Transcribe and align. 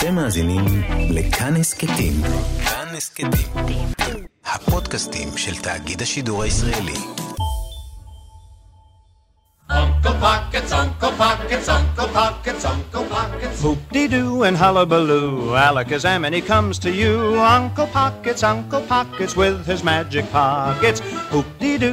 אתם 0.00 0.14
מאזינים 0.14 0.64
לכאן 1.10 1.56
הסכתים. 1.56 2.12
כאן 2.64 2.96
הסכתים. 2.96 3.92
הפודקאסטים 4.46 5.28
של 5.36 5.56
תאגיד 5.56 6.02
השידור 6.02 6.42
הישראלי. 6.42 6.94
Uncle 9.70 10.16
Pockets, 10.22 10.72
Uncle 10.72 11.12
Pockets, 11.18 11.68
Uncle 11.68 12.08
Pockets, 12.14 12.64
Uncle 12.64 13.04
Pockets. 13.14 13.62
Hoop-dee-doo 13.62 14.42
and 14.46 14.56
hullabaloo, 14.56 15.54
Alakazam 15.66 16.22
comes 16.46 16.78
to 16.84 16.90
you. 17.00 17.14
Uncle 17.58 17.88
Pockets, 17.98 18.42
Uncle 18.42 18.82
Pockets 18.92 19.36
with 19.36 19.66
his 19.66 19.84
magic 19.84 20.24
pockets. 20.32 21.00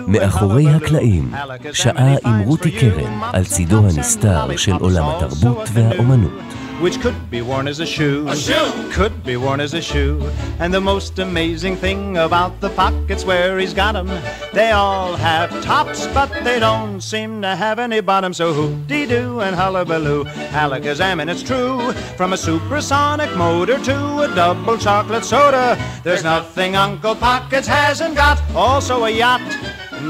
מאחורי 0.08 0.70
הקלעים, 0.70 1.34
Alakazam 1.34 1.74
שעה 1.74 2.16
עם 2.26 2.40
רותי. 2.40 2.72
קרן 2.72 3.20
על 3.34 3.46
צידו 3.46 3.78
הנסתר 3.78 4.58
של 4.58 4.74
עולם 4.74 5.10
התרבות 5.10 5.70
והאומנות. 5.74 6.67
Which 6.81 7.01
could 7.01 7.31
be 7.31 7.43
worn 7.43 7.67
as 7.69 7.79
a 7.81 7.87
shoe. 7.87 8.27
A 8.29 8.37
shoe. 8.37 8.71
Could 8.93 9.17
be 9.29 9.37
worn 9.37 9.61
as 9.61 9.73
a 9.73 9.83
shoe. 9.91 10.15
And 10.61 10.75
the 10.75 10.81
most 10.81 11.13
amazing 11.19 11.77
thing 11.77 12.01
about 12.29 12.61
the 12.61 12.71
pockets 12.71 13.25
where 13.25 13.53
he's 13.63 13.75
got 13.83 13.95
'em, 13.95 14.11
they 14.59 14.71
all 14.73 15.13
have 15.29 15.51
tops, 15.63 16.01
but 16.17 16.31
they 16.47 16.59
don't 16.59 17.01
seem 17.13 17.31
to 17.47 17.53
have 17.65 17.79
any 17.79 18.01
bottom. 18.01 18.33
So 18.41 18.47
hoop-dee-doo 18.59 19.41
and 19.45 19.55
hullabaloo, 19.61 20.21
alakazam, 20.63 21.17
and 21.21 21.29
it's 21.33 21.45
true. 21.51 21.79
From 22.19 22.31
a 22.33 22.41
supersonic 22.49 23.31
motor 23.37 23.79
to 23.91 23.97
a 24.27 24.29
double 24.43 24.77
chocolate 24.87 25.27
soda, 25.33 25.67
there's 26.05 26.25
nothing 26.35 26.73
Uncle 26.87 27.17
Pockets 27.29 27.69
hasn't 27.69 28.15
got. 28.17 28.39
Also 28.57 28.95
a 29.05 29.11
yacht, 29.25 29.49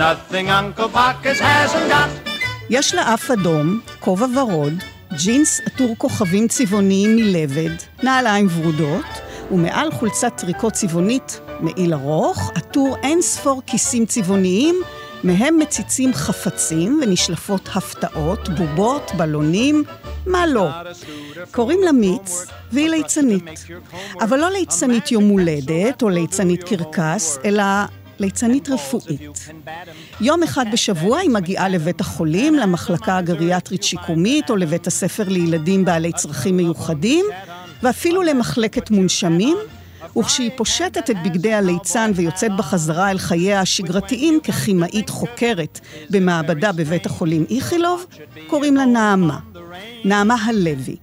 nothing 0.04 0.46
Uncle 0.60 0.88
Pockets 0.88 1.40
hasn't 1.40 1.88
got. 1.96 2.10
יש 2.70 2.94
לה 2.94 3.14
אף 3.14 3.30
אדום, 3.30 3.80
כובע 4.00 4.26
ורוד, 4.36 4.74
ג'ינס 5.23 5.61
עטור 5.65 5.95
כוכבים 5.97 6.47
צבעוניים 6.47 7.15
מלבד, 7.15 7.75
נעליים 8.03 8.47
ורודות, 8.51 9.05
ומעל 9.51 9.91
חולצת 9.91 10.33
טריקו 10.37 10.71
צבעונית, 10.71 11.39
מעיל 11.59 11.93
ארוך, 11.93 12.51
עטור 12.55 12.95
אין 13.03 13.21
ספור 13.21 13.61
כיסים 13.67 14.05
צבעוניים, 14.05 14.75
מהם 15.23 15.57
מציצים 15.59 16.13
חפצים 16.13 16.99
ונשלפות 17.03 17.69
הפתעות, 17.75 18.49
בובות, 18.49 19.11
בלונים, 19.17 19.83
מה 20.25 20.47
לא. 20.47 20.69
קוראים 21.51 21.79
לה 21.83 21.91
מיץ, 21.91 22.45
והיא 22.71 22.89
ליצנית. 22.89 23.43
אבל 24.21 24.39
לא 24.39 24.49
ליצנית 24.49 25.11
יום 25.11 25.23
הולדת 25.27 26.01
או 26.01 26.09
ליצנית 26.09 26.63
קרקס, 26.63 27.37
אלא 27.45 27.63
ליצנית 28.19 28.69
רפואית. 28.69 29.21
יום 30.21 30.43
אחד 30.43 30.65
בשבוע 30.71 31.17
היא 31.17 31.29
מגיעה 31.29 31.69
לבית 31.69 32.01
החולים, 32.01 32.55
למחלקה 32.55 33.17
הגריאטרית 33.17 33.83
שיקומית, 33.83 34.49
או 34.49 34.55
לבית 34.55 34.87
הספר 34.87 35.23
לילדים 35.27 35.85
בעלי 35.85 36.11
צרכים 36.11 36.57
מיוחדים, 36.57 37.25
ואפילו 37.83 38.21
למחלקת 38.21 38.91
מונשמים, 38.91 39.57
וכשהיא 40.17 40.51
פושטת 40.55 41.09
את 41.09 41.15
בגדי 41.23 41.53
הליצן 41.53 42.11
ויוצאת 42.15 42.51
בחזרה 42.57 43.11
אל 43.11 43.17
חייה 43.17 43.61
השגרתיים 43.61 44.39
ככימאית 44.43 45.09
חוקרת 45.09 45.79
במעבדה 46.09 46.71
בבית 46.71 47.05
החולים 47.05 47.45
איכילוב, 47.49 48.05
קוראים 48.47 48.75
לה 48.75 48.85
נעמה. 48.85 49.39
נעמה 50.05 50.35
הלוי. 50.45 50.95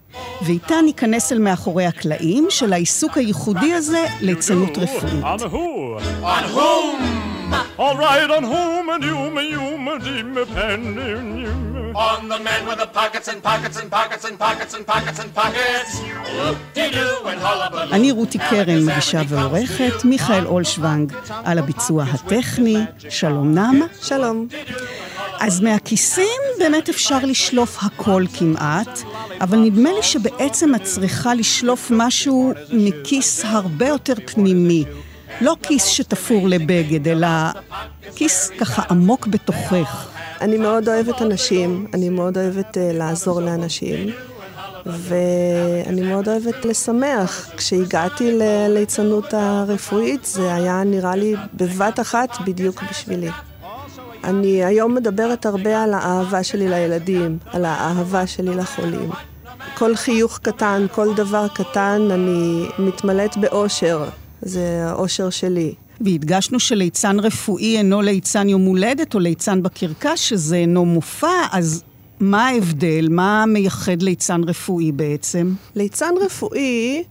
ואיתה 0.42 0.74
ניכנס 0.84 1.32
אל 1.32 1.38
מאחורי 1.38 1.86
הקלעים 1.86 2.46
של 2.50 2.72
העיסוק 2.72 3.16
הייחודי 3.16 3.72
הזה 3.72 4.04
ליצנות 4.20 4.78
רפואית. 4.78 5.24
All 7.84 7.96
right, 7.96 8.30
on 8.36 8.44
whom 8.52 8.88
and 8.94 9.02
you, 9.04 9.18
me, 9.36 9.42
you, 9.54 9.66
me, 9.86 9.94
you. 10.08 10.24
On 11.94 12.28
the 12.28 12.38
man 12.48 12.62
with 12.68 12.78
the 12.78 12.86
pockets 12.86 13.28
and 13.28 13.40
pockets 13.42 13.76
and 13.80 13.88
pockets 13.90 14.24
and 14.28 14.36
pockets 14.38 14.74
and 14.74 14.84
pockets 14.92 15.18
and 15.22 15.30
pockets. 15.34 15.90
אני 17.92 18.10
רותי 18.10 18.38
קרן, 18.38 18.86
מגישה 18.86 19.22
ועורכת, 19.28 20.04
מיכאל 20.04 20.46
אולשוונג 20.46 21.12
על 21.44 21.58
הביצוע 21.58 22.04
הטכני, 22.04 22.76
שלום 23.08 23.54
נעמה. 23.54 23.86
שלום. 24.02 24.46
אז 25.40 25.60
מהכיסים 25.60 26.40
באמת 26.58 26.88
אפשר 26.88 27.18
לשלוף 27.22 27.78
הכל 27.82 28.24
כמעט, 28.38 29.02
אבל 29.40 29.58
נדמה 29.58 29.92
לי 29.92 30.02
שבעצם 30.02 30.74
את 30.74 30.82
צריכה 30.82 31.34
לשלוף 31.34 31.90
משהו 31.94 32.52
מכיס 32.72 33.44
הרבה 33.44 33.88
יותר 33.88 34.14
פנימי. 34.26 34.84
לא 35.40 35.56
כיס 35.62 35.86
שתפור 35.86 36.48
לבגד, 36.48 37.08
אלא 37.08 37.28
כיס 38.14 38.50
ככה 38.60 38.82
עמוק 38.90 39.26
בתוכך. 39.26 40.08
אני 40.40 40.58
מאוד 40.58 40.88
אוהבת 40.88 41.22
אנשים, 41.22 41.86
אני 41.94 42.08
מאוד 42.08 42.38
אוהבת 42.38 42.76
uh, 42.76 42.80
לעזור 42.80 43.40
לאנשים, 43.40 44.10
ואני 44.86 46.00
מאוד 46.00 46.28
אוהבת 46.28 46.64
לשמח. 46.64 47.50
כשהגעתי 47.56 48.38
לליצנות 48.38 49.34
הרפואית, 49.34 50.24
זה 50.24 50.54
היה 50.54 50.82
נראה 50.84 51.16
לי 51.16 51.34
בבת 51.54 52.00
אחת 52.00 52.30
בדיוק 52.44 52.82
בשבילי. 52.90 53.30
אני 54.24 54.64
היום 54.64 54.94
מדברת 54.94 55.46
הרבה 55.46 55.82
על 55.82 55.94
האהבה 55.94 56.42
שלי 56.42 56.68
לילדים, 56.68 57.38
על 57.46 57.64
האהבה 57.64 58.26
שלי 58.26 58.54
לחולים. 58.54 59.10
כל 59.74 59.96
חיוך 59.96 60.38
קטן, 60.42 60.86
כל 60.92 61.14
דבר 61.14 61.48
קטן, 61.48 62.08
אני 62.10 62.66
מתמלאת 62.78 63.36
באושר. 63.36 64.04
זה 64.44 64.84
האושר 64.86 65.30
שלי. 65.30 65.74
והדגשנו 66.00 66.60
שליצן 66.60 67.20
רפואי 67.20 67.76
אינו 67.76 68.02
ליצן 68.02 68.48
יום 68.48 68.62
הולדת 68.62 69.14
או 69.14 69.20
ליצן 69.20 69.62
בקרקס, 69.62 70.20
שזה 70.20 70.56
אינו 70.56 70.84
מופע, 70.84 71.42
אז 71.52 71.82
מה 72.20 72.46
ההבדל? 72.46 73.08
מה 73.10 73.44
מייחד 73.46 74.02
ליצן 74.02 74.40
רפואי 74.44 74.92
בעצם? 74.92 75.54
ליצן 75.74 76.14
רפואי 76.20 77.02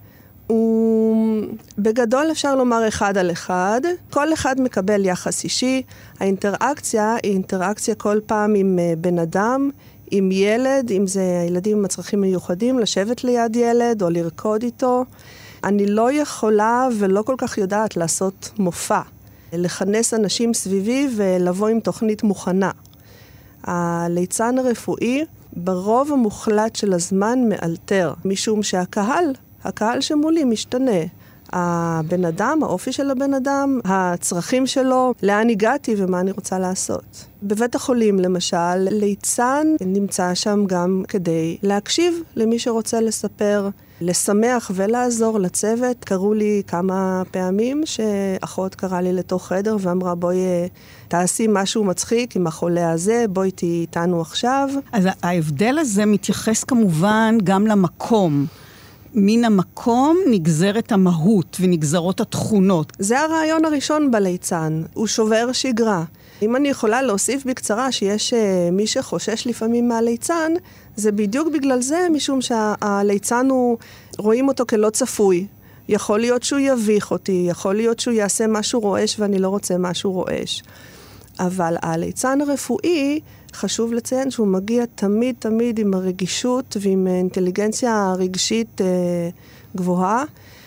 הוא 0.47 1.43
בגדול 1.77 2.31
אפשר 2.31 2.55
לומר 2.55 2.87
אחד 2.87 3.17
על 3.17 3.31
אחד. 3.31 3.81
כל 4.09 4.33
אחד 4.33 4.61
מקבל 4.61 5.05
יחס 5.05 5.43
אישי. 5.43 5.81
האינטראקציה 6.19 7.15
היא 7.23 7.31
אינטראקציה 7.31 7.95
כל 7.95 8.19
פעם 8.25 8.55
עם 8.55 8.79
אה, 8.79 8.93
בן 8.97 9.19
אדם, 9.19 9.69
עם 10.11 10.31
ילד, 10.31 10.91
אם 10.91 11.07
זה 11.07 11.39
הילדים 11.41 11.77
עם 11.77 11.85
הצרכים 11.85 12.21
מיוחדים, 12.21 12.79
לשבת 12.79 13.23
ליד 13.23 13.55
ילד 13.55 14.01
או 14.03 14.09
לרקוד 14.09 14.63
איתו. 14.63 15.05
אני 15.63 15.85
לא 15.85 16.11
יכולה 16.11 16.87
ולא 16.99 17.21
כל 17.21 17.35
כך 17.37 17.57
יודעת 17.57 17.97
לעשות 17.97 18.51
מופע. 18.59 19.01
לכנס 19.53 20.13
אנשים 20.13 20.53
סביבי 20.53 21.09
ולבוא 21.15 21.67
עם 21.67 21.79
תוכנית 21.79 22.23
מוכנה. 22.23 22.71
הליצן 23.63 24.57
הרפואי 24.57 25.25
ברוב 25.55 26.11
המוחלט 26.11 26.75
של 26.75 26.93
הזמן 26.93 27.39
מאלתר, 27.49 28.13
משום 28.25 28.63
שהקהל, 28.63 29.25
הקהל 29.63 30.01
שמולי 30.01 30.43
משתנה. 30.43 31.01
הבן 31.53 32.25
אדם, 32.25 32.59
האופי 32.63 32.91
של 32.91 33.11
הבן 33.11 33.33
אדם, 33.33 33.79
הצרכים 33.85 34.67
שלו, 34.67 35.13
לאן 35.23 35.49
הגעתי 35.49 35.95
ומה 35.97 36.19
אני 36.19 36.31
רוצה 36.31 36.59
לעשות. 36.59 37.25
בבית 37.43 37.75
החולים, 37.75 38.19
למשל, 38.19 38.75
ליצן 38.77 39.67
נמצא 39.81 40.33
שם 40.33 40.65
גם 40.67 41.03
כדי 41.07 41.57
להקשיב 41.63 42.21
למי 42.35 42.59
שרוצה 42.59 43.01
לספר, 43.01 43.69
לשמח 44.03 44.71
ולעזור 44.75 45.39
לצוות. 45.39 46.05
קראו 46.05 46.33
לי 46.33 46.61
כמה 46.67 47.23
פעמים 47.31 47.81
שאחות 47.85 48.75
קראה 48.75 49.01
לי 49.01 49.13
לתוך 49.13 49.47
חדר 49.47 49.77
ואמרה, 49.79 50.15
בואי 50.15 50.37
אה, 50.37 50.67
תעשי 51.07 51.45
משהו 51.49 51.83
מצחיק 51.83 52.35
עם 52.35 52.47
החולה 52.47 52.91
הזה, 52.91 53.25
בואי 53.29 53.51
תהיי 53.51 53.81
איתנו 53.81 54.21
עכשיו. 54.21 54.69
אז 54.91 55.07
ההבדל 55.23 55.77
הזה 55.79 56.05
מתייחס 56.05 56.63
כמובן 56.63 57.37
גם 57.43 57.67
למקום. 57.67 58.45
מן 59.15 59.43
המקום 59.43 60.17
נגזרת 60.31 60.91
המהות 60.91 61.57
ונגזרות 61.59 62.21
התכונות. 62.21 62.93
זה 62.99 63.19
הרעיון 63.19 63.65
הראשון 63.65 64.11
בליצן, 64.11 64.83
הוא 64.93 65.07
שובר 65.07 65.51
שגרה. 65.51 66.03
אם 66.45 66.55
אני 66.55 66.69
יכולה 66.69 67.01
להוסיף 67.01 67.45
בקצרה 67.45 67.91
שיש 67.91 68.33
uh, 68.33 68.37
מי 68.71 68.87
שחושש 68.87 69.47
לפעמים 69.47 69.87
מהליצן, 69.87 70.51
זה 70.95 71.11
בדיוק 71.11 71.47
בגלל 71.53 71.81
זה, 71.81 72.07
משום 72.11 72.39
שהליצן 72.41 73.47
הוא, 73.49 73.77
רואים 74.17 74.47
אותו 74.47 74.65
כלא 74.69 74.89
צפוי. 74.89 75.47
יכול 75.89 76.19
להיות 76.19 76.43
שהוא 76.43 76.59
יביך 76.59 77.11
אותי, 77.11 77.45
יכול 77.49 77.75
להיות 77.75 77.99
שהוא 77.99 78.13
יעשה 78.13 78.47
משהו 78.47 78.79
רועש 78.79 79.19
ואני 79.19 79.39
לא 79.39 79.49
רוצה 79.49 79.77
משהו 79.77 80.11
רועש. 80.11 80.63
אבל 81.39 81.75
הליצן 81.81 82.41
הרפואי, 82.41 83.19
חשוב 83.53 83.93
לציין 83.93 84.31
שהוא 84.31 84.47
מגיע 84.47 84.85
תמיד 84.95 85.35
תמיד 85.39 85.79
עם 85.79 85.93
הרגישות 85.93 86.77
ועם 86.81 87.07
אינטליגנציה 87.07 88.13
רגשית 88.17 88.81
אה, 88.81 88.85
גבוהה. 89.75 90.23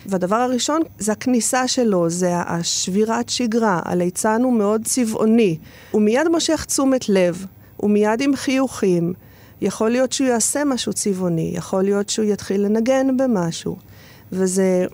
והדבר 0.08 0.36
הראשון 0.36 0.82
זה 0.98 1.12
הכניסה 1.12 1.68
שלו, 1.68 2.10
זה 2.10 2.36
השבירת 2.36 3.28
שגרה. 3.28 3.80
הליצן 3.84 4.42
הוא 4.42 4.52
מאוד 4.52 4.84
צבעוני. 4.84 5.58
הוא 5.90 6.02
מיד 6.02 6.28
מושך 6.28 6.64
תשומת 6.64 7.08
לב, 7.08 7.46
הוא 7.76 7.90
מיד 7.90 8.20
עם 8.20 8.36
חיוכים. 8.36 9.12
יכול 9.60 9.90
להיות 9.90 10.12
שהוא 10.12 10.28
יעשה 10.28 10.64
משהו 10.64 10.92
צבעוני, 10.92 11.52
יכול 11.54 11.82
להיות 11.82 12.08
שהוא 12.08 12.26
יתחיל 12.26 12.60
לנגן 12.60 13.16
במשהו. 13.16 13.76
וזה 14.32 14.86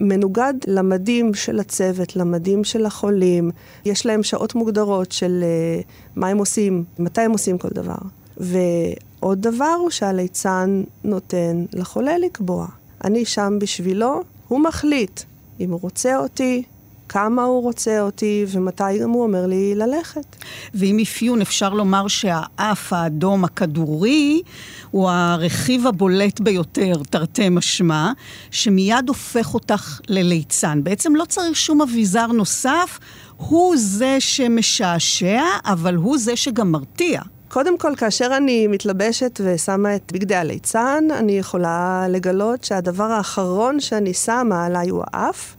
מנוגד 0.00 0.54
למדים 0.66 1.34
של 1.34 1.60
הצוות, 1.60 2.16
למדים 2.16 2.64
של 2.64 2.86
החולים. 2.86 3.50
יש 3.84 4.06
להם 4.06 4.22
שעות 4.22 4.54
מוגדרות 4.54 5.12
של 5.12 5.44
uh, 5.44 5.84
מה 6.16 6.28
הם 6.28 6.38
עושים, 6.38 6.84
מתי 6.98 7.20
הם 7.20 7.32
עושים 7.32 7.58
כל 7.58 7.68
דבר. 7.72 7.94
ועוד 8.36 9.42
דבר 9.42 9.76
הוא 9.80 9.90
שהליצן 9.90 10.82
נותן 11.04 11.64
לחולה 11.72 12.18
לקבוע. 12.18 12.66
אני 13.04 13.24
שם 13.24 13.58
בשבילו, 13.60 14.22
הוא 14.48 14.60
מחליט 14.60 15.20
אם 15.60 15.70
הוא 15.70 15.80
רוצה 15.82 16.16
אותי, 16.16 16.62
כמה 17.08 17.42
הוא 17.42 17.62
רוצה 17.62 18.00
אותי, 18.00 18.44
ומתי 18.48 18.98
גם 19.02 19.10
הוא 19.10 19.22
אומר 19.22 19.46
לי 19.46 19.74
ללכת. 19.74 20.36
ועם 20.74 20.98
אפיון 20.98 21.40
אפשר 21.40 21.74
לומר 21.74 22.08
שהאף 22.08 22.92
האדום 22.92 23.44
הכדורי 23.44 24.42
הוא 24.90 25.10
הרכיב 25.10 25.86
הבולט 25.86 26.40
ביותר, 26.40 26.92
תרתי 27.10 27.48
משמע, 27.48 28.12
שמיד 28.50 29.08
הופך 29.08 29.54
אותך 29.54 30.00
לליצן. 30.08 30.80
בעצם 30.84 31.16
לא 31.16 31.24
צריך 31.24 31.56
שום 31.56 31.82
אביזר 31.82 32.26
נוסף, 32.26 32.98
הוא 33.36 33.74
זה 33.76 34.16
שמשעשע, 34.20 35.42
אבל 35.64 35.94
הוא 35.94 36.18
זה 36.18 36.36
שגם 36.36 36.72
מרתיע. 36.72 37.20
קודם 37.54 37.78
כל, 37.78 37.94
כאשר 37.96 38.30
אני 38.36 38.66
מתלבשת 38.66 39.40
ושמה 39.44 39.96
את 39.96 40.12
בגדי 40.12 40.34
הליצן, 40.34 41.04
אני 41.10 41.38
יכולה 41.38 42.06
לגלות 42.08 42.64
שהדבר 42.64 43.04
האחרון 43.04 43.80
שאני 43.80 44.14
שמה 44.14 44.64
עליי 44.66 44.88
הוא 44.88 45.04
האף. 45.06 45.56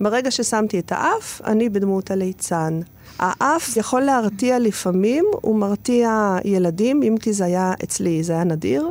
ברגע 0.00 0.30
ששמתי 0.30 0.78
את 0.78 0.92
האף, 0.92 1.40
אני 1.44 1.68
בדמות 1.68 2.10
הליצן. 2.10 2.80
האף 3.18 3.76
יכול 3.76 4.02
להרתיע 4.02 4.58
לפעמים, 4.58 5.24
הוא 5.40 5.56
מרתיע 5.56 6.36
ילדים, 6.44 7.02
אם 7.02 7.14
כי 7.20 7.32
זה 7.32 7.44
היה 7.44 7.74
אצלי, 7.84 8.22
זה 8.22 8.32
היה 8.32 8.44
נדיר. 8.44 8.90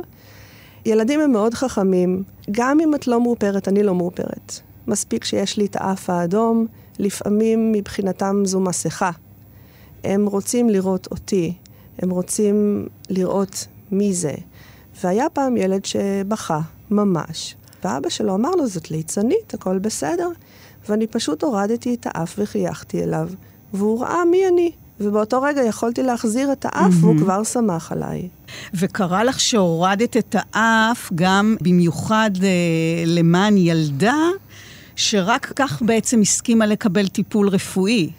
ילדים 0.86 1.20
הם 1.20 1.32
מאוד 1.32 1.54
חכמים. 1.54 2.22
גם 2.50 2.80
אם 2.80 2.94
את 2.94 3.06
לא 3.06 3.20
מאופרת, 3.20 3.68
אני 3.68 3.82
לא 3.82 3.94
מאופרת. 3.94 4.60
מספיק 4.86 5.24
שיש 5.24 5.56
לי 5.56 5.66
את 5.66 5.76
האף 5.80 6.10
האדום, 6.10 6.66
לפעמים 6.98 7.72
מבחינתם 7.72 8.42
זו 8.44 8.60
מסכה. 8.60 9.10
הם 10.04 10.26
רוצים 10.26 10.70
לראות 10.70 11.08
אותי, 11.10 11.54
הם 11.98 12.10
רוצים 12.10 12.86
לראות 13.10 13.66
מי 13.90 14.14
זה. 14.14 14.34
והיה 15.04 15.28
פעם 15.28 15.56
ילד 15.56 15.84
שבכה, 15.84 16.60
ממש. 16.90 17.54
ואבא 17.84 18.08
שלו 18.08 18.34
אמר 18.34 18.50
לו, 18.50 18.66
זאת 18.66 18.90
ליצנית, 18.90 19.54
הכל 19.54 19.78
בסדר. 19.78 20.28
ואני 20.88 21.06
פשוט 21.06 21.42
הורדתי 21.42 21.94
את 21.94 22.06
האף 22.10 22.34
וחייכתי 22.38 23.02
אליו, 23.02 23.28
והוא 23.74 24.02
ראה 24.02 24.24
מי 24.24 24.48
אני. 24.48 24.70
ובאותו 25.00 25.42
רגע 25.42 25.62
יכולתי 25.64 26.02
להחזיר 26.02 26.52
את 26.52 26.64
האף, 26.64 26.92
mm-hmm. 26.92 27.04
והוא 27.04 27.18
כבר 27.18 27.44
שמח 27.44 27.92
עליי. 27.92 28.28
וקרה 28.74 29.24
לך 29.24 29.40
שהורדת 29.40 30.16
את 30.16 30.36
האף 30.38 31.10
גם 31.14 31.56
במיוחד 31.60 32.30
אה, 32.42 32.48
למען 33.06 33.56
ילדה, 33.56 34.16
שרק 34.96 35.52
כך 35.56 35.82
בעצם 35.82 36.20
הסכימה 36.20 36.66
לקבל 36.66 37.08
טיפול 37.08 37.48
רפואי. 37.48 38.10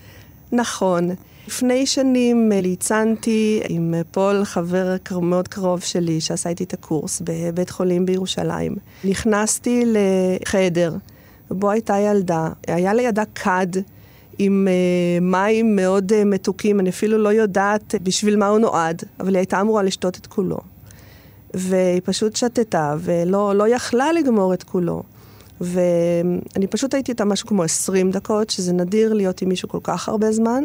נכון. 0.51 1.09
לפני 1.47 1.85
שנים 1.85 2.51
אה, 2.51 2.61
ליצנתי 2.61 3.61
עם 3.69 3.93
פול, 4.11 4.43
חבר 4.43 4.95
מאוד 5.21 5.47
קרוב 5.47 5.81
שלי, 5.81 6.21
שעשה 6.21 6.49
איתי 6.49 6.63
את 6.63 6.73
הקורס 6.73 7.21
בבית 7.25 7.69
חולים 7.69 8.05
בירושלים. 8.05 8.75
נכנסתי 9.03 9.83
לחדר. 9.85 10.95
ובו 11.51 11.71
הייתה 11.71 11.97
ילדה. 11.97 12.49
היה 12.67 12.93
לידה 12.93 13.23
כד 13.35 13.67
עם 14.37 14.67
uh, 14.67 15.23
מים 15.23 15.75
מאוד 15.75 16.23
מתוקים, 16.25 16.79
אני 16.79 16.89
אפילו 16.89 17.17
לא 17.17 17.29
יודעת 17.29 17.95
בשביל 18.03 18.37
מה 18.37 18.47
הוא 18.47 18.59
נועד, 18.59 19.03
אבל 19.19 19.29
היא 19.29 19.37
הייתה 19.37 19.61
אמורה 19.61 19.83
לשתות 19.83 20.17
את 20.17 20.27
כולו. 20.27 20.57
והיא 21.53 22.01
פשוט 22.03 22.35
שתתה, 22.35 22.95
ולא 22.99 23.55
לא 23.55 23.67
יכלה 23.67 24.13
לגמור 24.13 24.53
את 24.53 24.63
כולו. 24.63 25.03
ואני 25.61 26.67
פשוט 26.69 26.93
הייתי 26.93 27.11
איתה 27.11 27.25
משהו 27.25 27.47
כמו 27.47 27.63
20 27.63 28.11
דקות, 28.11 28.49
שזה 28.49 28.73
נדיר 28.73 29.13
להיות 29.13 29.41
עם 29.41 29.49
מישהו 29.49 29.69
כל 29.69 29.79
כך 29.83 30.09
הרבה 30.09 30.31
זמן. 30.31 30.63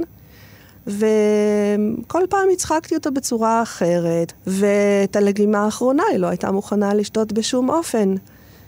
וכל 0.87 2.23
פעם 2.31 2.49
הצחקתי 2.53 2.95
אותה 2.95 3.11
בצורה 3.11 3.63
אחרת, 3.63 4.33
ואת 4.47 5.17
הלגימה 5.17 5.65
האחרונה 5.65 6.03
היא 6.11 6.19
לא 6.19 6.27
הייתה 6.27 6.51
מוכנה 6.51 6.95
לשתות 6.95 7.33
בשום 7.33 7.71
אופן. 7.71 8.15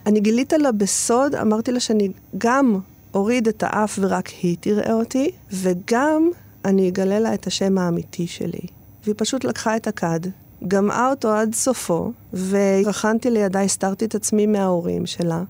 אני 0.05 0.19
גילית 0.19 0.53
לה 0.53 0.71
בסוד, 0.71 1.35
אמרתי 1.35 1.71
לה 1.71 1.79
שאני 1.79 2.09
גם 2.37 2.79
אוריד 3.13 3.47
את 3.47 3.63
האף 3.67 3.99
ורק 4.01 4.27
היא 4.27 4.57
תראה 4.59 4.93
אותי, 4.93 5.31
וגם 5.51 6.29
אני 6.65 6.89
אגלה 6.89 7.19
לה 7.19 7.33
את 7.33 7.47
השם 7.47 7.77
האמיתי 7.77 8.27
שלי. 8.27 8.67
והיא 9.03 9.15
פשוט 9.17 9.43
לקחה 9.43 9.75
את 9.75 9.87
הכד, 9.87 10.19
גמעה 10.67 11.09
אותו 11.09 11.31
עד 11.31 11.55
סופו, 11.55 12.11
ורחנתי 12.49 13.29
לידה, 13.29 13.61
הסתרתי 13.61 14.05
את 14.05 14.15
עצמי 14.15 14.45
מההורים 14.45 15.05
שלה, 15.05 15.43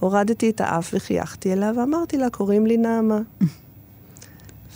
הורדתי 0.00 0.50
את 0.50 0.60
האף 0.60 0.90
וחייכתי 0.94 1.52
אליה, 1.52 1.72
ואמרתי 1.76 2.16
לה, 2.16 2.30
קוראים 2.30 2.66
לי 2.66 2.76
נעמה. 2.76 3.20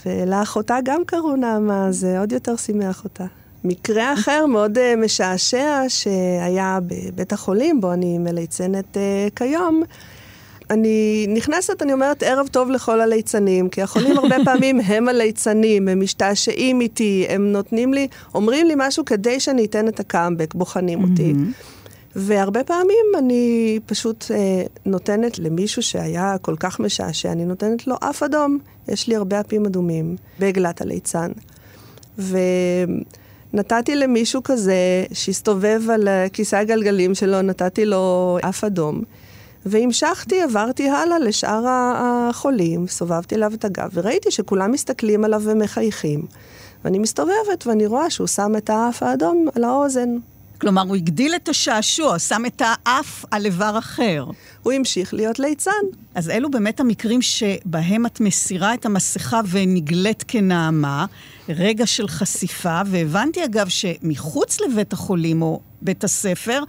ולאחותה 0.07 0.79
גם 0.85 1.03
קראו 1.07 1.37
נעמה, 1.37 1.93
זה 1.93 2.21
עוד 2.21 2.33
יותר 2.33 2.57
שימח 2.57 3.05
אותה. 3.05 3.25
מקרה 3.65 4.13
אחר 4.13 4.47
מאוד 4.47 4.79
uh, 4.79 4.81
משעשע 4.97 5.83
שהיה 5.89 6.79
בבית 6.87 7.33
החולים, 7.33 7.81
בו 7.81 7.93
אני 7.93 8.19
מליצנת 8.19 8.97
uh, 8.97 9.37
כיום, 9.37 9.83
אני 10.71 11.27
נכנסת, 11.29 11.83
אני 11.83 11.93
אומרת, 11.93 12.23
ערב 12.23 12.47
טוב 12.49 12.71
לכל 12.71 13.01
הליצנים, 13.01 13.69
כי 13.69 13.83
החולים 13.83 14.19
הרבה 14.19 14.37
פעמים 14.45 14.81
הם 14.81 15.09
הליצנים, 15.09 15.89
הם 15.89 16.01
משתעשעים 16.01 16.81
איתי, 16.81 17.27
הם 17.29 17.53
נותנים 17.53 17.95
לי, 17.95 18.09
אומרים 18.35 18.67
לי 18.67 18.75
משהו 18.77 19.05
כדי 19.05 19.41
שאני 19.41 19.65
אתן 19.65 19.89
את 19.89 20.01
הקאמבק, 20.01 20.55
בוחנים 20.55 21.05
אותי. 21.05 21.35
והרבה 22.17 22.65
פעמים 22.65 23.07
אני 23.19 23.79
פשוט 23.87 24.25
אה, 24.31 24.63
נותנת 24.87 25.39
למישהו 25.39 25.83
שהיה 25.83 26.37
כל 26.39 26.57
כך 26.61 26.81
משעשע, 26.81 27.33
אני 27.33 27.45
נותנת 27.45 27.87
לו 27.87 27.97
אף 28.01 28.23
אדום. 28.23 28.59
יש 28.89 29.09
לי 29.09 29.17
הרבה 29.17 29.41
אפים 29.41 29.67
אדומים 29.67 30.17
בעגלת 30.39 30.81
הליצן. 30.81 31.31
ו... 32.19 32.39
נתתי 33.55 33.97
למישהו 33.97 34.43
כזה 34.43 35.05
שהסתובב 35.13 35.83
על 35.91 36.09
כיסא 36.33 36.57
הגלגלים 36.57 37.15
שלו, 37.15 37.43
נתתי 37.43 37.85
לו 37.85 38.39
אף 38.49 38.65
אדום. 38.65 39.03
והמשכתי, 39.67 40.43
עברתי 40.43 40.89
הלאה 40.89 41.19
לשאר 41.19 41.65
החולים, 41.69 42.87
סובבתי 42.87 43.35
אליו 43.35 43.55
את 43.55 43.65
הגב, 43.65 43.89
וראיתי 43.93 44.31
שכולם 44.31 44.73
מסתכלים 44.73 45.25
עליו 45.25 45.43
ומחייכים. 45.45 46.23
ואני 46.85 46.99
מסתובבת 46.99 47.67
ואני 47.67 47.87
רואה 47.87 48.11
שהוא 48.11 48.27
שם 48.27 48.53
את 48.57 48.71
האף 48.71 49.03
האדום 49.03 49.47
על 49.55 49.65
האוזן. 49.65 50.17
כלומר, 50.65 50.83
הוא 50.83 50.97
הגדיל 50.97 51.35
את 51.35 51.49
השעשוע, 51.49 52.19
שם 52.19 52.43
את 52.47 52.63
האף 52.65 53.25
על 53.31 53.45
איבר 53.47 53.79
אחר. 53.79 54.25
הוא 54.63 54.73
המשיך 54.73 55.15
להיות 55.15 55.39
ליצן. 55.39 55.71
אז 56.15 56.31
אלו 56.31 56.51
באמת 56.51 56.81
המקרים 56.81 57.23
שבהם 57.23 58.07
את 58.07 58.21
מסירה 58.21 58.75
את 58.75 58.87
המסכה 58.87 59.41
ונגלית 59.51 60.25
כנעמה, 60.29 61.07
רגע 61.49 61.87
של 61.87 62.09
חשיפה, 62.09 62.81
והבנתי 62.87 63.45
אגב 63.45 63.69
שמחוץ 63.69 64.61
לבית 64.61 64.93
החולים 64.93 65.43
או 65.43 65.61
בית 65.83 66.05
הספר, 66.05 66.63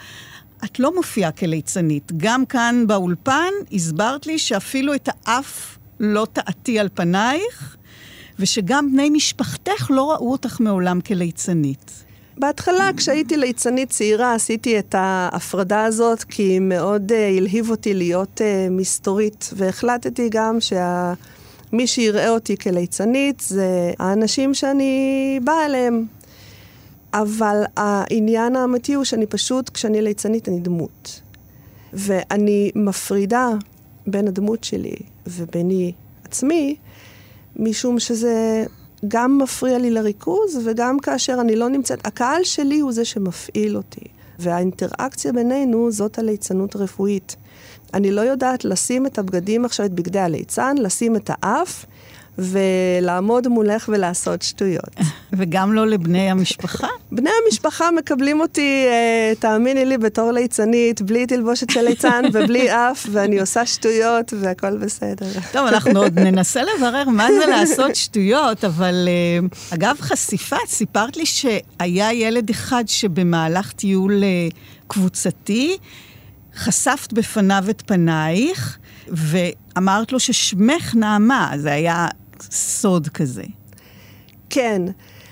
את 0.66 0.80
לא 0.80 0.96
מופיעה 0.96 1.32
כליצנית. 1.32 2.12
גם 2.18 2.46
כאן 2.46 2.84
באולפן 2.88 3.52
הסברת 3.74 4.28
לי 4.28 4.40
שאפילו 4.40 4.94
את 4.94 5.10
האף 5.12 5.78
לא 6.00 6.28
טעתי 6.34 6.80
על 6.80 6.90
פנייך, 6.94 7.76
ושגם 8.40 8.92
בני 8.92 9.10
משפחתך 9.10 9.88
לא 9.90 10.12
ראו 10.12 10.32
אותך 10.32 10.60
מעולם 10.60 11.02
כליצנית. 11.02 12.05
בהתחלה, 12.38 12.90
כשהייתי 12.98 13.38
ליצנית 13.38 13.90
צעירה, 13.90 14.34
עשיתי 14.34 14.80
את 14.80 14.96
ההפרדה 14.98 15.86
הזאת, 15.86 16.24
כי 16.24 16.60
מאוד 16.60 17.12
uh, 17.12 17.16
הלהיב 17.38 17.70
אותי 17.70 17.94
להיות 17.94 18.42
uh, 18.42 18.72
מסתורית, 18.72 19.50
והחלטתי 19.56 20.30
גם 20.32 20.58
שמי 20.60 21.88
שיראה 21.88 22.30
אותי 22.30 22.58
כליצנית 22.58 23.40
זה 23.40 23.92
האנשים 24.00 24.54
שאני 24.54 25.40
באה 25.44 25.66
אליהם. 25.66 26.06
אבל 27.14 27.64
העניין 27.78 28.56
האמיתי 28.56 28.94
הוא 28.94 29.04
שאני 29.04 29.26
פשוט, 29.26 29.70
כשאני 29.70 30.02
ליצנית, 30.02 30.50
אני 30.50 30.60
דמות. 30.60 31.22
ואני 31.94 32.72
מפרידה 32.76 33.50
בין 34.08 34.28
הדמות 34.28 34.64
שלי 34.64 34.96
וביני 35.28 35.92
עצמי, 36.24 36.76
משום 37.56 38.00
שזה 38.00 38.66
גם 39.08 39.38
מפריע 39.38 39.78
לי 39.78 39.92
לריכוז, 39.92 40.60
וגם 40.66 41.00
כאשר 41.00 41.38
אני 41.42 41.56
לא 41.56 41.70
נמצאת, 41.70 42.08
הקהל 42.08 42.44
שלי 42.44 42.80
הוא 42.80 42.92
זה 42.92 43.06
שמפעיל 43.06 43.78
אותי. 43.78 44.06
והאינטראקציה 44.40 45.34
בינינו 45.34 45.92
זאת 45.92 46.20
הליצנות 46.20 46.76
הרפואית. 46.76 47.36
אני 47.94 48.12
לא 48.12 48.22
יודעת 48.22 48.66
לשים 48.66 49.06
את 49.06 49.18
הבגדים 49.18 49.66
עכשיו, 49.66 49.86
את 49.86 49.92
בגדי 49.92 50.20
הליצן, 50.20 50.76
לשים 50.78 51.16
את 51.16 51.30
האף, 51.34 51.86
ולעמוד 52.38 53.48
מולך 53.48 53.90
ולעשות 53.94 54.42
שטויות. 54.42 54.96
וגם 55.38 55.74
לא 55.74 55.88
לבני 55.88 56.32
המשפחה? 56.32 56.88
בני 57.12 57.30
המשפחה 57.46 57.92
מקבלים 57.92 58.42
אותי, 58.42 58.86
אה, 58.88 59.34
תאמיני 59.40 59.86
לי, 59.86 59.98
בתור 59.98 60.32
ליצנית, 60.32 61.02
בלי 61.02 61.28
תלבושת 61.28 61.70
של 61.70 61.82
ליצן 61.82 62.22
ובלי 62.34 62.72
אף, 62.72 63.08
ואני 63.12 63.40
עושה 63.40 63.66
שטויות 63.66 64.34
והכל 64.40 64.78
בסדר. 64.78 65.26
טוב, 65.52 65.68
אנחנו 65.68 66.00
עוד 66.00 66.20
ננסה 66.20 66.62
לברר 66.64 67.10
מה 67.10 67.28
זה 67.40 67.46
לעשות 67.46 67.96
שטויות, 67.96 68.66
אבל 68.66 69.08
אה, 69.08 69.48
אגב 69.74 69.98
חשיפה, 70.00 70.58
סיפרת 70.68 71.18
לי 71.18 71.26
שהיה 71.26 72.14
ילד 72.14 72.50
אחד 72.50 72.84
שבמהלך 72.88 73.72
טיול 73.72 74.24
אה, 74.24 74.48
קבוצתי, 74.88 75.78
חשפת 76.56 77.14
בפניו 77.14 77.66
את 77.70 77.84
פנייך, 77.86 78.78
ואמרת 79.08 80.12
לו 80.12 80.20
ששמך 80.20 80.96
נעמה, 80.96 81.52
זה 81.58 81.74
היה 81.74 82.08
סוד 82.42 83.08
כזה. 83.08 83.44
כן. 84.50 84.82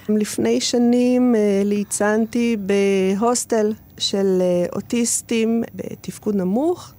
לפני 0.09 0.61
שנים 0.61 1.35
אה, 1.35 1.61
ליצנתי 1.65 2.57
בהוסטל 2.59 3.73
של 3.97 4.37
אה, 4.41 4.65
אוטיסטים 4.75 5.63
בתפקוד 5.75 6.35
נמוך, 6.35 6.93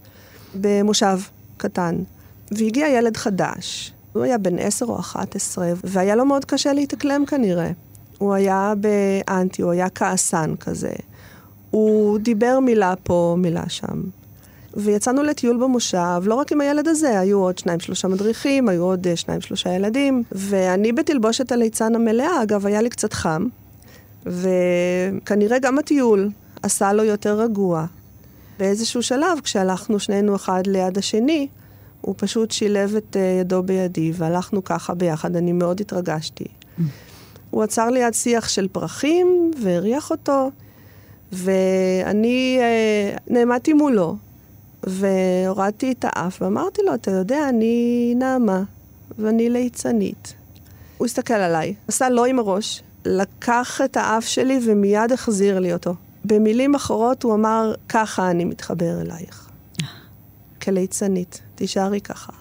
במושב 0.61 1.18
קטן, 1.56 1.96
והגיע 2.52 2.88
ילד 2.88 3.16
חדש. 3.16 3.92
הוא 4.12 4.23
היה 4.23 4.38
בן 4.38 4.58
עשר 4.58 4.87
או 4.87 4.99
אחת 4.99 5.37
עשרה, 5.37 5.73
והיה 5.84 6.16
לו 6.16 6.25
מאוד 6.25 6.44
קשה 6.44 6.73
להתאקלם 6.73 7.26
כנראה. 7.26 7.70
הוא 8.18 8.34
היה 8.34 8.73
באנטי, 8.80 9.62
הוא 9.62 9.73
היה 9.73 9.90
כעסן 9.90 10.54
כזה. 10.61 10.92
הוא 11.70 12.18
דיבר 12.18 12.61
מילה 12.61 12.94
פה, 13.02 13.37
מילה 13.38 13.68
שם. 13.68 14.02
ויצאנו 14.76 15.23
לטיול 15.23 15.57
במושב, 15.57 16.23
לא 16.23 16.35
רק 16.35 16.52
עם 16.52 16.61
הילד 16.61 16.88
הזה, 16.88 17.21
היו 17.21 17.38
עוד 17.38 17.59
שניים 17.59 17.81
שלושה 17.81 18.09
מדריכים, 18.09 18.69
היו 18.69 18.83
עוד 18.85 19.07
אה, 19.07 19.16
שניים 19.16 19.40
שלושה 19.40 19.71
ילדים, 19.73 20.23
ואני 20.33 20.93
בתלבושת 20.93 21.52
הליצן 21.52 21.95
המלאה, 21.95 22.43
אגב, 22.43 22.66
היה 22.66 22.83
לי 22.83 22.90
קצת 22.90 23.12
חם, 23.12 23.47
וכנראה 24.26 25.59
גם 25.59 25.78
הטיול 25.78 26.31
עשה 26.62 26.93
לו 26.93 27.04
יותר 27.04 27.40
רגוע. 27.40 27.87
באיזשהו 28.59 29.02
שלב, 29.02 29.40
כשהלכנו 29.43 30.00
שנינו 30.00 30.37
אחד 30.37 30.66
ליד 30.66 30.99
השני, 30.99 31.49
הוא 32.00 32.14
פשוט 32.19 32.50
שילב 32.50 32.97
את 32.97 33.16
uh, 33.16 33.40
ידו 33.40 33.62
בידי, 33.62 34.12
והלכנו 34.14 34.64
ככה 34.64 34.95
ביחד, 34.95 35.37
אני 35.37 35.52
מאוד 35.52 35.81
התרגשתי. 35.81 36.45
הוא 37.50 37.62
עצר 37.62 37.90
ליד 37.90 38.14
שיח 38.14 38.49
של 38.49 38.69
פרחים, 38.69 39.50
והריח 39.62 40.11
אותו, 40.11 40.50
ואני 41.33 42.59
uh, 42.61 43.21
נעמדתי 43.26 43.73
מולו, 43.73 44.16
והורדתי 44.86 45.92
את 45.92 46.04
האף, 46.08 46.42
ואמרתי 46.42 46.82
לו, 46.86 46.94
אתה 46.94 47.10
יודע, 47.10 47.48
אני 47.48 48.14
נעמה, 48.16 48.62
ואני 49.18 49.50
ליצנית. 49.50 50.34
הוא 50.98 51.06
הסתכל 51.06 51.34
עליי, 51.34 51.74
עשה 51.88 52.08
לא 52.10 52.24
עם 52.24 52.38
הראש, 52.38 52.82
לקח 53.04 53.80
את 53.84 53.96
האף 53.96 54.24
שלי 54.24 54.60
ומיד 54.66 55.12
החזיר 55.12 55.58
לי 55.58 55.72
אותו. 55.72 55.94
במילים 56.24 56.74
אחרות 56.74 57.22
הוא 57.22 57.34
אמר, 57.34 57.74
ככה 57.88 58.30
אני 58.30 58.44
מתחבר 58.44 59.00
אלייך. 59.00 59.48
כליצנית, 60.62 61.40
תישארי 61.54 62.00
ככה. 62.00 62.32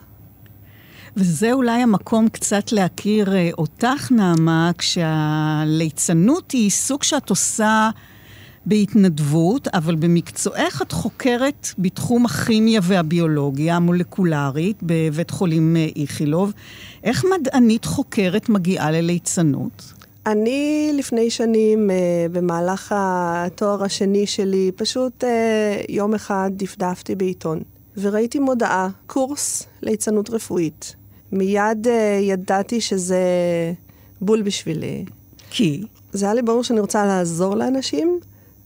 וזה 1.17 1.51
אולי 1.51 1.81
המקום 1.81 2.29
קצת 2.29 2.71
להכיר 2.71 3.35
אה, 3.35 3.49
אותך, 3.57 4.11
נעמה, 4.11 4.71
כשהליצנות 4.77 6.51
היא 6.51 6.69
סוג 6.69 7.03
שאת 7.03 7.29
עושה 7.29 7.89
בהתנדבות, 8.65 9.67
אבל 9.67 9.95
במקצועך 9.95 10.81
את 10.81 10.91
חוקרת 10.91 11.67
בתחום 11.77 12.25
הכימיה 12.25 12.81
והביולוגיה 12.83 13.75
המולקולרית 13.75 14.77
בבית 14.81 15.31
חולים 15.31 15.75
אה, 15.75 15.87
איכילוב. 15.95 16.51
איך 17.03 17.25
מדענית 17.39 17.85
חוקרת 17.85 18.49
מגיעה 18.49 18.91
לליצנות? 18.91 19.93
אני 20.25 20.91
לפני 20.93 21.29
שנים, 21.29 21.89
uh, 21.89 21.93
במהלך 22.31 22.95
התואר 22.97 23.83
השני 23.83 24.27
שלי, 24.27 24.71
פשוט 24.75 25.23
uh, 25.23 25.27
יום 25.89 26.13
אחד 26.13 26.51
דפדפתי 26.53 27.15
בעיתון, 27.15 27.61
וראיתי 27.97 28.39
מודעה, 28.39 28.89
קורס 29.07 29.63
ליצנות 29.81 30.29
רפואית. 30.29 30.95
מיד 31.31 31.87
ידעתי 32.21 32.81
שזה 32.81 33.23
בול 34.21 34.41
בשבילי. 34.41 35.05
כי? 35.49 35.83
זה 36.13 36.25
היה 36.25 36.33
לי 36.33 36.41
ברור 36.41 36.63
שאני 36.63 36.79
רוצה 36.79 37.05
לעזור 37.05 37.55
לאנשים, 37.55 38.19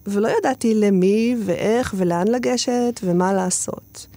ולא 0.08 0.30
ידעתי 0.40 0.74
למי 0.74 1.36
ואיך 1.46 1.94
ולאן 1.98 2.28
לגשת 2.28 3.00
ומה 3.04 3.34
לעשות. 3.34 4.08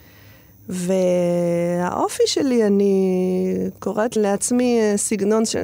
והאופי 0.68 2.22
שלי, 2.26 2.66
אני 2.66 3.54
קוראת 3.78 4.16
לעצמי 4.16 4.80
סגנון 4.96 5.46
ש... 5.46 5.56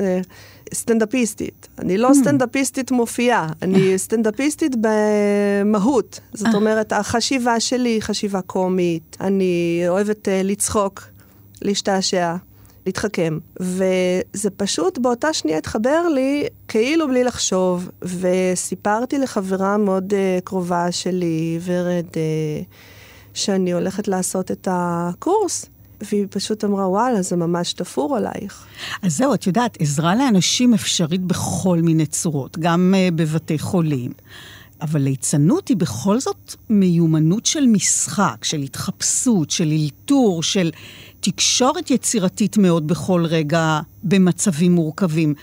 סטנדאפיסטית. 0.75 1.69
אני 1.79 1.99
לא 1.99 2.11
mm. 2.11 2.15
סטנדאפיסטית 2.15 2.91
מופיעה, 2.91 3.49
אני 3.63 3.93
סטנדאפיסטית 3.99 4.77
במהות. 4.81 6.21
זאת 6.35 6.47
אה. 6.47 6.55
אומרת, 6.55 6.93
החשיבה 6.93 7.61
שלי 7.61 7.89
היא 7.89 8.03
חשיבה 8.03 8.41
קומית, 8.41 9.17
אני 9.21 9.85
אוהבת 9.89 10.29
לצחוק, 10.45 11.03
להשתעשע. 11.63 12.37
להתחכם. 12.87 13.39
וזה 13.61 14.51
פשוט 14.57 14.99
באותה 14.99 15.33
שנייה 15.33 15.59
התחבר 15.59 16.09
לי 16.09 16.47
כאילו 16.69 17.09
בלי 17.09 17.25
לחשוב, 17.25 17.91
וסיפרתי 18.03 19.19
לחברה 19.19 19.77
מאוד 19.77 20.13
uh, 20.13 20.41
קרובה 20.45 20.93
שלי, 20.93 21.59
ורד, 21.65 22.07
uh, 22.13 22.65
שאני 23.35 23.73
הולכת 23.73 24.09
לעשות 24.09 24.51
את 24.51 24.69
הקורס. 24.71 25.67
והיא 26.01 26.27
פשוט 26.31 26.65
אמרה, 26.65 26.89
וואלה, 26.89 27.23
זה 27.23 27.37
ממש 27.37 27.73
תפור 27.73 28.17
עלייך. 28.17 28.67
אז 29.03 29.17
זהו, 29.17 29.35
את 29.35 29.47
יודעת, 29.47 29.77
עזרה 29.81 30.15
לאנשים 30.15 30.75
אפשרית 30.75 31.23
בכל 31.23 31.79
מיני 31.83 32.07
צורות, 32.07 32.59
גם 32.59 32.95
uh, 32.97 33.15
בבתי 33.15 33.59
חולים. 33.59 34.13
אבל 34.83 35.01
ליצנות 35.01 35.69
היא 35.69 35.77
בכל 35.77 36.21
זאת 36.21 36.55
מיומנות 36.71 37.47
של 37.47 37.67
משחק, 37.67 38.45
של 38.45 38.61
התחפשות, 38.61 39.51
של 39.51 39.73
אלתור, 39.73 40.43
של 40.43 40.71
תקשורת 41.31 41.91
יצירתית 41.91 42.57
מאוד 42.57 42.87
בכל 42.87 43.25
רגע 43.25 43.81
במצבים 44.03 44.75
מורכבים. 44.75 45.35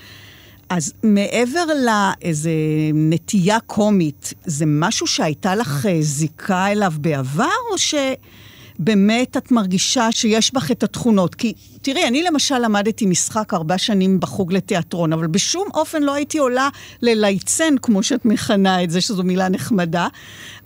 אז 0.70 0.94
מעבר 1.04 1.66
לאיזה 1.86 2.52
נטייה 2.94 3.60
קומית, 3.60 4.34
זה 4.46 4.66
משהו 4.68 5.08
שהייתה 5.08 5.56
לך 5.56 5.86
אה, 5.86 5.98
זיקה 6.02 6.68
אליו 6.68 6.94
בעבר, 7.02 7.46
או 7.72 7.78
שבאמת 7.78 9.38
את 9.38 9.52
מרגישה 9.52 10.12
שיש 10.12 10.54
בך 10.54 10.72
את 10.72 10.84
התכונות? 10.84 11.36
כי 11.36 11.54
תראי, 11.82 12.08
אני 12.08 12.24
למשל 12.24 12.58
למדתי 12.58 13.06
משחק 13.06 13.54
ארבע 13.54 13.78
שנים 13.78 14.20
בחוג 14.20 14.54
לתיאטרון, 14.54 15.14
אבל 15.14 15.28
בשום 15.28 15.68
אופן 15.74 16.04
לא 16.04 16.14
הייתי 16.14 16.38
עולה 16.38 16.70
ללייצן, 17.02 17.76
כמו 17.82 18.04
שאת 18.04 18.26
מכנה 18.26 18.84
את 18.84 18.90
זה, 18.90 19.02
שזו 19.02 19.24
מילה 19.24 19.50
נחמדה. 19.50 20.08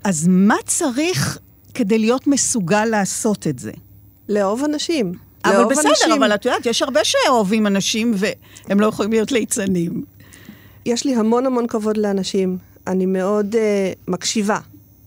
אז 0.04 0.28
מה 0.28 0.56
צריך 0.66 1.38
כדי 1.74 1.98
להיות 1.98 2.26
מסוגל 2.26 2.84
לעשות 2.84 3.46
את 3.46 3.58
זה? 3.58 3.72
לאהוב 4.28 4.64
אנשים. 4.64 5.12
אבל 5.44 5.64
בסדר, 5.64 5.90
אנשים. 5.90 6.12
אבל 6.12 6.34
את 6.34 6.44
יודעת, 6.44 6.66
יש 6.66 6.82
הרבה 6.82 7.00
שאוהבים 7.04 7.66
אנשים 7.66 8.14
והם 8.16 8.80
לא 8.80 8.86
יכולים 8.86 9.12
להיות 9.12 9.32
ליצנים. 9.32 10.04
יש 10.86 11.04
לי 11.04 11.14
המון 11.14 11.46
המון 11.46 11.66
כבוד 11.66 11.96
לאנשים. 11.96 12.58
אני 12.86 13.06
מאוד 13.06 13.54
uh, 13.54 13.58
מקשיבה. 14.08 14.58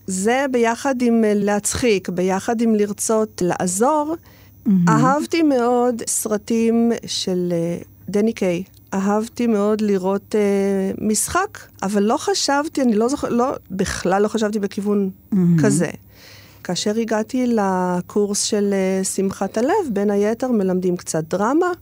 זה 0.06 0.44
ביחד 0.50 1.02
עם 1.02 1.24
uh, 1.24 1.26
להצחיק, 1.34 2.08
ביחד 2.08 2.60
עם 2.60 2.74
לרצות 2.74 3.42
לעזור. 3.44 4.16
Mm-hmm. 4.16 4.70
אהבתי 4.88 5.42
מאוד 5.42 6.02
סרטים 6.06 6.92
של 7.06 7.52
uh, 7.80 7.84
דני 8.08 8.32
קיי. 8.32 8.62
אהבתי 8.94 9.46
מאוד 9.46 9.80
לראות 9.80 10.34
uh, 10.34 11.04
משחק, 11.04 11.58
אבל 11.82 12.02
לא 12.02 12.16
חשבתי, 12.16 12.82
אני 12.82 12.94
לא 12.94 13.08
זוכרת, 13.08 13.32
לא, 13.32 13.52
בכלל 13.70 14.22
לא 14.22 14.28
חשבתי 14.28 14.58
בכיוון 14.58 15.10
mm-hmm. 15.10 15.36
כזה. 15.62 15.90
כאשר 16.64 16.98
הגעתי 17.00 17.46
לקורס 17.46 18.42
של 18.42 18.70
אה, 18.72 19.04
שמחת 19.04 19.58
הלב, 19.58 19.88
בין 19.90 20.10
היתר 20.10 20.48
מלמדים 20.48 20.96
קצת 20.96 21.24
דרמה, 21.24 21.72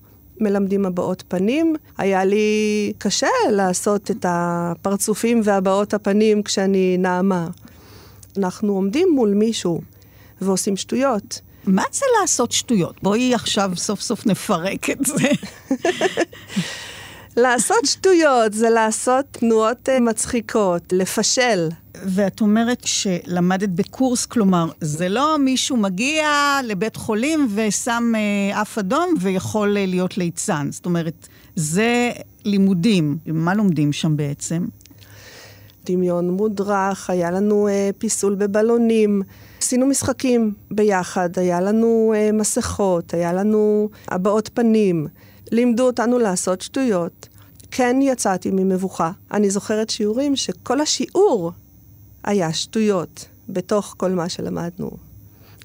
מלמדים 0.40 0.86
הבעות 0.86 1.24
פנים. 1.28 1.76
היה 1.98 2.24
לי 2.24 2.92
קשה 2.98 3.26
לעשות 3.50 4.10
את 4.10 4.26
הפרצופים 4.28 5.40
והבעות 5.44 5.94
הפנים 5.94 6.42
כשאני 6.42 6.96
נעמה. 6.98 7.48
אנחנו 8.38 8.72
עומדים 8.72 9.08
מול 9.14 9.34
מישהו 9.34 9.80
ועושים 10.40 10.76
שטויות. 10.76 11.40
מה 11.66 11.84
זה 11.92 12.06
לעשות 12.20 12.52
שטויות? 12.52 13.02
בואי 13.02 13.34
עכשיו 13.34 13.72
סוף 13.76 14.00
סוף 14.00 14.26
נפרק 14.26 14.90
את 14.90 14.98
זה. 15.06 15.28
לעשות 17.36 17.84
שטויות 17.84 18.52
זה 18.52 18.70
לעשות 18.70 19.24
תנועות 19.30 19.88
אה, 19.88 20.00
מצחיקות, 20.00 20.82
לפשל. 20.92 21.68
ואת 22.04 22.40
אומרת 22.40 22.82
שלמדת 22.84 23.68
בקורס, 23.68 24.26
כלומר, 24.26 24.70
זה 24.80 25.08
לא 25.08 25.36
מישהו 25.38 25.76
מגיע 25.76 26.28
לבית 26.64 26.96
חולים 26.96 27.48
ושם 27.54 28.12
אה, 28.16 28.62
אף 28.62 28.78
אדום 28.78 29.14
ויכול 29.20 29.76
אה, 29.76 29.86
להיות 29.86 30.18
ליצן. 30.18 30.68
זאת 30.70 30.86
אומרת, 30.86 31.28
זה 31.56 32.10
לימודים. 32.44 33.18
מה 33.26 33.54
לומדים 33.54 33.92
שם 33.92 34.16
בעצם? 34.16 34.64
דמיון 35.86 36.30
מודרך, 36.30 37.10
היה 37.10 37.30
לנו 37.30 37.68
אה, 37.68 37.90
פיסול 37.98 38.34
בבלונים. 38.34 39.22
עשינו 39.62 39.86
משחקים 39.86 40.54
ביחד, 40.70 41.38
היה 41.38 41.60
לנו 41.60 42.12
אה, 42.16 42.32
מסכות, 42.32 43.14
היה 43.14 43.32
לנו 43.32 43.88
הבעות 44.08 44.50
פנים. 44.54 45.06
לימדו 45.52 45.86
אותנו 45.86 46.18
לעשות 46.18 46.60
שטויות. 46.60 47.28
כן 47.70 47.96
יצאתי 48.02 48.50
ממבוכה. 48.50 49.10
אני 49.32 49.50
זוכרת 49.50 49.90
שיעורים 49.90 50.36
שכל 50.36 50.80
השיעור 50.80 51.52
היה 52.24 52.52
שטויות 52.52 53.26
בתוך 53.48 53.94
כל 53.98 54.10
מה 54.10 54.28
שלמדנו. 54.28 54.90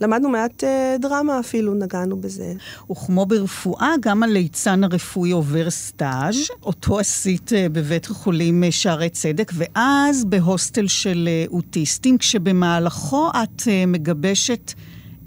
למדנו 0.01 0.29
מעט 0.29 0.63
אה, 0.63 0.95
דרמה 0.99 1.39
אפילו, 1.39 1.73
נגענו 1.73 2.17
בזה. 2.17 2.53
וכמו 2.91 3.25
ברפואה, 3.25 3.93
גם 4.01 4.23
הליצן 4.23 4.83
הרפואי 4.83 5.31
עובר 5.31 5.69
סטאז', 5.69 6.35
אותו 6.63 6.99
עשית 6.99 7.53
אה, 7.53 7.69
בבית 7.69 8.05
החולים 8.05 8.63
אה, 8.63 8.71
שערי 8.71 9.09
צדק, 9.09 9.51
ואז 9.55 10.25
בהוסטל 10.25 10.87
של 10.87 11.29
אה, 11.31 11.45
אוטיסטים, 11.47 12.17
כשבמהלכו 12.17 13.29
את 13.29 13.67
אה, 13.67 13.85
מגבשת 13.85 14.73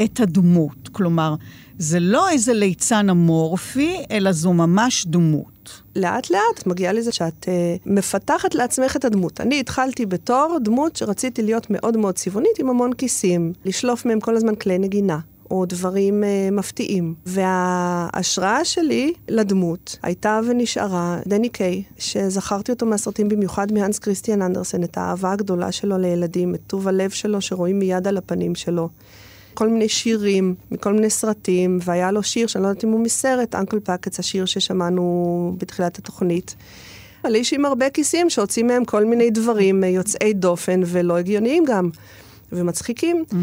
את 0.05 0.21
הדמות. 0.21 0.89
כלומר, 0.93 1.35
זה 1.79 2.01
לא 2.01 2.31
איזה 2.31 2.53
ליצן 2.53 3.11
אמורפי, 3.11 3.97
אלא 4.11 4.33
זו 4.33 4.53
ממש 4.53 5.07
דמות. 5.07 5.58
לאט 5.99 6.31
לאט 6.31 6.67
מגיעה 6.67 6.93
לזה 6.93 7.13
שאת 7.13 7.45
uh, 7.45 7.49
מפתחת 7.87 8.55
לעצמך 8.55 8.97
את 8.97 9.05
הדמות. 9.05 9.41
אני 9.41 9.61
התחלתי 9.61 10.07
בתור 10.07 10.59
דמות 10.65 10.97
שרציתי 10.97 11.43
להיות 11.43 11.67
מאוד 11.71 11.97
מאוד 11.97 12.15
צבעונית 12.15 12.59
עם 12.59 12.71
המון 12.71 12.93
כיסים, 12.93 13.53
לשלוף 13.65 14.07
מהם 14.07 14.21
כל 14.21 14.37
הזמן 14.37 14.55
כלי 14.55 14.79
נגינה. 14.79 15.19
או 15.51 15.65
דברים 15.67 16.23
uh, 16.23 16.55
מפתיעים. 16.55 17.15
וההשראה 17.27 18.65
שלי 18.65 19.13
לדמות 19.29 19.99
הייתה 20.03 20.41
ונשארה 20.47 21.19
דני 21.27 21.49
קיי, 21.49 21.83
שזכרתי 21.99 22.73
אותו 22.73 22.87
מהסרטים 22.87 23.29
במיוחד 23.29 23.73
מהנס 23.73 23.99
כריסטיאן 23.99 24.43
אנדרסן, 24.43 24.83
את 24.85 24.99
האהבה 24.99 25.33
הגדולה 25.33 25.73
שלו 25.73 25.99
לילדים, 25.99 26.55
את 26.55 26.61
טוב 26.67 26.89
הלב 26.89 27.11
שלו 27.11 27.41
שרואים 27.41 27.79
מיד 27.79 28.09
על 28.09 28.17
הפנים 28.17 28.55
שלו. 28.55 28.89
כל 29.59 29.69
מיני 29.69 29.89
שירים 29.89 30.55
מכל 30.71 30.93
מיני 30.93 31.11
סרטים, 31.11 31.79
והיה 31.85 32.11
לו 32.11 32.23
שיר 32.23 32.47
שאני 32.47 32.65
לא 32.65 32.69
יודעת 32.69 32.85
אם 32.85 32.89
הוא 32.89 33.01
מסרט, 33.01 33.55
אנקל 33.55 33.81
פאקץ, 33.81 34.19
השיר 34.19 34.45
ששמענו 34.45 35.55
בתחילת 35.59 35.99
התוכנית. 35.99 36.55
על 37.23 37.35
איש 37.35 37.53
עם 37.53 37.65
הרבה 37.65 37.91
כיסים 37.91 38.31
שהוציא 38.31 38.65
מהם 38.65 38.85
כל 38.85 39.05
מיני 39.05 39.31
דברים 39.31 39.85
יוצאי 39.85 40.33
דופן 40.33 40.81
ולא 40.87 41.19
הגיוניים 41.19 41.65
גם, 41.65 41.91
ומצחיקים. 42.53 43.25
Mm-hmm. 43.31 43.35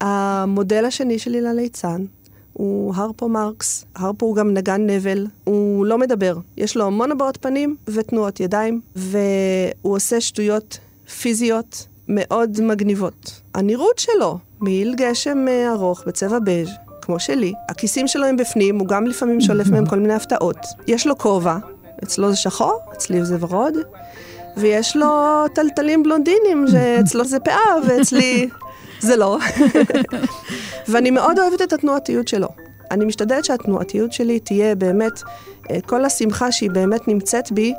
והמודל 0.00 0.84
השני 0.84 1.18
שלי 1.18 1.40
לליצן 1.40 2.04
הוא 2.52 2.94
הרפו 2.94 3.28
מרקס. 3.28 3.84
הרפו 3.94 4.26
הוא 4.26 4.36
גם 4.36 4.54
נגן 4.54 4.86
נבל. 4.86 5.26
הוא 5.44 5.86
לא 5.86 5.98
מדבר, 5.98 6.38
יש 6.56 6.76
לו 6.76 6.86
המון 6.86 7.12
הבעות 7.12 7.38
פנים 7.40 7.76
ותנועות 7.86 8.40
ידיים, 8.40 8.80
והוא 8.96 9.96
עושה 9.96 10.20
שטויות 10.20 10.78
פיזיות 11.20 11.86
מאוד 12.08 12.60
מגניבות. 12.60 13.40
הנראות 13.54 13.98
שלו, 13.98 14.38
מעיל 14.60 14.94
גשם 14.94 15.48
אה, 15.48 15.72
ארוך 15.72 16.02
בצבע 16.06 16.38
בז', 16.44 16.68
כמו 17.02 17.20
שלי, 17.20 17.52
הכיסים 17.68 18.08
שלו 18.08 18.26
הם 18.26 18.36
בפנים, 18.36 18.78
הוא 18.78 18.88
גם 18.88 19.06
לפעמים 19.06 19.40
שולף 19.40 19.68
מהם 19.68 19.86
כל 19.86 19.98
מיני 19.98 20.14
הפתעות. 20.14 20.56
יש 20.86 21.06
לו 21.06 21.18
כובע, 21.18 21.56
אצלו 22.04 22.30
זה 22.30 22.36
שחור, 22.36 22.80
אצלי 22.92 23.24
זה 23.24 23.36
ורוד, 23.40 23.74
ויש 24.56 24.96
לו 24.96 25.44
טלטלים 25.54 26.02
בלונדינים, 26.02 26.66
שאצלו 26.70 27.24
זה 27.24 27.40
פאה 27.40 27.74
ואצלי 27.86 28.48
זה 29.00 29.16
לא. 29.16 29.38
ואני 30.88 31.10
מאוד 31.10 31.38
אוהבת 31.38 31.62
את 31.62 31.72
התנועתיות 31.72 32.28
שלו. 32.28 32.48
אני 32.90 33.04
משתדלת 33.04 33.44
שהתנועתיות 33.44 34.12
שלי 34.12 34.40
תהיה 34.40 34.74
באמת, 34.74 35.22
אה, 35.70 35.80
כל 35.86 36.04
השמחה 36.04 36.52
שהיא 36.52 36.70
באמת 36.70 37.08
נמצאת 37.08 37.52
בי, 37.52 37.74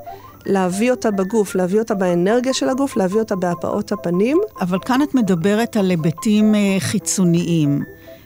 להביא 0.45 0.91
אותה 0.91 1.12
בגוף, 1.12 1.55
להביא 1.55 1.79
אותה 1.79 1.95
באנרגיה 1.95 2.53
של 2.53 2.69
הגוף, 2.69 2.98
להביא 2.98 3.19
אותה 3.19 3.36
בהפעות 3.36 3.91
הפנים. 3.91 4.38
אבל 4.62 4.79
כאן 4.86 5.01
את 5.01 5.15
מדברת 5.15 5.77
על 5.77 5.89
היבטים 5.89 6.55
אה, 6.55 6.75
חיצוניים. 6.79 7.83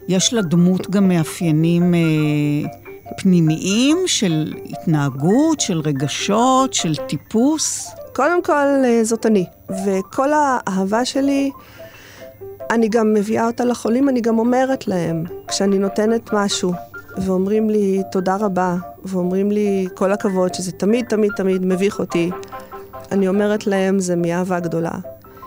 יש 0.07 0.33
לדמות 0.33 0.89
גם 0.89 1.07
מאפיינים 1.07 1.93
אה, 1.93 2.69
פנימיים 3.17 3.97
של 4.05 4.53
התנהגות, 4.65 5.59
של 5.59 5.79
רגשות, 5.79 6.73
של 6.73 6.95
טיפוס? 6.95 7.87
קודם 8.13 8.43
כל, 8.43 8.83
אה, 8.85 9.03
זאת 9.03 9.25
אני. 9.25 9.45
וכל 9.85 10.29
האהבה 10.33 11.05
שלי, 11.05 11.51
אני 12.71 12.89
גם 12.89 13.13
מביאה 13.13 13.47
אותה 13.47 13.65
לחולים, 13.65 14.09
אני 14.09 14.21
גם 14.21 14.39
אומרת 14.39 14.87
להם, 14.87 15.23
כשאני 15.47 15.79
נותנת 15.79 16.29
משהו, 16.33 16.73
ואומרים 17.17 17.69
לי 17.69 18.03
תודה 18.11 18.35
רבה, 18.35 18.75
ואומרים 19.05 19.51
לי 19.51 19.87
כל 19.93 20.11
הכבוד, 20.11 20.53
שזה 20.53 20.71
תמיד 20.71 21.05
תמיד 21.05 21.31
תמיד 21.37 21.65
מביך 21.65 21.99
אותי, 21.99 22.31
אני 23.11 23.27
אומרת 23.27 23.67
להם, 23.67 23.99
זה 23.99 24.15
מאהבה 24.15 24.59
גדולה. 24.59 24.91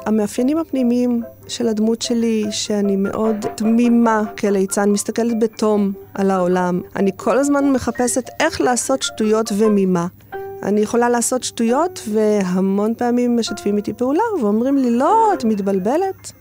המאפיינים 0.07 0.59
הפנימיים 0.59 1.23
של 1.49 1.69
הדמות 1.69 2.03
שלי, 2.03 2.47
שאני 2.51 2.97
מאוד 2.97 3.37
תמימה 3.55 4.23
כליצן, 4.39 4.91
מסתכלת 4.91 5.39
בתום 5.39 5.93
על 6.15 6.31
העולם. 6.31 6.81
אני 6.97 7.11
כל 7.17 7.39
הזמן 7.39 7.73
מחפשת 7.73 8.31
איך 8.41 8.61
לעשות 8.61 9.03
שטויות 9.03 9.53
וממה. 9.59 10.07
אני 10.63 10.81
יכולה 10.81 11.09
לעשות 11.09 11.43
שטויות, 11.43 12.01
והמון 12.13 12.95
פעמים 12.95 13.37
משתפים 13.37 13.77
איתי 13.77 13.93
פעולה 13.93 14.23
ואומרים 14.43 14.77
לי, 14.77 14.91
לא, 14.91 15.35
את 15.35 15.45
מתבלבלת. 15.45 16.33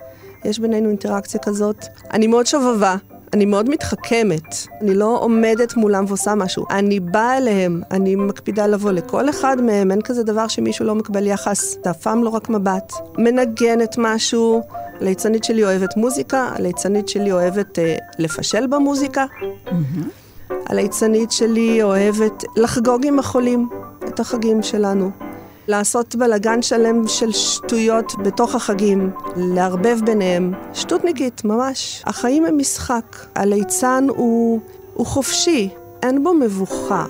יש 0.45 0.59
בינינו 0.59 0.89
אינטראקציה 0.89 1.39
כזאת. 1.39 1.85
אני 2.13 2.27
מאוד 2.27 2.45
שובבה, 2.45 2.95
אני 3.33 3.45
מאוד 3.45 3.69
מתחכמת, 3.69 4.55
אני 4.81 4.95
לא 4.95 5.17
עומדת 5.21 5.75
מולם 5.75 6.05
ועושה 6.07 6.35
משהו. 6.35 6.65
אני 6.69 6.99
באה 6.99 7.37
אליהם, 7.37 7.81
אני 7.91 8.15
מקפידה 8.15 8.67
לבוא 8.67 8.91
לכל 8.91 9.29
אחד 9.29 9.61
מהם, 9.61 9.91
אין 9.91 10.01
כזה 10.01 10.23
דבר 10.23 10.47
שמישהו 10.47 10.85
לא 10.85 10.95
מקבל 10.95 11.27
יחס, 11.27 11.77
זה 11.83 11.91
אף 11.91 12.01
פעם 12.01 12.23
לא 12.23 12.29
רק 12.29 12.49
מבט. 12.49 12.93
מנגנת 13.17 13.95
משהו, 13.97 14.61
הליצנית 15.01 15.43
שלי 15.43 15.63
אוהבת 15.63 15.97
מוזיקה, 15.97 16.49
הליצנית 16.55 17.09
שלי 17.09 17.31
אוהבת 17.31 17.79
אה, 17.79 17.95
לפשל 18.19 18.67
במוזיקה. 18.67 19.25
Mm-hmm. 19.35 20.53
הליצנית 20.65 21.31
שלי 21.31 21.83
אוהבת 21.83 22.43
לחגוג 22.55 23.05
עם 23.05 23.19
החולים 23.19 23.69
את 24.07 24.19
החגים 24.19 24.63
שלנו. 24.63 25.26
לעשות 25.67 26.15
בלגן 26.15 26.61
שלם 26.61 27.07
של 27.07 27.31
שטויות 27.31 28.13
בתוך 28.23 28.55
החגים, 28.55 29.11
לערבב 29.35 29.99
ביניהם. 30.05 30.53
שטותניקית, 30.73 31.45
ממש. 31.45 32.03
החיים 32.05 32.45
הם 32.45 32.57
משחק. 32.57 33.25
הליצן 33.35 34.07
הוא, 34.09 34.59
הוא 34.93 35.05
חופשי, 35.05 35.69
אין 36.03 36.23
בו 36.23 36.33
מבוכה. 36.33 37.05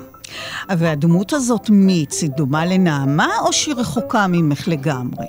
והדמות 0.68 1.32
הזאת 1.32 1.70
מיץ, 1.70 2.22
היא 2.22 2.30
דומה 2.30 2.66
לנעמה, 2.66 3.28
או 3.40 3.52
שהיא 3.52 3.74
רחוקה 3.74 4.26
ממך 4.26 4.68
לגמרי? 4.68 5.26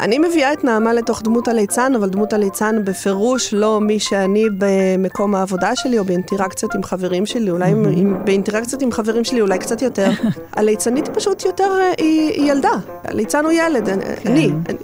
אני 0.00 0.18
מביאה 0.18 0.52
את 0.52 0.64
נעמה 0.64 0.92
לתוך 0.92 1.22
דמות 1.22 1.48
הליצן, 1.48 1.92
אבל 1.94 2.08
דמות 2.08 2.32
הליצן 2.32 2.84
בפירוש 2.84 3.54
לא 3.54 3.80
מי 3.80 3.98
שאני 3.98 4.44
במקום 4.58 5.34
העבודה 5.34 5.76
שלי 5.76 5.98
או 5.98 6.04
באינטראקציות 6.04 6.74
עם 6.74 6.82
חברים 6.82 7.26
שלי, 7.26 7.50
אולי 7.50 7.70
עם, 7.70 8.24
באינטראקציות 8.24 8.82
עם 8.82 8.92
חברים 8.92 9.24
שלי 9.24 9.40
אולי 9.40 9.58
קצת 9.58 9.82
יותר. 9.82 10.10
הליצנית 10.56 11.08
פשוט 11.08 11.44
יותר, 11.44 11.70
אה, 11.80 11.92
היא, 11.98 12.30
היא 12.30 12.52
ילדה. 12.52 12.72
הליצן 13.04 13.44
הוא 13.44 13.52
ילד, 13.52 13.86
כן. 13.86 13.98
אני, 14.26 14.50
אני. 14.68 14.76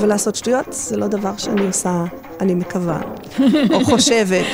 ולעשות 0.00 0.34
שטויות 0.34 0.66
זה 0.70 0.96
לא 0.96 1.06
דבר 1.06 1.36
שאני 1.36 1.66
עושה, 1.66 2.04
אני 2.40 2.54
מקווה, 2.54 3.00
או 3.72 3.84
חושבת, 3.84 4.46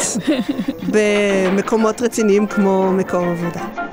במקומות 0.92 2.02
רציניים 2.02 2.46
כמו 2.46 2.92
מקום 2.92 3.29
עבודה. 3.29 3.87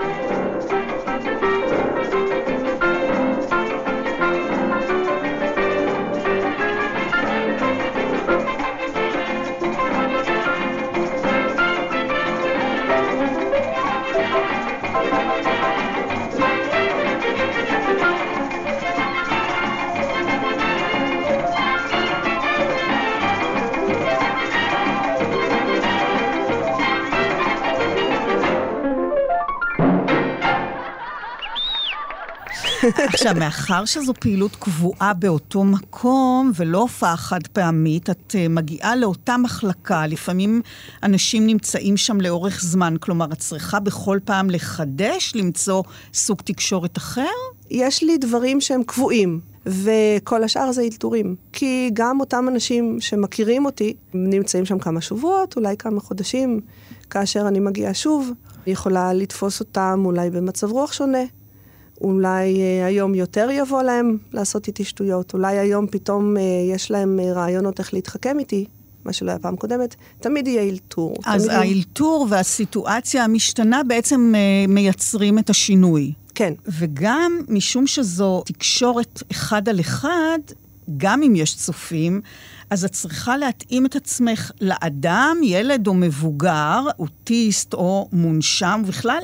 עכשיו, 33.14 33.36
מאחר 33.36 33.86
שזו 33.86 34.14
פעילות 34.20 34.56
קבועה 34.56 35.14
באותו 35.14 35.64
מקום, 35.64 36.52
ולא 36.56 36.78
הופעה 36.78 37.18
חד 37.18 37.48
פעמית, 37.48 38.10
את 38.10 38.36
uh, 38.36 38.50
מגיעה 38.50 38.96
לאותה 38.96 39.38
מחלקה, 39.38 40.08
לפעמים 40.08 40.62
אנשים 41.04 41.48
נמצאים 41.48 41.98
שם 41.98 42.22
לאורך 42.22 42.62
זמן, 42.62 42.96
כלומר, 43.00 43.26
את 43.34 43.38
צריכה 43.38 43.80
בכל 43.80 44.20
פעם 44.26 44.50
לחדש, 44.50 45.34
למצוא 45.36 45.84
סוג 46.14 46.38
תקשורת 46.44 46.98
אחר? 46.98 47.32
יש 47.72 48.04
לי 48.04 48.18
דברים 48.18 48.62
שהם 48.62 48.84
קבועים. 48.84 49.40
וכל 49.66 50.44
השאר 50.44 50.72
זה 50.72 50.82
אלתורים. 50.82 51.36
כי 51.54 51.90
גם 51.94 52.20
אותם 52.20 52.46
אנשים 52.48 52.98
שמכירים 53.00 53.66
אותי, 53.66 53.94
נמצאים 54.14 54.66
שם 54.66 54.80
כמה 54.80 55.02
שבועות, 55.02 55.56
אולי 55.56 55.78
כמה 55.78 56.00
חודשים, 56.00 56.60
כאשר 57.10 57.48
אני 57.48 57.60
מגיעה 57.60 57.94
שוב, 57.94 58.32
אני 58.64 58.74
יכולה 58.74 59.14
לתפוס 59.14 59.60
אותם 59.60 60.02
אולי 60.06 60.30
במצב 60.30 60.72
רוח 60.72 60.94
שונה, 60.94 61.24
אולי 62.02 62.62
אה, 62.62 62.86
היום 62.86 63.16
יותר 63.16 63.50
יבוא 63.52 63.82
להם 63.82 64.18
לעשות 64.34 64.68
איתי 64.68 64.84
שטויות, 64.84 65.34
אולי 65.34 65.58
היום 65.58 65.88
פתאום 65.88 66.38
אה, 66.38 66.42
יש 66.74 66.92
להם 66.92 67.20
אה, 67.20 67.34
רעיונות 67.34 67.80
איך 67.80 67.94
להתחכם 67.94 68.40
איתי, 68.40 68.66
מה 69.06 69.14
שלא 69.14 69.30
היה 69.30 69.40
פעם 69.40 69.56
קודמת, 69.56 69.96
תמיד 70.20 70.48
יהיה 70.48 70.70
אלתור. 70.70 71.16
אז 71.26 71.48
האלתור 71.48 72.26
יהיה... 72.26 72.38
והסיטואציה 72.38 73.24
המשתנה 73.24 73.84
בעצם 73.84 74.34
מייצרים 74.68 75.40
את 75.40 75.50
השינוי. 75.50 76.14
כן. 76.36 76.54
וגם 76.68 77.42
משום 77.48 77.88
שזו 77.88 78.44
תקשורת 78.46 79.24
אחד 79.32 79.70
על 79.70 79.80
אחד, 79.80 80.40
גם 80.98 81.24
אם 81.24 81.36
יש 81.36 81.56
צופים, 81.56 82.22
אז 82.70 82.86
את 82.86 82.92
צריכה 82.92 83.38
להתאים 83.38 83.86
את 83.86 83.96
עצמך 83.96 84.52
לאדם, 84.62 85.38
ילד 85.44 85.88
או 85.88 85.94
מבוגר, 85.94 86.82
אוטיסט 87.00 87.74
או 87.74 88.10
מונשם, 88.12 88.82
ובכלל, 88.86 89.24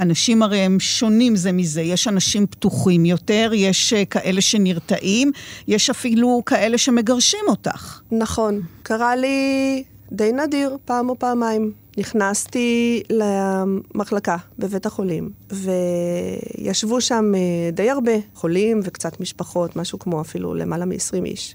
אנשים 0.00 0.42
הרי 0.42 0.58
הם 0.58 0.80
שונים 0.80 1.36
זה 1.36 1.52
מזה. 1.52 1.82
יש 1.82 2.08
אנשים 2.08 2.46
פתוחים 2.46 3.04
יותר, 3.04 3.50
יש 3.54 3.92
אה, 3.92 4.04
כאלה 4.04 4.40
שנרתעים, 4.40 5.32
יש 5.68 5.90
אפילו 5.90 6.42
כאלה 6.46 6.78
שמגרשים 6.78 7.44
אותך. 7.48 8.00
נכון. 8.12 8.60
קרה 8.82 9.16
לי 9.16 9.84
די 10.12 10.32
נדיר, 10.32 10.76
פעם 10.84 11.08
או 11.08 11.18
פעמיים. 11.18 11.72
נכנסתי 11.98 13.02
למחלקה 13.10 14.36
בבית 14.58 14.86
החולים, 14.86 15.30
וישבו 15.50 17.00
שם 17.00 17.32
אה, 17.34 17.70
די 17.72 17.90
הרבה 17.90 18.12
חולים 18.34 18.80
וקצת 18.84 19.20
משפחות, 19.20 19.76
משהו 19.76 19.98
כמו 19.98 20.20
אפילו 20.20 20.54
למעלה 20.54 20.84
מ-20 20.84 21.24
איש. 21.24 21.54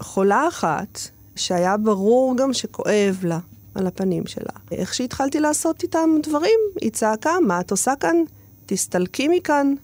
וחולה 0.00 0.48
אחת 0.48 0.98
שהיה 1.36 1.76
ברור 1.76 2.36
גם 2.36 2.52
שכואב 2.52 3.18
לה 3.22 3.38
על 3.74 3.86
הפנים 3.86 4.26
שלה. 4.26 4.52
איך 4.72 4.94
שהתחלתי 4.94 5.40
לעשות 5.40 5.82
איתם 5.82 6.10
דברים, 6.22 6.58
היא 6.80 6.90
צעקה, 6.90 7.32
מה 7.46 7.60
את 7.60 7.70
עושה 7.70 7.92
כאן? 8.00 8.16
תסתלקי 8.66 9.28
מכאן. 9.28 9.74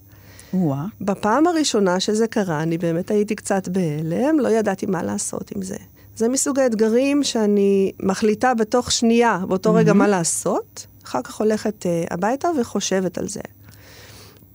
וואה. 0.55 0.85
בפעם 1.01 1.47
הראשונה 1.47 2.01
שזה 2.01 2.27
קרה, 2.27 2.63
אני 2.63 2.79
באמת 2.79 3.11
הייתי 3.11 3.35
קצת 3.35 3.69
בהלם, 3.69 4.41
לא 4.41 4.49
ידעתי 4.49 4.87
מה 4.87 5.03
לעשות 5.03 5.51
עם 5.57 5.63
זה. 5.63 5.77
זה 6.17 6.29
מסוג 6.29 6.59
האתגרים 6.59 7.25
שאני 7.25 7.93
מחליטה 8.03 8.55
בתוך 8.55 8.93
שנייה, 8.93 9.39
באותו 9.49 9.75
רגע 9.75 9.93
מה 9.93 10.09
לעשות, 10.09 10.87
אחר 11.05 11.23
כך 11.23 11.41
הולכת 11.41 11.87
uh, 11.87 12.15
הביתה 12.15 12.49
וחושבת 12.61 13.19
על 13.19 13.29
זה. 13.29 13.41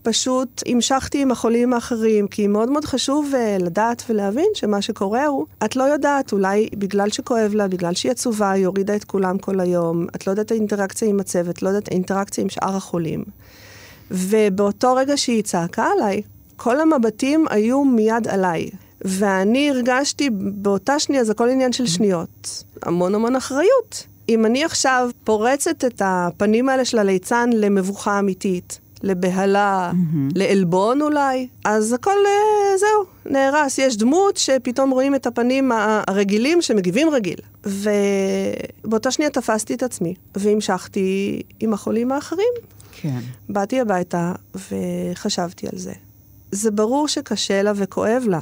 פשוט 0.05 0.63
המשכתי 0.65 1.21
עם 1.21 1.31
החולים 1.31 1.73
האחרים, 1.73 2.27
כי 2.27 2.47
מאוד 2.47 2.69
מאוד 2.69 2.85
חשוב 2.85 3.31
uh, 3.33 3.63
לדעת 3.63 4.03
ולהבין 4.09 4.47
שמה 4.53 4.81
שקורה 4.81 5.25
הוא, 5.25 5.45
את 5.65 5.75
לא 5.75 5.83
יודעת, 5.83 6.31
אולי 6.31 6.69
בגלל 6.73 7.09
שכואב 7.09 7.51
לה, 7.53 7.67
בגלל 7.67 7.93
שהיא 7.93 8.11
עצובה, 8.11 8.51
היא 8.51 8.65
הורידה 8.65 8.95
את 8.95 9.03
כולם 9.03 9.37
כל 9.37 9.59
היום, 9.59 10.07
את 10.15 10.27
לא 10.27 10.31
יודעת 10.31 10.51
האינטראקציה 10.51 11.07
עם 11.07 11.19
הצוות, 11.19 11.61
לא 11.61 11.67
יודעת 11.67 11.87
האינטראקציה 11.87 12.41
עם 12.41 12.49
שאר 12.49 12.75
החולים. 12.75 13.23
ובאותו 14.11 14.95
רגע 14.95 15.17
שהיא 15.17 15.43
צעקה 15.43 15.87
עליי, 15.97 16.21
כל 16.55 16.79
המבטים 16.79 17.45
היו 17.49 17.83
מיד 17.83 18.27
עליי. 18.27 18.69
ואני 19.01 19.69
הרגשתי 19.69 20.29
באותה 20.31 20.99
שנייה, 20.99 21.23
זה 21.23 21.31
הכל 21.31 21.49
עניין 21.49 21.73
של 21.73 21.87
שניות, 21.87 22.63
המון 22.83 23.15
המון 23.15 23.35
אחריות. 23.35 24.07
אם 24.29 24.45
אני 24.45 24.63
עכשיו 24.63 25.09
פורצת 25.23 25.85
את 25.85 26.01
הפנים 26.05 26.69
האלה 26.69 26.85
של 26.85 26.99
הליצן 26.99 27.49
למבוכה 27.53 28.19
אמיתית, 28.19 28.79
לבהלה, 29.05 29.91
mm-hmm. 29.91 30.31
לעלבון 30.35 31.01
אולי, 31.01 31.47
אז 31.65 31.93
הכל 31.93 32.11
אה, 32.11 32.77
זהו, 32.77 33.33
נהרס. 33.33 33.77
יש 33.77 33.97
דמות 33.97 34.37
שפתאום 34.37 34.89
רואים 34.89 35.15
את 35.15 35.27
הפנים 35.27 35.71
הרגילים 36.07 36.61
שמגיבים 36.61 37.09
רגיל. 37.09 37.37
ובאותה 37.65 39.11
שנייה 39.11 39.31
תפסתי 39.31 39.73
את 39.73 39.83
עצמי, 39.83 40.13
והמשכתי 40.35 41.41
עם 41.59 41.73
החולים 41.73 42.11
האחרים. 42.11 42.53
כן. 42.91 43.19
באתי 43.49 43.79
הביתה 43.81 44.33
וחשבתי 44.55 45.67
על 45.73 45.77
זה. 45.77 45.93
זה 46.51 46.71
ברור 46.71 47.07
שקשה 47.07 47.61
לה 47.61 47.71
וכואב 47.75 48.23
לה, 48.27 48.41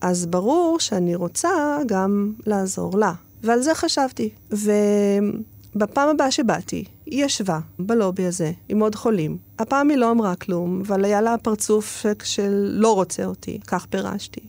אז 0.00 0.26
ברור 0.26 0.80
שאני 0.80 1.14
רוצה 1.14 1.78
גם 1.86 2.32
לעזור 2.46 2.98
לה. 2.98 3.12
ועל 3.42 3.60
זה 3.60 3.74
חשבתי. 3.74 4.30
ובפעם 4.50 6.08
הבאה 6.08 6.30
שבאתי, 6.30 6.84
היא 7.06 7.24
ישבה 7.24 7.58
בלובי 7.78 8.26
הזה 8.26 8.52
עם 8.68 8.80
עוד 8.80 8.94
חולים. 8.94 9.38
הפעם 9.58 9.88
היא 9.88 9.98
לא 9.98 10.10
אמרה 10.10 10.34
כלום, 10.34 10.80
אבל 10.86 11.04
היה 11.04 11.20
לה 11.20 11.38
פרצוף 11.38 12.06
של 12.22 12.68
לא 12.70 12.94
רוצה 12.94 13.24
אותי, 13.24 13.58
כך 13.66 13.86
פירשתי. 13.86 14.40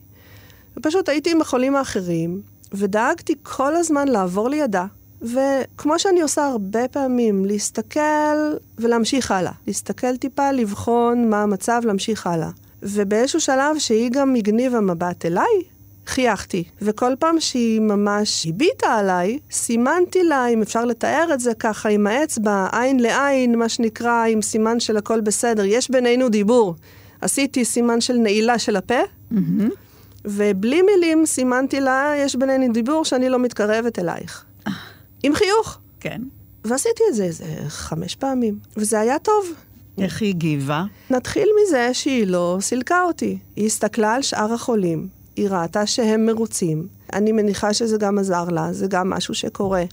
ופשוט 0.78 1.10
הייתי 1.10 1.32
עם 1.32 1.42
החולים 1.42 1.76
האחרים, 1.76 2.42
ודאגתי 2.74 3.36
כל 3.44 3.76
הזמן 3.76 4.08
לעבור 4.08 4.50
לידה. 4.50 4.86
וכמו 5.22 6.00
שאני 6.00 6.22
עושה 6.22 6.48
הרבה 6.48 6.88
פעמים, 6.88 7.46
להסתכל 7.46 8.54
ולהמשיך 8.78 9.32
הלאה. 9.32 9.52
להסתכל 9.68 10.18
טיפה, 10.18 10.52
לבחון 10.52 11.30
מה 11.30 11.44
המצב, 11.44 11.82
להמשיך 11.86 12.28
הלאה. 12.28 12.50
ובאיזשהו 12.84 13.42
שלב 13.42 13.78
שהיא 13.78 14.10
גם 14.12 14.36
הגניבה 14.36 14.80
מבט 14.80 15.26
אליי, 15.26 15.64
חייכתי. 16.08 16.64
וכל 16.82 17.14
פעם 17.20 17.40
שהיא 17.40 17.82
ממש 17.82 18.48
הביטה 18.48 18.88
עליי, 18.88 19.40
סימנתי 19.52 20.24
לה, 20.24 20.48
אם 20.48 20.62
אפשר 20.62 20.86
לתאר 20.86 21.30
את 21.34 21.40
זה 21.40 21.54
ככה, 21.54 21.90
עם 21.90 22.08
האצבע, 22.08 22.68
עין 22.72 23.00
לעין, 23.00 23.60
מה 23.60 23.70
שנקרא, 23.70 24.26
עם 24.26 24.42
סימן 24.42 24.80
של 24.80 24.98
הכל 24.98 25.22
בסדר. 25.22 25.66
יש 25.66 25.92
בינינו 25.92 26.30
דיבור. 26.30 26.76
עשיתי 27.22 27.66
סימן 27.66 28.02
של 28.02 28.14
נעילה 28.14 28.60
של 28.60 28.76
הפה, 28.76 29.00
mm-hmm. 29.32 29.36
ובלי 30.26 30.82
מילים 30.82 31.26
סימנתי 31.26 31.80
לה, 31.80 32.14
יש 32.18 32.36
בינינו 32.36 32.74
דיבור 32.74 33.06
שאני 33.06 33.30
לא 33.30 33.40
מתקרבת 33.40 34.00
אלייך. 34.00 34.46
עם 35.24 35.36
חיוך. 35.36 35.80
כן. 36.00 36.22
ועשיתי 36.66 37.04
את 37.10 37.16
זה 37.16 37.24
איזה 37.24 37.46
חמש 37.68 38.16
פעמים, 38.16 38.60
וזה 38.78 39.00
היה 39.00 39.20
טוב. 39.20 39.46
איך 39.98 40.22
היא 40.22 40.30
הגיבה? 40.30 40.84
נתחיל 41.10 41.50
מזה 41.62 41.90
שהיא 41.94 42.28
לא 42.28 42.58
סילקה 42.62 43.04
אותי. 43.04 43.38
היא 43.56 43.66
הסתכלה 43.66 44.14
על 44.14 44.22
שאר 44.22 44.54
החולים, 44.54 45.08
היא 45.38 45.50
ראתה 45.50 45.86
שהם 45.86 46.26
מרוצים. 46.26 46.88
אני 47.14 47.32
מניחה 47.32 47.74
שזה 47.74 47.98
גם 47.98 48.20
עזר 48.20 48.46
לה, 48.46 48.74
זה 48.74 48.88
גם 48.88 49.10
משהו 49.10 49.34
שקורה. 49.34 49.84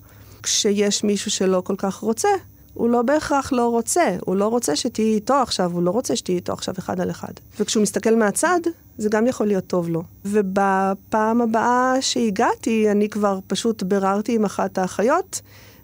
כשיש 0.43 1.05
מישהו 1.05 1.31
שלא 1.31 1.63
כל 1.65 1.75
כך 1.79 1.97
רוצה, 1.97 2.29
הוא 2.75 2.89
לא 2.89 3.03
בהכרח 3.03 3.53
לא 3.53 3.69
רוצה, 3.69 4.17
הוא 4.21 4.37
לא 4.37 4.49
רוצה 4.49 4.77
שתהיי 4.77 5.15
איתו 5.15 5.35
עכשיו, 5.35 5.73
הוא 5.73 5.83
לא 5.83 5.91
רוצה 5.91 6.17
שתהיי 6.17 6.37
איתו 6.37 6.53
עכשיו 6.53 6.75
אחד 6.79 7.01
על 7.01 7.11
אחד. 7.11 7.33
וכשהוא 7.61 7.83
מסתכל 7.83 8.17
מהצד, 8.17 8.61
זה 8.99 9.09
גם 9.09 9.27
יכול 9.27 9.47
להיות 9.47 9.67
טוב 9.67 9.89
לו. 9.89 10.03
ובפעם 10.25 11.41
הבאה 11.41 11.97
שהגעתי, 12.01 12.91
אני 12.91 13.09
כבר 13.09 13.39
פשוט 13.47 13.83
ביררתי 13.83 14.35
עם 14.35 14.45
אחת 14.45 14.79
האחיות 14.79 15.41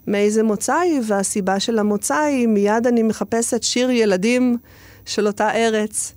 מאיזה 0.07 0.43
מוצא 0.43 0.75
היא, 0.75 1.01
והסיבה 1.07 1.59
של 1.59 1.79
המוצא 1.79 2.15
היא, 2.15 2.47
מיד 2.47 2.87
אני 2.87 3.03
מחפשת 3.03 3.63
שיר 3.63 3.89
ילדים 3.89 4.57
של 5.05 5.27
אותה 5.27 5.51
ארץ. 5.51 6.13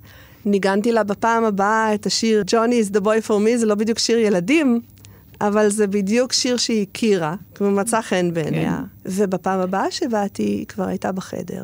ניגנתי 0.47 0.93
לה 0.93 1.03
בפעם 1.03 1.45
הבאה 1.45 1.95
את 1.95 2.07
השיר 2.07 2.43
Johnny 2.51 2.89
is 2.89 2.97
the 2.97 3.01
boy 3.01 3.27
for 3.27 3.31
me, 3.31 3.57
זה 3.57 3.67
לא 3.67 3.75
בדיוק 3.75 3.99
שיר 3.99 4.19
ילדים, 4.19 4.81
אבל 5.41 5.69
זה 5.69 5.87
בדיוק 5.87 6.33
שיר 6.33 6.57
שהיא 6.57 6.87
הכירה, 6.91 7.35
כמו 7.55 7.71
מצא 7.71 8.01
חן 8.01 8.35
בעיניה. 8.35 8.83
כן. 9.05 9.11
ובפעם 9.13 9.61
הבאה 9.61 9.91
שבאתי, 9.91 10.43
היא 10.43 10.67
כבר 10.67 10.85
הייתה 10.87 11.13
בחדר. 11.13 11.63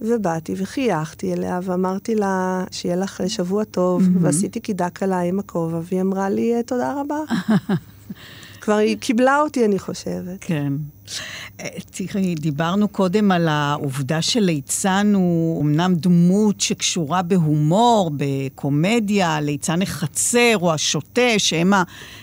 ובאתי 0.00 0.54
וחייכתי 0.56 1.32
אליה 1.32 1.60
ואמרתי 1.62 2.14
לה, 2.14 2.64
שיהיה 2.70 2.96
לך 2.96 3.22
שבוע 3.28 3.64
טוב, 3.64 4.02
mm-hmm. 4.02 4.18
ועשיתי 4.20 4.60
קידה 4.60 4.90
קלה 4.90 5.20
עם 5.20 5.38
הכובע, 5.38 5.80
והיא 5.84 6.00
אמרה 6.00 6.28
לי, 6.28 6.62
תודה 6.66 7.00
רבה. 7.00 7.18
כבר 8.60 8.74
היא 8.74 8.96
קיבלה 9.00 9.40
אותי, 9.40 9.64
אני 9.64 9.78
חושבת. 9.78 10.36
כן. 10.40 10.72
אה, 11.60 11.68
תראי, 11.90 12.34
דיברנו 12.34 12.88
קודם 12.88 13.30
על 13.30 13.48
העובדה 13.48 14.22
שליצן 14.22 15.12
הוא 15.14 15.62
אמנם 15.62 15.94
דמות 15.94 16.60
שקשורה 16.60 17.22
בהומור, 17.22 18.10
בקומדיה, 18.16 19.40
ליצן 19.40 19.82
החצר 19.82 20.54
או 20.60 20.74
השוטה, 20.74 21.38
שהם 21.38 21.72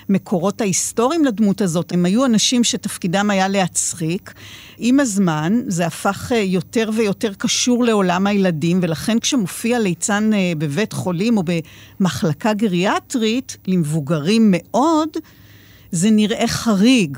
המקורות 0.09 0.61
ההיסטוריים 0.61 1.25
לדמות 1.25 1.61
הזאת. 1.61 1.91
הם 1.91 2.05
היו 2.05 2.25
אנשים 2.25 2.63
שתפקידם 2.63 3.29
היה 3.29 3.47
להצחיק. 3.47 4.33
עם 4.77 4.99
הזמן 4.99 5.61
זה 5.67 5.85
הפך 5.85 6.31
אה, 6.31 6.37
יותר 6.37 6.89
ויותר 6.95 7.33
קשור 7.33 7.83
לעולם 7.83 8.27
הילדים, 8.27 8.79
ולכן 8.81 9.19
כשמופיע 9.19 9.79
ליצן 9.79 10.33
אה, 10.33 10.53
בבית 10.57 10.93
חולים 10.93 11.37
או 11.37 11.43
במחלקה 11.99 12.53
גריאטרית, 12.53 13.57
למבוגרים 13.67 14.53
מאוד, 14.55 15.09
זה 15.91 16.09
נראה 16.11 16.47
חריג 16.47 17.17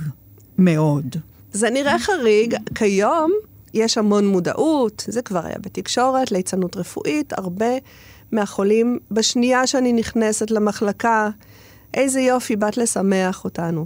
מאוד. 0.58 1.15
זה 1.58 1.70
נראה 1.70 2.00
חריג. 2.00 2.56
כיום 2.76 3.32
יש 3.74 3.98
המון 3.98 4.28
מודעות, 4.28 5.06
זה 5.08 5.22
כבר 5.22 5.46
היה 5.46 5.56
בתקשורת, 5.62 6.32
ליצנות 6.32 6.78
רפואית, 6.78 7.34
הרבה 7.34 7.65
מהחולים, 8.32 9.00
בשנייה 9.12 9.67
שאני 9.67 9.93
נכנסת 9.93 10.52
למחלקה, 10.52 11.30
איזה 11.93 12.22
יופי, 12.22 12.56
באת 12.56 12.78
לשמח 12.78 13.43
אותנו. 13.46 13.86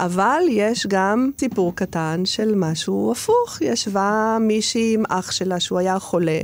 אבל 0.00 0.42
יש 0.48 0.86
גם 0.86 1.30
סיפור 1.40 1.74
קטן 1.74 2.22
של 2.24 2.54
משהו 2.56 3.12
הפוך. 3.12 3.62
ישבה 3.62 4.38
מישהי 4.40 4.94
עם 4.94 5.02
אח 5.08 5.30
שלה 5.30 5.60
שהוא 5.60 5.78
היה 5.78 5.98
חולה. 5.98 6.40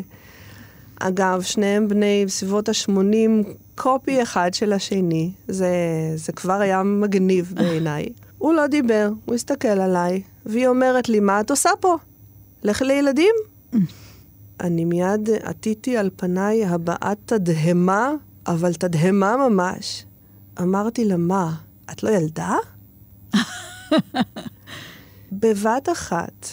אגב, 1.00 1.42
שניהם 1.42 1.88
בני 1.88 2.24
בסביבות 2.26 2.68
ה-80, 2.68 3.48
קופי 3.74 4.22
אחד 4.22 4.54
של 4.54 4.72
השני. 4.72 5.30
זה, 5.48 5.68
זה 6.14 6.32
כבר 6.32 6.60
היה 6.60 6.82
מגניב 6.82 7.52
בעיניי. 7.56 8.08
הוא 8.38 8.54
לא 8.54 8.66
דיבר, 8.66 9.10
הוא 9.24 9.34
הסתכל 9.34 9.68
עליי, 9.68 10.22
והיא 10.48 10.68
אומרת 10.68 11.08
לי, 11.08 11.20
מה 11.20 11.40
את 11.40 11.50
עושה 11.50 11.70
פה? 11.80 11.96
לכי 12.62 12.84
לילדים. 12.84 13.34
אני 14.60 14.84
מיד 14.84 15.30
עטיתי 15.42 15.96
על 15.96 16.10
פניי 16.16 16.64
הבעת 16.64 17.18
תדהמה, 17.24 18.12
אבל 18.46 18.74
תדהמה 18.74 19.48
ממש. 19.48 20.04
אמרתי 20.60 21.04
לה, 21.04 21.16
מה, 21.16 21.54
את 21.92 22.02
לא 22.02 22.10
ילדה? 22.10 22.56
בבת 25.32 25.88
אחת, 25.92 26.46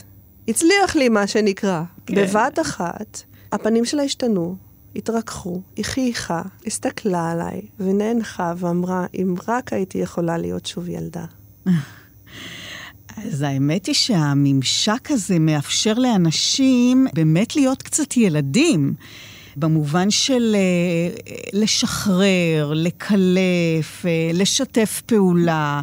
הצליח 0.48 0.96
לי 0.96 1.10
מה 1.10 1.28
שנקרא, 1.28 1.84
כן. 2.06 2.16
בבת 2.16 2.60
אחת, 2.60 3.22
הפנים 3.52 3.86
שלה 3.86 4.04
השתנו, 4.04 4.56
התרככו, 4.96 5.62
היא 5.76 5.86
חייכה, 5.86 6.42
הסתכלה 6.66 7.32
עליי 7.32 7.62
ונאנחה 7.80 8.54
ואמרה, 8.58 9.06
אם 9.14 9.36
רק 9.48 9.74
הייתי 9.74 9.98
יכולה 9.98 10.38
להיות 10.38 10.66
שוב 10.66 10.90
ילדה. 10.90 11.26
אז 13.23 13.41
האמת 13.41 13.86
היא 13.86 13.95
שהממשק 13.95 15.12
הזה 15.12 15.39
מאפשר 15.39 15.93
לאנשים 15.93 17.08
באמת 17.13 17.56
להיות 17.56 17.82
קצת 17.84 18.17
ילדים. 18.17 18.93
במובן 19.58 20.10
של 20.10 20.56
uh, 20.56 21.49
לשחרר, 21.54 22.73
לקלף, 22.75 24.01
uh, 24.06 24.08
לשתף 24.34 25.01
פעולה. 25.06 25.82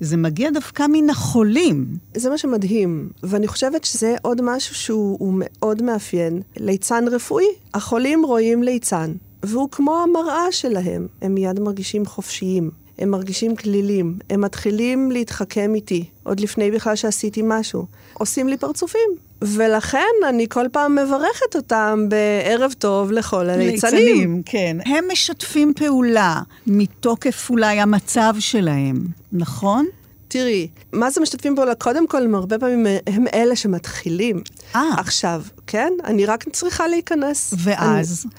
זה 0.00 0.16
מגיע 0.16 0.50
דווקא 0.50 0.84
מן 0.92 1.10
החולים. 1.10 1.86
זה 2.14 2.30
מה 2.30 2.38
שמדהים, 2.38 3.10
ואני 3.22 3.48
חושבת 3.48 3.84
שזה 3.84 4.16
עוד 4.22 4.40
משהו 4.42 4.74
שהוא 4.74 5.34
מאוד 5.36 5.82
מאפיין. 5.82 6.42
ליצן 6.56 7.04
רפואי, 7.08 7.44
החולים 7.74 8.22
רואים 8.24 8.62
ליצן, 8.62 9.12
והוא 9.42 9.68
כמו 9.70 10.02
המראה 10.02 10.52
שלהם, 10.52 11.06
הם 11.22 11.34
מיד 11.34 11.60
מרגישים 11.60 12.06
חופשיים. 12.06 12.70
הם 13.00 13.10
מרגישים 13.10 13.56
כלילים, 13.56 14.18
הם 14.30 14.40
מתחילים 14.40 15.10
להתחכם 15.10 15.74
איתי, 15.74 16.04
עוד 16.22 16.40
לפני 16.40 16.70
בכלל 16.70 16.96
שעשיתי 16.96 17.40
משהו. 17.44 17.86
עושים 18.14 18.48
לי 18.48 18.56
פרצופים. 18.56 19.10
ולכן 19.42 20.06
אני 20.28 20.46
כל 20.48 20.66
פעם 20.72 20.94
מברכת 20.94 21.56
אותם 21.56 22.06
בערב 22.08 22.72
טוב 22.78 23.12
לכל 23.12 23.50
הליצנים. 23.50 23.94
ליצנים, 23.94 24.42
כן. 24.46 24.76
הם 24.86 25.04
משתפים 25.12 25.72
פעולה 25.76 26.40
מתוקף 26.66 27.50
אולי 27.50 27.80
המצב 27.80 28.34
שלהם, 28.38 28.96
נכון? 29.32 29.86
תראי, 30.28 30.68
מה 30.92 31.10
זה 31.10 31.20
משתתפים 31.20 31.56
פעולה? 31.56 31.74
קודם 31.74 32.06
כל, 32.06 32.22
הם 32.24 32.34
הרבה 32.34 32.58
פעמים 32.58 32.86
הם 33.06 33.24
אלה 33.34 33.56
שמתחילים. 33.56 34.42
אה. 34.76 34.90
עכשיו, 34.98 35.42
כן? 35.66 35.92
אני 36.04 36.26
רק 36.26 36.48
צריכה 36.48 36.88
להיכנס. 36.88 37.54
ואז? 37.58 38.26
אני... 38.26 38.34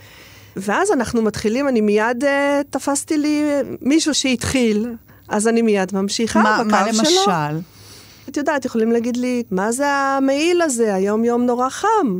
ואז 0.56 0.92
אנחנו 0.92 1.22
מתחילים, 1.22 1.68
אני 1.68 1.82
מיד 1.82 2.24
uh, 2.24 2.28
תפסתי 2.70 3.18
לי 3.18 3.44
מישהו 3.82 4.14
שהתחיל, 4.14 4.96
אז 5.28 5.48
אני 5.48 5.62
מיד 5.62 5.96
ממשיכה 5.96 6.42
מה, 6.42 6.58
בקו 6.64 6.70
מה 6.70 6.94
שלו. 6.94 7.04
למשל? 7.04 7.60
את 8.30 8.38
יודעת, 8.38 8.66
יכולים 8.66 8.92
להגיד 8.92 9.18
לי, 9.18 9.44
מה 9.52 9.72
זה 9.72 9.88
המעיל 9.88 10.62
הזה? 10.62 10.96
היום 10.96 11.26
יום 11.26 11.46
נורא 11.46 11.70
חם. 11.70 12.20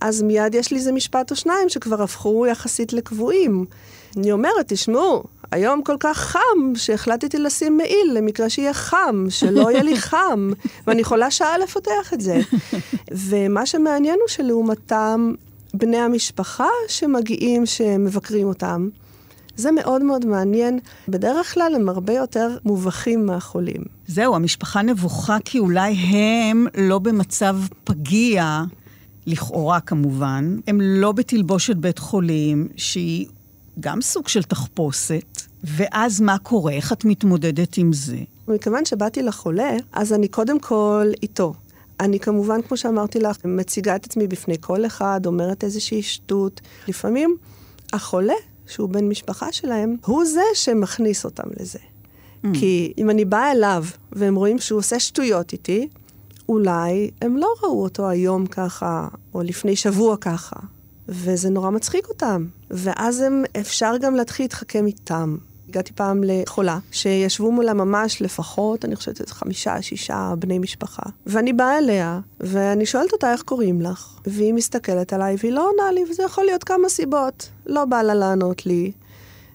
אז 0.00 0.22
מיד 0.22 0.54
יש 0.54 0.70
לי 0.70 0.76
איזה 0.76 0.92
משפט 0.92 1.30
או 1.30 1.36
שניים 1.36 1.68
שכבר 1.68 2.02
הפכו 2.02 2.46
יחסית 2.46 2.92
לקבועים. 2.92 3.64
אני 4.16 4.32
אומרת, 4.32 4.64
תשמעו, 4.68 5.24
היום 5.50 5.82
כל 5.82 5.96
כך 6.00 6.18
חם, 6.18 6.74
שהחלטתי 6.74 7.38
לשים 7.38 7.76
מעיל 7.76 8.12
למקרה 8.14 8.48
שיהיה 8.48 8.74
חם, 8.74 9.26
שלא 9.28 9.70
יהיה 9.70 9.82
לי 9.82 9.96
חם, 10.10 10.50
ואני 10.86 11.00
יכולה 11.00 11.30
שעה 11.30 11.58
לפתח 11.58 12.12
את 12.14 12.20
זה. 12.20 12.40
ומה 13.28 13.66
שמעניין 13.66 14.18
הוא 14.20 14.28
שלעומתם, 14.28 15.34
בני 15.74 15.96
המשפחה 15.96 16.68
שמגיעים, 16.88 17.66
שמבקרים 17.66 18.46
אותם, 18.46 18.88
זה 19.56 19.72
מאוד 19.72 20.02
מאוד 20.02 20.26
מעניין. 20.26 20.78
בדרך 21.08 21.54
כלל 21.54 21.72
הם 21.74 21.88
הרבה 21.88 22.12
יותר 22.12 22.56
מובכים 22.64 23.26
מהחולים. 23.26 23.82
זהו, 24.06 24.34
המשפחה 24.34 24.82
נבוכה 24.82 25.36
כי 25.44 25.58
אולי 25.58 25.92
הם 25.92 26.66
לא 26.76 26.98
במצב 26.98 27.56
פגיע, 27.84 28.62
לכאורה 29.26 29.80
כמובן, 29.80 30.56
הם 30.66 30.80
לא 30.80 31.12
בתלבושת 31.12 31.76
בית 31.76 31.98
חולים, 31.98 32.68
שהיא 32.76 33.26
גם 33.80 34.02
סוג 34.02 34.28
של 34.28 34.42
תחפושת, 34.42 35.42
ואז 35.64 36.20
מה 36.20 36.38
קורה? 36.38 36.72
איך 36.72 36.92
את 36.92 37.04
מתמודדת 37.04 37.76
עם 37.76 37.92
זה? 37.92 38.16
מכיוון 38.48 38.84
שבאתי 38.84 39.22
לחולה, 39.22 39.70
אז 39.92 40.12
אני 40.12 40.28
קודם 40.28 40.58
כל 40.60 41.10
איתו. 41.22 41.54
אני 42.00 42.20
כמובן, 42.20 42.62
כמו 42.62 42.76
שאמרתי 42.76 43.20
לך, 43.20 43.36
מציגה 43.44 43.96
את 43.96 44.04
עצמי 44.04 44.26
בפני 44.26 44.56
כל 44.60 44.86
אחד, 44.86 45.20
אומרת 45.26 45.64
איזושהי 45.64 46.02
שטות. 46.02 46.60
לפעמים 46.88 47.36
החולה, 47.92 48.34
שהוא 48.66 48.88
בן 48.88 49.08
משפחה 49.08 49.52
שלהם, 49.52 49.96
הוא 50.06 50.24
זה 50.24 50.42
שמכניס 50.54 51.24
אותם 51.24 51.48
לזה. 51.60 51.78
Mm. 51.78 52.48
כי 52.54 52.92
אם 52.98 53.10
אני 53.10 53.24
באה 53.24 53.52
אליו 53.52 53.84
והם 54.12 54.34
רואים 54.34 54.58
שהוא 54.58 54.78
עושה 54.78 55.00
שטויות 55.00 55.52
איתי, 55.52 55.88
אולי 56.48 57.10
הם 57.22 57.36
לא 57.36 57.48
ראו 57.62 57.82
אותו 57.82 58.08
היום 58.08 58.46
ככה, 58.46 59.08
או 59.34 59.42
לפני 59.42 59.76
שבוע 59.76 60.16
ככה. 60.16 60.56
וזה 61.08 61.50
נורא 61.50 61.70
מצחיק 61.70 62.08
אותם. 62.08 62.46
ואז 62.70 63.20
הם, 63.20 63.44
אפשר 63.60 63.92
גם 64.00 64.14
להתחיל 64.14 64.44
להתחכם 64.44 64.86
איתם. 64.86 65.36
הגעתי 65.74 65.92
פעם 65.92 66.20
לחולה, 66.24 66.78
שישבו 66.90 67.52
מולה 67.52 67.74
ממש 67.74 68.22
לפחות, 68.22 68.84
אני 68.84 68.96
חושבת, 68.96 69.30
חמישה, 69.30 69.82
שישה 69.82 70.34
בני 70.38 70.58
משפחה. 70.58 71.02
ואני 71.26 71.52
באה 71.52 71.78
אליה, 71.78 72.20
ואני 72.40 72.86
שואלת 72.86 73.12
אותה 73.12 73.32
איך 73.32 73.42
קוראים 73.42 73.80
לך, 73.80 74.18
והיא 74.26 74.54
מסתכלת 74.54 75.12
עליי, 75.12 75.36
והיא 75.38 75.52
לא 75.52 75.68
עונה 75.70 75.92
לי, 75.92 76.04
וזה 76.10 76.22
יכול 76.22 76.44
להיות 76.44 76.64
כמה 76.64 76.88
סיבות. 76.88 77.48
לא 77.66 77.84
בא 77.84 78.02
לה 78.02 78.14
לענות 78.14 78.66
לי. 78.66 78.92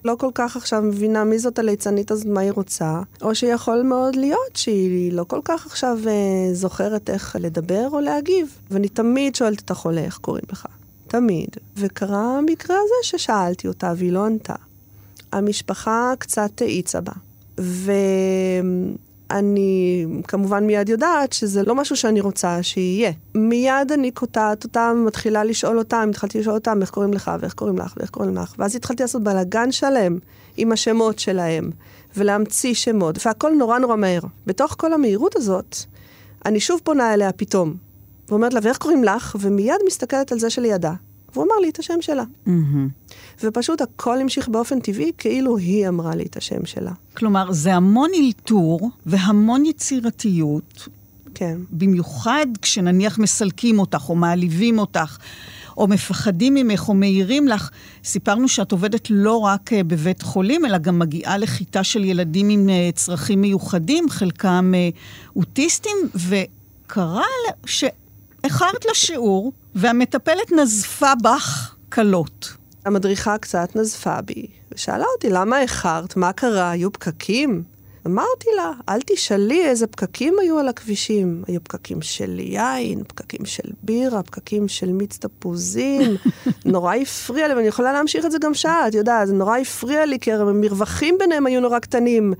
לא 0.04 0.16
כל 0.18 0.30
כך 0.34 0.56
עכשיו 0.56 0.82
מבינה 0.82 1.24
מי 1.24 1.38
זאת 1.38 1.58
הליצנית 1.58 2.10
הזאת, 2.10 2.26
מה 2.26 2.40
היא 2.40 2.52
רוצה, 2.52 3.00
או 3.22 3.34
שיכול 3.34 3.82
מאוד 3.82 4.16
להיות 4.16 4.56
שהיא 4.56 5.12
לא 5.12 5.24
כל 5.24 5.40
כך 5.44 5.66
עכשיו 5.66 5.98
אה, 6.06 6.54
זוכרת 6.54 7.10
איך 7.10 7.36
לדבר 7.40 7.88
או 7.92 8.00
להגיב. 8.00 8.58
ואני 8.70 8.88
תמיד 8.88 9.34
שואלת 9.34 9.60
את 9.60 9.70
החולה 9.70 10.00
איך 10.00 10.18
קוראים 10.18 10.44
לך. 10.52 10.66
תמיד. 11.08 11.48
וקרה 11.76 12.38
המקרה 12.38 12.76
הזה 12.76 12.94
ששאלתי 13.02 13.68
אותה 13.68 13.92
והיא 13.96 14.12
לא 14.12 14.26
ענתה. 14.26 14.54
המשפחה 15.32 16.12
קצת 16.18 16.62
האיצה 16.62 17.00
בה. 17.00 17.12
ואני 19.30 20.06
כמובן 20.28 20.64
מיד 20.64 20.88
יודעת 20.88 21.32
שזה 21.32 21.62
לא 21.62 21.74
משהו 21.74 21.96
שאני 21.96 22.20
רוצה 22.20 22.62
שיהיה. 22.62 23.12
מיד 23.34 23.92
אני 23.92 24.10
קוטעת 24.10 24.64
אותם, 24.64 25.04
מתחילה 25.06 25.44
לשאול 25.44 25.78
אותם, 25.78 26.06
התחלתי 26.10 26.40
לשאול 26.40 26.54
אותם 26.54 26.78
איך 26.80 26.90
קוראים 26.90 27.12
לך 27.12 27.30
ואיך 27.40 27.54
קוראים 27.54 27.78
לך 27.78 27.94
ואיך 27.96 28.10
קוראים 28.10 28.36
לך. 28.36 28.54
ואז 28.58 28.76
התחלתי 28.76 29.02
לעשות 29.02 29.22
בלאגן 29.22 29.72
שלם 29.72 30.18
עם 30.56 30.72
השמות 30.72 31.18
שלהם, 31.18 31.70
ולהמציא 32.16 32.74
שמות, 32.74 33.26
והכל 33.26 33.52
נורא 33.58 33.78
נורא 33.78 33.96
מהר. 33.96 34.20
בתוך 34.46 34.74
כל 34.78 34.92
המהירות 34.92 35.36
הזאת, 35.36 35.76
אני 36.46 36.60
שוב 36.60 36.80
פונה 36.84 37.14
אליה 37.14 37.32
פתאום, 37.32 37.74
ואומרת 38.28 38.54
לה, 38.54 38.60
ואיך 38.62 38.78
קוראים 38.78 39.04
לך? 39.04 39.36
ומיד 39.40 39.76
מסתכלת 39.86 40.32
על 40.32 40.38
זה 40.38 40.50
שלידה. 40.50 40.92
והוא 41.32 41.44
אמר 41.44 41.54
לי 41.62 41.68
את 41.68 41.78
השם 41.78 42.00
שלה. 42.00 42.24
Mm-hmm. 42.46 43.10
ופשוט 43.42 43.80
הכל 43.80 44.20
המשיך 44.20 44.48
באופן 44.48 44.80
טבעי, 44.80 45.12
כאילו 45.18 45.56
היא 45.56 45.88
אמרה 45.88 46.14
לי 46.14 46.24
את 46.24 46.36
השם 46.36 46.66
שלה. 46.66 46.92
כלומר, 47.14 47.52
זה 47.52 47.74
המון 47.74 48.10
אלתור 48.14 48.90
והמון 49.06 49.66
יצירתיות, 49.66 50.88
כן. 51.34 51.58
במיוחד 51.70 52.46
כשנניח 52.62 53.18
מסלקים 53.18 53.78
אותך 53.78 54.08
או 54.08 54.14
מעליבים 54.14 54.78
אותך. 54.78 55.18
או 55.76 55.86
מפחדים 55.86 56.54
ממך 56.54 56.88
או 56.88 56.94
מעירים 56.94 57.48
לך. 57.48 57.70
סיפרנו 58.04 58.48
שאת 58.48 58.72
עובדת 58.72 59.10
לא 59.10 59.36
רק 59.36 59.72
אה, 59.72 59.82
בבית 59.82 60.22
חולים, 60.22 60.66
אלא 60.66 60.78
גם 60.78 60.98
מגיעה 60.98 61.38
לכיתה 61.38 61.84
של 61.84 62.04
ילדים 62.04 62.48
עם 62.48 62.68
אה, 62.68 62.90
צרכים 62.94 63.40
מיוחדים, 63.40 64.08
חלקם 64.10 64.72
אה, 64.74 64.88
אוטיסטים, 65.36 65.96
וקרה 66.14 67.22
שאיחרת 67.66 68.84
לשיעור, 68.90 69.52
והמטפלת 69.74 70.52
נזפה 70.52 71.14
בך 71.22 71.74
קלות. 71.88 72.52
המדריכה 72.84 73.38
קצת 73.38 73.76
נזפה 73.76 74.20
בי, 74.20 74.46
ושאלה 74.72 75.04
אותי, 75.14 75.30
למה 75.30 75.60
איחרת? 75.60 76.16
מה 76.16 76.32
קרה? 76.32 76.70
היו 76.70 76.92
פקקים? 76.92 77.62
אמרתי 78.06 78.48
לה, 78.56 78.72
אל 78.88 79.00
תשאלי 79.06 79.64
איזה 79.64 79.86
פקקים 79.86 80.34
היו 80.40 80.58
על 80.58 80.68
הכבישים. 80.68 81.44
היו 81.46 81.64
פקקים 81.64 82.02
של 82.02 82.38
יין, 82.38 83.04
פקקים 83.08 83.44
של 83.44 83.70
בירה, 83.82 84.22
פקקים 84.22 84.68
של 84.68 84.92
מיץ 84.92 85.18
תפוזים. 85.18 86.16
נורא 86.64 86.94
הפריע 86.94 87.48
לי, 87.48 87.54
ואני 87.54 87.66
יכולה 87.66 87.92
להמשיך 87.92 88.26
את 88.26 88.30
זה 88.30 88.38
גם 88.40 88.54
שעה, 88.54 88.88
את 88.88 88.94
יודעת, 88.94 89.28
זה 89.28 89.34
נורא 89.34 89.58
הפריע 89.58 90.06
לי, 90.06 90.18
כי 90.18 90.32
המרווחים 90.32 91.16
ביניהם 91.18 91.46
היו 91.46 91.60
נורא 91.60 91.78
קטנים. 91.78 92.32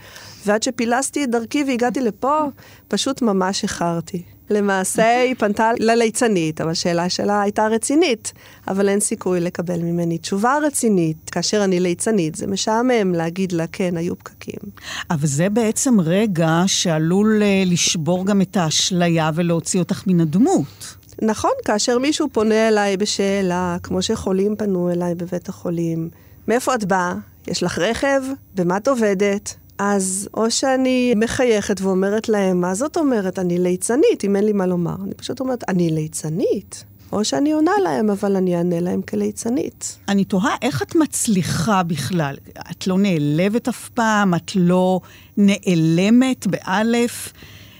ועד 0.47 0.63
שפילסתי 0.63 1.25
את 1.25 1.31
דרכי 1.31 1.65
והגעתי 1.65 2.01
לפה, 2.01 2.45
פשוט 2.89 3.23
ממש 3.23 3.63
איחרתי. 3.63 4.23
למעשה 4.51 5.21
היא 5.21 5.35
פנתה 5.39 5.71
לליצנית, 5.79 6.61
אבל 6.61 6.71
השאלה 6.71 7.09
שלה 7.09 7.43
הייתה 7.43 7.67
רצינית, 7.67 8.33
אבל 8.69 8.89
אין 8.89 9.01
סיכוי 9.01 9.41
לקבל 9.41 9.83
ממני 9.83 10.19
תשובה 10.19 10.55
רצינית. 10.63 11.31
כאשר 11.31 11.65
אני 11.65 11.81
ליצנית, 11.81 12.35
זה 12.35 12.47
משעמם 12.47 13.15
להגיד 13.15 13.53
לה, 13.53 13.67
כן, 13.67 13.97
היו 13.97 14.19
פקקים. 14.19 14.71
אבל 15.11 15.27
זה 15.27 15.49
בעצם 15.49 16.01
רגע 16.01 16.63
שעלול 16.67 17.43
אה, 17.43 17.63
לשבור 17.67 18.27
גם 18.27 18.43
את 18.43 18.57
האשליה 18.57 19.31
ולהוציא 19.35 19.81
אותך 19.81 20.07
מן 20.07 20.21
הדמות. 20.21 20.97
נכון, 21.23 21.51
כאשר 21.65 21.99
מישהו 21.99 22.29
פונה 22.33 22.69
אליי 22.69 22.97
בשאלה, 22.97 23.77
כמו 23.83 24.03
שחולים 24.03 24.57
פנו 24.57 24.91
אליי 24.91 25.15
בבית 25.15 25.49
החולים, 25.49 26.09
מאיפה 26.49 26.75
את 26.75 26.85
באה? 26.85 27.15
יש 27.49 27.63
לך 27.63 27.79
רכב? 27.79 28.23
במה 28.55 28.77
את 28.77 28.89
עובדת? 28.89 29.55
אז 29.83 30.29
או 30.35 30.51
שאני 30.51 31.15
מחייכת 31.17 31.81
ואומרת 31.81 32.29
להם, 32.29 32.61
מה 32.61 32.75
זאת 32.75 32.97
אומרת? 32.97 33.39
אני 33.39 33.59
ליצנית, 33.59 34.25
אם 34.25 34.37
אין 34.37 34.45
לי 34.45 34.53
מה 34.53 34.67
לומר. 34.67 34.95
אני 35.05 35.15
פשוט 35.15 35.41
אומרת, 35.41 35.65
אני 35.69 35.91
ליצנית. 35.91 36.85
או 37.13 37.25
שאני 37.25 37.53
עונה 37.53 37.73
להם, 37.83 38.11
אבל 38.11 38.37
אני 38.37 38.57
אענה 38.57 38.81
להם 38.81 39.03
כליצנית. 39.03 39.99
אני 40.09 40.25
תוהה 40.25 40.57
איך 40.63 40.83
את 40.83 40.95
מצליחה 40.95 41.83
בכלל. 41.83 42.37
את 42.71 42.87
לא 42.87 42.99
נעלבת 42.99 43.69
אף 43.69 43.89
פעם, 43.89 44.35
את 44.35 44.53
לא 44.55 45.01
נעלמת 45.37 46.47
באלף, 46.47 47.33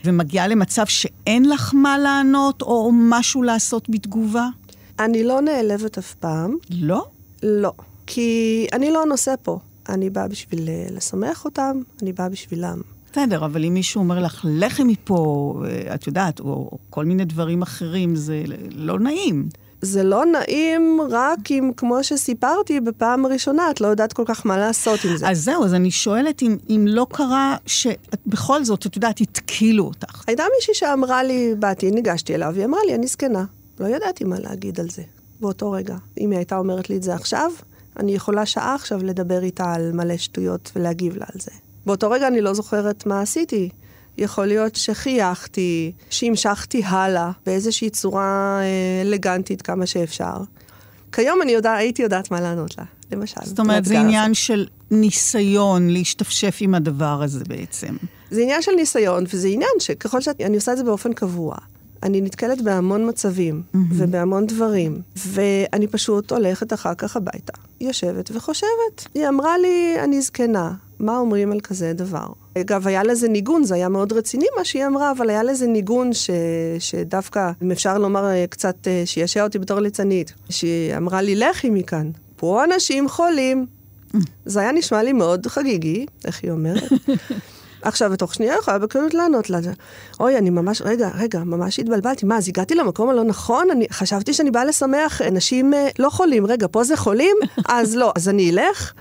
ומגיעה 0.05 0.47
למצב 0.47 0.85
שאין 0.85 1.49
לך 1.49 1.71
מה 1.73 1.97
לענות, 1.97 2.61
או 2.61 2.91
משהו 2.93 3.43
לעשות 3.43 3.89
בתגובה? 3.89 4.47
אני 4.99 5.23
לא 5.23 5.41
נעלבת 5.41 5.97
אף 5.97 6.13
פעם. 6.13 6.55
לא? 6.69 7.05
לא. 7.43 7.71
כי 8.07 8.67
אני 8.73 8.91
לא 8.91 9.01
הנושא 9.01 9.33
פה. 9.43 9.59
אני 9.93 10.09
באה 10.09 10.27
בשביל 10.27 10.69
אה, 10.69 10.87
לשמח 10.91 11.45
אותם, 11.45 11.81
אני 12.01 12.13
באה 12.13 12.29
בשבילם. 12.29 12.81
בסדר, 13.11 13.45
אבל 13.45 13.65
אם 13.65 13.73
מישהו 13.73 13.99
אומר 14.01 14.19
לך, 14.19 14.45
לכי 14.49 14.83
מפה, 14.83 15.53
אה, 15.65 15.95
את 15.95 16.07
יודעת, 16.07 16.39
או 16.39 16.71
כל 16.89 17.05
מיני 17.05 17.25
דברים 17.25 17.61
אחרים, 17.61 18.15
זה 18.15 18.43
לא 18.71 18.99
נעים. 18.99 19.49
זה 19.81 20.03
לא 20.03 20.25
נעים 20.25 20.99
רק 21.09 21.51
אם, 21.51 21.71
כמו 21.77 22.03
שסיפרתי 22.03 22.79
בפעם 22.79 23.25
הראשונה, 23.25 23.71
את 23.71 23.81
לא 23.81 23.87
יודעת 23.87 24.13
כל 24.13 24.23
כך 24.25 24.45
מה 24.45 24.57
לעשות 24.57 24.99
עם 25.05 25.17
זה. 25.17 25.29
אז 25.29 25.43
זהו, 25.43 25.65
אז 25.65 25.73
אני 25.73 25.91
שואלת 25.91 26.41
אם, 26.41 26.57
אם 26.69 26.85
לא 26.89 27.07
קרה 27.09 27.55
שבכל 27.65 28.63
זאת, 28.63 28.85
את 28.85 28.95
יודעת, 28.95 29.21
התקילו 29.21 29.83
אותך. 29.83 30.23
הייתה 30.27 30.43
מישהי 30.55 30.73
שאמרה 30.73 31.23
לי, 31.23 31.55
באתי, 31.59 31.91
ניגשתי 31.91 32.35
אליו, 32.35 32.51
והיא 32.53 32.65
אמרה 32.65 32.79
לי, 32.87 32.95
אני 32.95 33.07
זקנה. 33.07 33.45
לא 33.79 33.87
ידעתי 33.87 34.23
מה 34.23 34.39
להגיד 34.39 34.79
על 34.79 34.89
זה 34.89 35.03
באותו 35.39 35.71
רגע. 35.71 35.95
אם 36.19 36.31
היא 36.31 36.37
הייתה 36.37 36.57
אומרת 36.57 36.89
לי 36.89 36.97
את 36.97 37.03
זה 37.03 37.13
עכשיו, 37.13 37.51
אני 38.01 38.11
יכולה 38.11 38.45
שעה 38.45 38.75
עכשיו 38.75 39.03
לדבר 39.03 39.43
איתה 39.43 39.73
על 39.73 39.91
מלא 39.91 40.17
שטויות 40.17 40.71
ולהגיב 40.75 41.17
לה 41.17 41.25
על 41.33 41.41
זה. 41.41 41.51
באותו 41.85 42.11
רגע 42.11 42.27
אני 42.27 42.41
לא 42.41 42.53
זוכרת 42.53 43.05
מה 43.05 43.21
עשיתי. 43.21 43.69
יכול 44.17 44.45
להיות 44.45 44.75
שחייכתי, 44.75 45.91
שהמשכתי 46.09 46.83
הלאה 46.85 47.31
באיזושהי 47.45 47.89
צורה 47.89 48.59
אה, 48.61 49.01
אלגנטית 49.01 49.61
כמה 49.61 49.85
שאפשר. 49.85 50.33
כיום 51.11 51.41
אני 51.41 51.51
יודע, 51.51 51.73
הייתי 51.73 52.01
יודעת 52.01 52.31
מה 52.31 52.41
לענות 52.41 52.77
לה, 52.77 52.83
למשל. 53.11 53.41
זאת 53.43 53.59
אומרת, 53.59 53.85
זה 53.85 53.93
לאתגר 53.93 54.07
הזה. 54.07 54.07
עניין 54.07 54.33
של 54.33 54.67
ניסיון 54.91 55.89
להשתפשף 55.89 56.57
עם 56.59 56.75
הדבר 56.75 57.21
הזה 57.23 57.43
בעצם. 57.47 57.95
זה 58.31 58.41
עניין 58.41 58.61
של 58.61 58.71
ניסיון, 58.71 59.23
וזה 59.33 59.47
עניין 59.47 59.71
שככל 59.79 60.21
שאני 60.21 60.55
עושה 60.55 60.71
את 60.71 60.77
זה 60.77 60.83
באופן 60.83 61.13
קבוע, 61.13 61.55
אני 62.03 62.21
נתקלת 62.21 62.61
בהמון 62.61 63.09
מצבים 63.09 63.61
mm-hmm. 63.61 63.77
ובהמון 63.91 64.47
דברים, 64.47 65.01
ואני 65.15 65.87
פשוט 65.87 66.31
הולכת 66.31 66.73
אחר 66.73 66.93
כך 66.95 67.15
הביתה, 67.15 67.53
יושבת 67.81 68.31
וחושבת. 68.33 69.07
היא 69.13 69.27
אמרה 69.27 69.57
לי, 69.57 69.95
אני 70.03 70.21
זקנה, 70.21 70.73
מה 70.99 71.17
אומרים 71.17 71.51
על 71.51 71.59
כזה 71.59 71.93
דבר? 71.93 72.25
אגב, 72.57 72.87
היה 72.87 73.03
לזה 73.03 73.29
ניגון, 73.29 73.63
זה 73.63 73.75
היה 73.75 73.89
מאוד 73.89 74.13
רציני 74.13 74.45
מה 74.57 74.65
שהיא 74.65 74.85
אמרה, 74.85 75.11
אבל 75.11 75.29
היה 75.29 75.43
לזה 75.43 75.67
ניגון 75.67 76.13
ש... 76.13 76.29
שדווקא, 76.79 77.51
אם 77.63 77.71
אפשר 77.71 77.97
לומר 77.97 78.25
אה, 78.25 78.45
קצת, 78.49 78.87
אה, 78.87 79.03
שישע 79.05 79.43
אותי 79.43 79.59
בתור 79.59 79.79
ליצנית, 79.79 80.33
שהיא 80.49 80.97
אמרה 80.97 81.21
לי, 81.21 81.35
לכי 81.35 81.69
מכאן, 81.69 82.11
פה 82.35 82.63
אנשים 82.63 83.09
חולים. 83.09 83.65
זה 84.45 84.59
היה 84.59 84.71
נשמע 84.71 85.03
לי 85.03 85.13
מאוד 85.13 85.47
חגיגי, 85.47 86.05
איך 86.25 86.43
היא 86.43 86.51
אומרת. 86.51 86.83
עכשיו, 87.81 88.11
בתוך 88.11 88.33
שנייה 88.33 88.55
יכולה 88.59 88.79
בכנות 88.79 89.13
לענות 89.13 89.49
לה, 89.49 89.59
אוי, 90.19 90.37
אני 90.37 90.49
ממש, 90.49 90.81
רגע, 90.81 91.09
רגע, 91.17 91.39
ממש 91.39 91.79
התבלבלתי. 91.79 92.25
מה, 92.25 92.37
אז 92.37 92.47
הגעתי 92.47 92.75
למקום 92.75 93.09
הלא 93.09 93.23
נכון? 93.23 93.67
אני 93.71 93.87
חשבתי 93.91 94.33
שאני 94.33 94.51
באה 94.51 94.65
לשמח 94.65 95.21
אנשים 95.21 95.73
אה, 95.73 95.89
לא 95.99 96.09
חולים. 96.09 96.45
רגע, 96.45 96.67
פה 96.71 96.83
זה 96.83 96.97
חולים? 96.97 97.35
אז 97.67 97.95
לא, 97.95 98.11
אז 98.15 98.29
אני 98.29 98.51
אלך? 98.51 98.93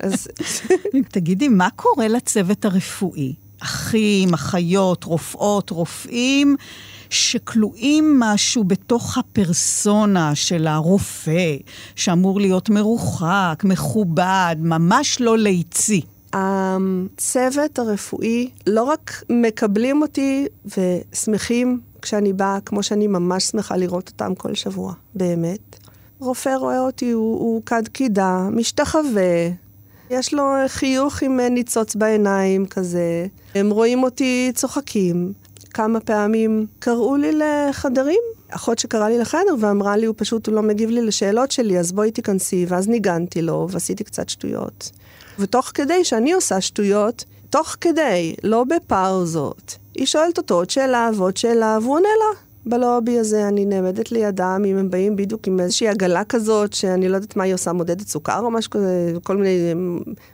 אז... 0.00 0.28
תגידי, 1.12 1.48
מה 1.48 1.68
קורה 1.76 2.08
לצוות 2.08 2.64
הרפואי? 2.64 3.34
אחים, 3.62 4.34
אחיות, 4.34 5.04
רופאות, 5.04 5.70
רופאים, 5.70 6.56
שכלואים 7.10 8.18
משהו 8.20 8.64
בתוך 8.64 9.18
הפרסונה 9.18 10.34
של 10.34 10.66
הרופא, 10.66 11.56
שאמור 11.96 12.40
להיות 12.40 12.68
מרוחק, 12.68 13.62
מכובד, 13.64 14.56
ממש 14.58 15.20
לא 15.20 15.38
ליצי. 15.38 16.00
הצוות 16.32 17.78
הרפואי 17.78 18.50
לא 18.66 18.82
רק 18.82 19.24
מקבלים 19.30 20.02
אותי 20.02 20.46
ושמחים 20.66 21.80
כשאני 22.02 22.32
באה, 22.32 22.58
כמו 22.66 22.82
שאני 22.82 23.06
ממש 23.06 23.44
שמחה 23.44 23.76
לראות 23.76 24.08
אותם 24.08 24.34
כל 24.34 24.54
שבוע, 24.54 24.92
באמת. 25.14 25.76
רופא 26.18 26.54
רואה 26.54 26.80
אותי, 26.80 27.10
הוא, 27.10 27.40
הוא 27.40 27.62
כד 27.66 27.88
קידה, 27.88 28.48
משתחווה, 28.52 29.50
יש 30.10 30.34
לו 30.34 30.44
חיוך 30.66 31.22
עם 31.22 31.40
ניצוץ 31.40 31.94
בעיניים 31.94 32.66
כזה. 32.66 33.26
הם 33.54 33.70
רואים 33.70 34.02
אותי 34.02 34.52
צוחקים. 34.54 35.32
כמה 35.70 36.00
פעמים 36.00 36.66
קראו 36.78 37.16
לי 37.16 37.30
לחדרים. 37.32 38.20
אחות 38.50 38.78
שקראה 38.78 39.08
לי 39.08 39.18
לחדר 39.18 39.54
ואמרה 39.60 39.96
לי, 39.96 40.06
הוא 40.06 40.14
פשוט 40.18 40.48
לא 40.48 40.62
מגיב 40.62 40.90
לי 40.90 41.02
לשאלות 41.02 41.50
שלי, 41.50 41.78
אז 41.78 41.92
בואי 41.92 42.10
תיכנסי, 42.10 42.66
ואז 42.68 42.88
ניגנתי 42.88 43.42
לו 43.42 43.66
ועשיתי 43.70 44.04
קצת 44.04 44.28
שטויות. 44.28 44.90
ותוך 45.38 45.70
כדי 45.74 46.04
שאני 46.04 46.32
עושה 46.32 46.60
שטויות, 46.60 47.24
תוך 47.50 47.76
כדי, 47.80 48.34
לא 48.42 48.64
בפאוזות, 48.64 49.78
היא 49.94 50.06
שואלת 50.06 50.38
אותו 50.38 50.54
עוד 50.54 50.70
שאלה 50.70 51.10
ועוד 51.16 51.36
שאלה, 51.36 51.78
והוא 51.82 51.94
עונה 51.94 52.08
לה. 52.08 52.40
בלובי 52.68 53.18
הזה 53.18 53.48
אני 53.48 53.64
נעמדת 53.64 54.12
לידם, 54.12 54.62
אם 54.66 54.76
הם 54.76 54.90
באים 54.90 55.16
בדיוק 55.16 55.46
עם 55.46 55.60
איזושהי 55.60 55.88
עגלה 55.88 56.24
כזאת, 56.24 56.72
שאני 56.72 57.08
לא 57.08 57.16
יודעת 57.16 57.36
מה 57.36 57.44
היא 57.44 57.54
עושה, 57.54 57.72
מודדת 57.72 58.08
סוכר 58.08 58.40
או 58.40 58.50
משהו 58.50 58.70
כזה, 58.70 59.12
כל 59.22 59.36
מיני 59.36 59.74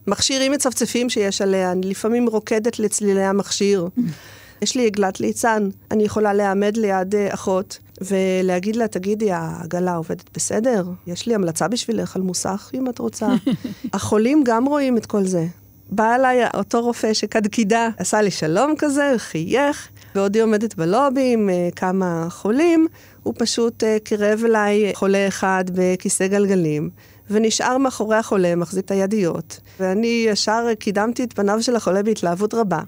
מכשירים 0.07 0.53
מצפצפים 0.53 1.11
שיש 1.11 1.43
עליה, 1.43 1.73
אני 1.73 1.87
לפעמים 1.87 2.29
רוקדת 2.29 2.79
לצלילי 2.79 3.25
המכשיר. 3.25 3.88
יש 4.62 4.77
לי 4.77 4.87
עגלת 4.87 5.20
ליצן, 5.20 5.68
אני 5.90 6.03
יכולה 6.03 6.33
להעמד 6.33 6.77
ליד 6.77 7.14
אה, 7.14 7.35
אחות 7.35 7.79
ולהגיד 8.01 8.77
לה, 8.77 8.88
תגידי, 8.88 9.33
העגלה 9.33 9.94
עובדת 9.94 10.31
בסדר? 10.35 10.85
יש 11.07 11.27
לי 11.27 11.35
המלצה 11.35 11.68
בשבילך 11.68 12.16
על 12.16 12.22
מוסך, 12.22 12.70
אם 12.75 12.88
את 12.88 12.98
רוצה. 12.98 13.29
החולים 13.92 14.42
גם 14.44 14.64
רואים 14.64 14.96
את 14.96 15.07
כל 15.07 15.25
זה. 15.25 15.46
בא 15.90 16.14
אליי 16.14 16.46
אותו 16.55 16.83
רופא 16.83 17.14
שכדקידה, 17.14 17.88
עשה 17.96 18.22
לי 18.22 18.31
שלום 18.31 18.75
כזה, 18.79 19.14
חייך, 19.16 19.88
ועודי 20.14 20.40
עומדת 20.40 20.75
בלובי 20.75 21.33
עם 21.33 21.48
uh, 21.48 21.75
כמה 21.75 22.27
חולים, 22.31 22.87
הוא 23.22 23.35
פשוט 23.38 23.83
uh, 23.83 23.87
קירב 24.05 24.44
אליי 24.44 24.92
חולה 24.94 25.29
אחד 25.29 25.64
בכיסא 25.75 26.27
גלגלים, 26.27 26.90
ונשאר 27.31 27.79
מאחורי 27.79 28.16
החולה, 28.16 28.57
מחזיק 28.57 28.85
את 28.85 28.90
הידיות, 28.90 29.61
ואני 29.81 30.25
ישר 30.29 30.66
קידמתי 30.79 31.25
את 31.25 31.33
פניו 31.33 31.62
של 31.62 31.77
החולה 31.77 32.03
בהתלהבות 32.03 32.55
רבה. 32.55 32.81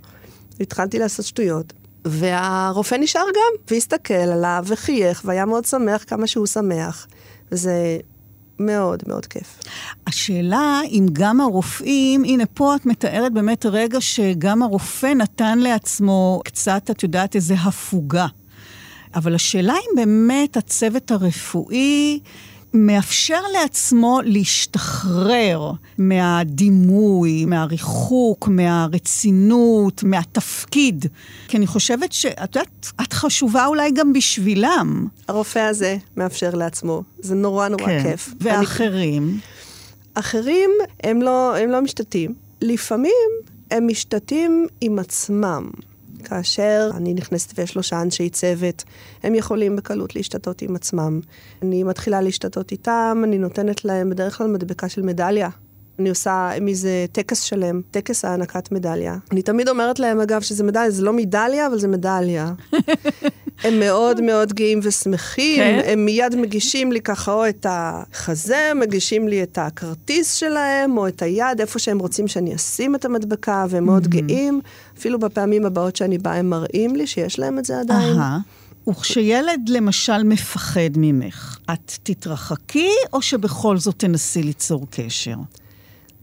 התחלתי 0.61 0.99
לעשות 0.99 1.27
שטויות. 1.27 1.73
והרופא 2.05 2.95
נשאר 2.95 3.27
גם, 3.35 3.65
והסתכל 3.71 4.15
עליו, 4.15 4.65
וחייך, 4.67 5.23
והיה 5.25 5.45
מאוד 5.45 5.65
שמח 5.65 6.05
כמה 6.07 6.27
שהוא 6.27 6.47
שמח. 6.47 7.07
וזה 7.53 7.99
מאוד 8.59 9.03
מאוד 9.07 9.27
כיף. 9.27 9.61
השאלה 10.07 10.81
אם 10.91 11.07
גם 11.13 11.41
הרופאים, 11.41 12.25
הנה 12.25 12.47
פה 12.47 12.77
את 12.77 12.87
מתארת 12.87 13.33
באמת 13.33 13.67
רגע 13.67 14.01
שגם 14.01 14.63
הרופא 14.63 15.07
נתן 15.07 15.59
לעצמו 15.59 16.41
קצת, 16.45 16.91
את 16.91 17.03
יודעת, 17.03 17.35
איזו 17.35 17.55
הפוגה. 17.55 18.27
אבל 19.15 19.35
השאלה 19.35 19.73
אם 19.73 19.97
באמת 19.97 20.57
הצוות 20.57 21.11
הרפואי 21.11 22.21
מאפשר 22.75 23.41
לעצמו 23.53 24.21
להשתחרר 24.25 25.73
מהדימוי, 25.99 27.45
מהריחוק, 27.45 28.49
מהרצינות, 28.49 30.03
מהתפקיד. 30.03 31.07
כי 31.49 31.57
אני 31.57 31.67
חושבת 31.67 32.13
שאת 32.13 32.57
יודעת, 32.57 32.93
את 33.03 33.13
חשובה 33.13 33.67
אולי 33.67 33.91
גם 33.91 34.13
בשבילם. 34.13 35.07
הרופא 35.29 35.59
הזה 35.59 35.97
מאפשר 36.17 36.51
לעצמו, 36.51 37.03
זה 37.19 37.35
נורא 37.35 37.69
נורא 37.69 37.85
כן. 37.85 38.03
כיף. 38.03 38.35
ואחרים? 38.41 39.39
אחרים, 40.15 40.71
הם 41.03 41.23
לא, 41.23 41.57
הם 41.57 41.71
לא 41.71 41.81
משתתים. 41.81 42.35
לפעמים 42.61 43.13
הם 43.71 43.87
משתתים 43.87 44.67
עם 44.81 44.99
עצמם. 44.99 45.71
כאשר 46.25 46.91
אני 46.97 47.15
נכנסת 47.15 47.59
ויש 47.59 47.71
שלושה 47.71 48.03
אנשי 48.03 48.31
צוות, 48.31 48.85
הם 49.23 49.35
יכולים 49.35 49.77
בקלות 49.77 50.17
להשתתות 50.17 50.63
עם 50.63 50.77
עצמם. 50.77 51.21
אני 51.63 51.83
מתחילה 51.83 52.21
להשתתות 52.21 52.73
איתם, 52.73 53.23
אני 53.25 53.39
נותנת 53.39 53.85
להם 53.85 54.11
בדרך 54.11 54.39
כלל 54.39 54.47
מדבקה 54.47 54.89
של 54.89 55.03
מדליה. 55.03 55.49
אני 55.99 56.09
עושה 56.09 56.51
מזה 56.61 57.07
טקס 57.13 57.43
שלם, 57.43 57.81
טקס 57.91 58.25
הענקת 58.25 58.73
מדליה. 58.73 59.17
אני 59.33 59.43
תמיד 59.43 59.69
אומרת 59.69 59.99
להם, 59.99 60.21
אגב, 60.21 60.41
שזה 60.41 60.65
מדליה, 60.65 60.91
זה 60.91 61.03
לא 61.03 61.13
מדליה, 61.13 61.67
אבל 61.67 61.79
זה 61.79 61.89
מדליה. 61.89 62.53
הם 63.65 63.81
מאוד 63.81 64.21
מאוד 64.21 64.53
גאים 64.53 64.81
ושמחים, 64.83 65.57
כן? 65.57 65.81
הם 65.85 66.05
מיד 66.05 66.37
מגישים 66.37 66.93
לי 66.93 67.01
ככה 67.01 67.33
או 67.33 67.49
את 67.49 67.67
החזה, 67.69 68.73
מגישים 68.77 69.29
לי 69.29 69.43
את 69.43 69.59
הכרטיס 69.59 70.35
שלהם, 70.35 70.99
או 70.99 71.09
את 71.09 71.23
היד, 71.23 71.61
איפה 71.61 71.79
שהם 71.79 71.99
רוצים 71.99 72.29
שאני 72.29 72.55
אשים 72.55 72.95
את 72.95 73.05
המדבקה, 73.05 73.67
והם 73.69 73.85
מאוד 73.85 74.09
גאים. 74.09 74.61
אפילו 74.99 75.19
בפעמים 75.19 75.67
הבאות 75.67 75.97
שאני 75.97 76.19
באה, 76.19 76.37
הם 76.37 76.51
מראים 76.51 76.97
לי 76.97 77.07
שיש 77.07 77.39
להם 77.39 77.59
את 77.59 77.65
זה 77.65 77.81
עדיין. 77.81 78.17
וכשילד 78.89 79.69
למשל 79.69 80.23
מפחד 80.23 80.91
ממך, 80.97 81.59
את 81.73 81.93
תתרחקי, 82.03 82.91
או 83.13 83.23
שבכל 83.23 83.79
זאת 83.79 83.95
תנסי 83.99 84.43
ליצור 84.43 84.87
קשר? 84.91 85.37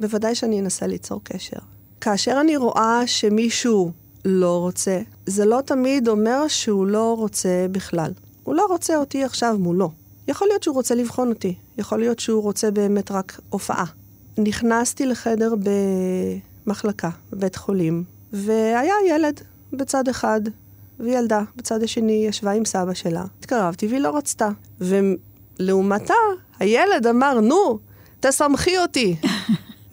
בוודאי 0.02 0.36
שאני 0.36 0.60
אנסה 0.60 0.88
ליצור 0.88 1.22
קשר. 1.24 1.58
כאשר 2.02 2.38
אני 2.42 2.58
רואה 2.58 3.02
שמישהו 3.06 3.92
לא 4.26 4.60
רוצה, 4.60 5.02
זה 5.26 5.46
לא 5.46 5.62
תמיד 5.66 6.08
אומר 6.08 6.48
שהוא 6.48 6.88
לא 6.88 7.16
רוצה 7.18 7.66
בכלל. 7.72 8.12
הוא 8.44 8.56
לא 8.56 8.66
רוצה 8.70 8.98
אותי 8.98 9.24
עכשיו 9.24 9.56
מולו. 9.60 9.92
יכול 10.28 10.48
להיות 10.48 10.64
שהוא 10.64 10.76
רוצה 10.76 10.96
לבחון 10.96 11.30
אותי, 11.30 11.56
יכול 11.78 12.00
להיות 12.00 12.20
שהוא 12.20 12.44
רוצה 12.44 12.72
באמת 12.72 13.12
רק 13.12 13.40
הופעה. 13.50 13.86
נכנסתי 14.38 15.06
לחדר 15.06 15.54
במחלקה, 16.66 17.10
בבית 17.32 17.56
חולים, 17.56 18.04
והיה 18.34 18.95
ילד 19.10 19.41
בצד 19.74 20.08
אחד, 20.08 20.41
וילדה 20.99 21.41
בצד 21.56 21.84
השני 21.84 22.26
ישבה 22.28 22.52
עם 22.52 22.66
סבא 22.66 22.93
שלה. 22.93 23.26
התקרבתי 23.39 23.88
והיא 23.88 23.99
לא 23.99 24.18
רצתה. 24.18 24.49
ולעומתה, 24.80 26.14
הילד 26.60 27.08
אמר, 27.08 27.39
נו, 27.39 27.80
תסמכי 28.20 28.78
אותי. 28.78 29.16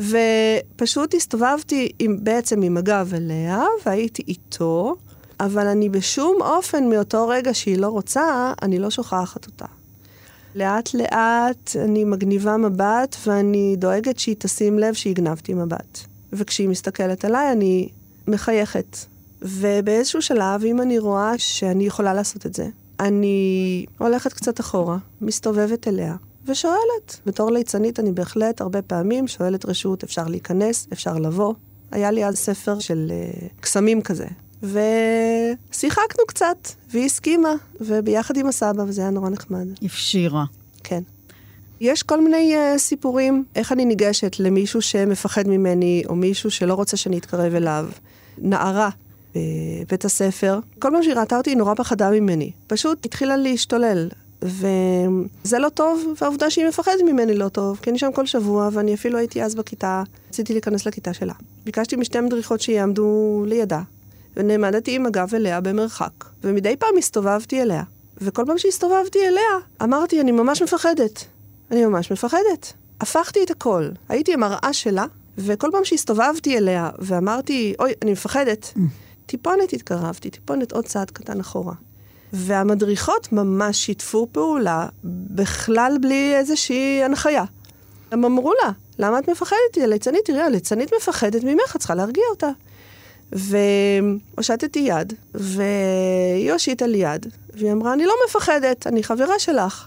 ופשוט 0.00 1.14
הסתובבתי 1.14 1.92
עם, 1.98 2.16
בעצם 2.22 2.62
עם 2.62 2.76
הגב 2.76 3.12
אליה, 3.14 3.64
והייתי 3.86 4.22
איתו, 4.28 4.96
אבל 5.40 5.66
אני 5.66 5.88
בשום 5.88 6.36
אופן 6.40 6.88
מאותו 6.88 7.28
רגע 7.28 7.54
שהיא 7.54 7.78
לא 7.78 7.88
רוצה, 7.88 8.52
אני 8.62 8.78
לא 8.78 8.90
שוכחת 8.90 9.46
אותה. 9.46 9.66
לאט 10.54 10.94
לאט 10.94 11.76
אני 11.84 12.04
מגניבה 12.04 12.56
מבט, 12.56 13.16
ואני 13.26 13.76
דואגת 13.78 14.18
שהיא 14.18 14.36
תשים 14.38 14.78
לב 14.78 14.94
שהגנבתי 14.94 15.54
מבט. 15.54 15.98
וכשהיא 16.32 16.68
מסתכלת 16.68 17.24
עליי, 17.24 17.52
אני 17.52 17.88
מחייכת. 18.28 18.96
ובאיזשהו 19.42 20.22
שלב, 20.22 20.64
אם 20.64 20.80
אני 20.80 20.98
רואה 20.98 21.38
שאני 21.38 21.86
יכולה 21.86 22.14
לעשות 22.14 22.46
את 22.46 22.54
זה, 22.54 22.68
אני 23.00 23.86
הולכת 23.98 24.32
קצת 24.32 24.60
אחורה, 24.60 24.96
מסתובבת 25.20 25.88
אליה, 25.88 26.16
ושואלת. 26.48 27.20
בתור 27.26 27.50
ליצנית 27.50 28.00
אני 28.00 28.12
בהחלט 28.12 28.60
הרבה 28.60 28.82
פעמים 28.82 29.28
שואלת 29.28 29.66
רשות, 29.66 30.02
אפשר 30.02 30.24
להיכנס, 30.28 30.88
אפשר 30.92 31.14
לבוא. 31.14 31.54
היה 31.90 32.10
לי 32.10 32.26
אז 32.26 32.36
ספר 32.36 32.78
של 32.78 33.12
uh, 33.12 33.60
קסמים 33.60 34.02
כזה. 34.02 34.26
ושיחקנו 34.62 36.24
קצת, 36.28 36.68
והיא 36.90 37.04
הסכימה, 37.06 37.52
וביחד 37.80 38.36
עם 38.36 38.46
הסבא, 38.46 38.82
וזה 38.82 39.00
היה 39.00 39.10
נורא 39.10 39.30
נחמד. 39.30 39.66
הפשירה. 39.82 40.44
כן. 40.84 41.02
יש 41.80 42.02
כל 42.02 42.20
מיני 42.20 42.54
uh, 42.54 42.78
סיפורים, 42.78 43.44
איך 43.56 43.72
אני 43.72 43.84
ניגשת 43.84 44.40
למישהו 44.40 44.82
שמפחד 44.82 45.48
ממני, 45.48 46.02
או 46.08 46.14
מישהו 46.14 46.50
שלא 46.50 46.74
רוצה 46.74 46.96
שאני 46.96 47.18
אתקרב 47.18 47.54
אליו. 47.54 47.88
נערה 48.38 48.90
בבית 49.34 50.04
הספר, 50.04 50.58
כל 50.78 50.88
פעם 50.92 51.02
שהיא 51.02 51.14
ראתה 51.14 51.36
אותי 51.36 51.50
היא 51.50 51.56
נורא 51.56 51.74
פחדה 51.74 52.10
ממני. 52.10 52.52
פשוט 52.66 53.06
התחילה 53.06 53.36
להשתולל. 53.36 54.08
וזה 54.42 55.58
לא 55.58 55.68
טוב, 55.68 56.04
והעובדה 56.20 56.50
שהיא 56.50 56.68
מפחדת 56.68 57.00
ממני 57.06 57.34
לא 57.34 57.48
טוב, 57.48 57.78
כי 57.82 57.90
אני 57.90 57.98
שם 57.98 58.12
כל 58.14 58.26
שבוע, 58.26 58.68
ואני 58.72 58.94
אפילו 58.94 59.18
הייתי 59.18 59.42
אז 59.42 59.54
בכיתה, 59.54 60.02
רציתי 60.28 60.52
להיכנס 60.52 60.86
לכיתה 60.86 61.14
שלה. 61.14 61.34
ביקשתי 61.64 61.96
משתי 61.96 62.20
מדריכות 62.20 62.60
שיעמדו 62.60 63.42
לידה, 63.46 63.80
ונעמדתי 64.36 64.96
עם 64.96 65.06
הגב 65.06 65.34
אליה 65.34 65.60
במרחק, 65.60 66.24
ומדי 66.44 66.76
פעם 66.76 66.96
הסתובבתי 66.98 67.62
אליה. 67.62 67.82
וכל 68.20 68.44
פעם 68.46 68.58
שהסתובבתי 68.58 69.18
אליה, 69.28 69.58
אמרתי, 69.82 70.20
אני 70.20 70.32
ממש 70.32 70.62
מפחדת. 70.62 71.24
אני 71.70 71.86
ממש 71.86 72.12
מפחדת. 72.12 72.72
הפכתי 73.00 73.44
את 73.44 73.50
הכל. 73.50 73.88
הייתי 74.08 74.34
המראה 74.34 74.72
שלה, 74.72 75.06
וכל 75.38 75.68
פעם 75.72 75.84
שהסתובבתי 75.84 76.58
אליה 76.58 76.90
ואמרתי, 76.98 77.74
אוי, 77.78 77.92
אני 78.02 78.12
מפחדת, 78.12 78.74
טיפונת 79.26 79.72
התקרבתי, 79.72 80.30
טיפונת 80.30 80.72
עוד 80.72 80.84
צעד 80.84 81.10
קטן 81.10 81.40
אחורה. 81.40 81.74
והמדריכות 82.32 83.32
ממש 83.32 83.86
שיתפו 83.86 84.28
פעולה, 84.32 84.86
בכלל 85.04 85.96
בלי 86.00 86.36
איזושהי 86.36 87.04
הנחיה. 87.04 87.44
הם 88.12 88.24
אמרו 88.24 88.52
לה, 88.62 88.70
למה 88.98 89.18
את 89.18 89.28
מפחדת? 89.28 89.78
הליצנית, 89.82 90.24
תראי, 90.24 90.40
הליצנית 90.40 90.90
מפחדת 91.00 91.44
ממך, 91.44 91.76
את 91.76 91.80
צריכה 91.80 91.94
להרגיע 91.94 92.24
אותה. 92.30 92.50
והושטתי 93.32 94.78
יד, 94.78 95.12
והיא 95.34 96.52
הושיטה 96.52 96.86
לי 96.86 96.98
יד, 96.98 97.26
והיא 97.54 97.72
אמרה, 97.72 97.92
אני 97.92 98.06
לא 98.06 98.14
מפחדת, 98.28 98.86
אני 98.86 99.02
חברה 99.02 99.38
שלך. 99.38 99.86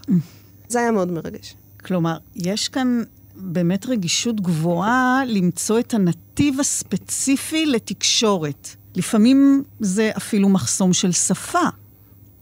זה 0.68 0.78
היה 0.78 0.90
מאוד 0.90 1.12
מרגש. 1.12 1.56
כלומר, 1.84 2.16
יש 2.36 2.68
כאן 2.68 3.02
באמת 3.36 3.86
רגישות 3.86 4.40
גבוהה 4.40 5.22
למצוא 5.26 5.78
את 5.78 5.94
הנתיב 5.94 6.60
הספציפי 6.60 7.66
לתקשורת. 7.66 8.68
לפעמים 8.94 9.62
זה 9.80 10.10
אפילו 10.16 10.48
מחסום 10.48 10.92
של 10.92 11.12
שפה. 11.12 11.68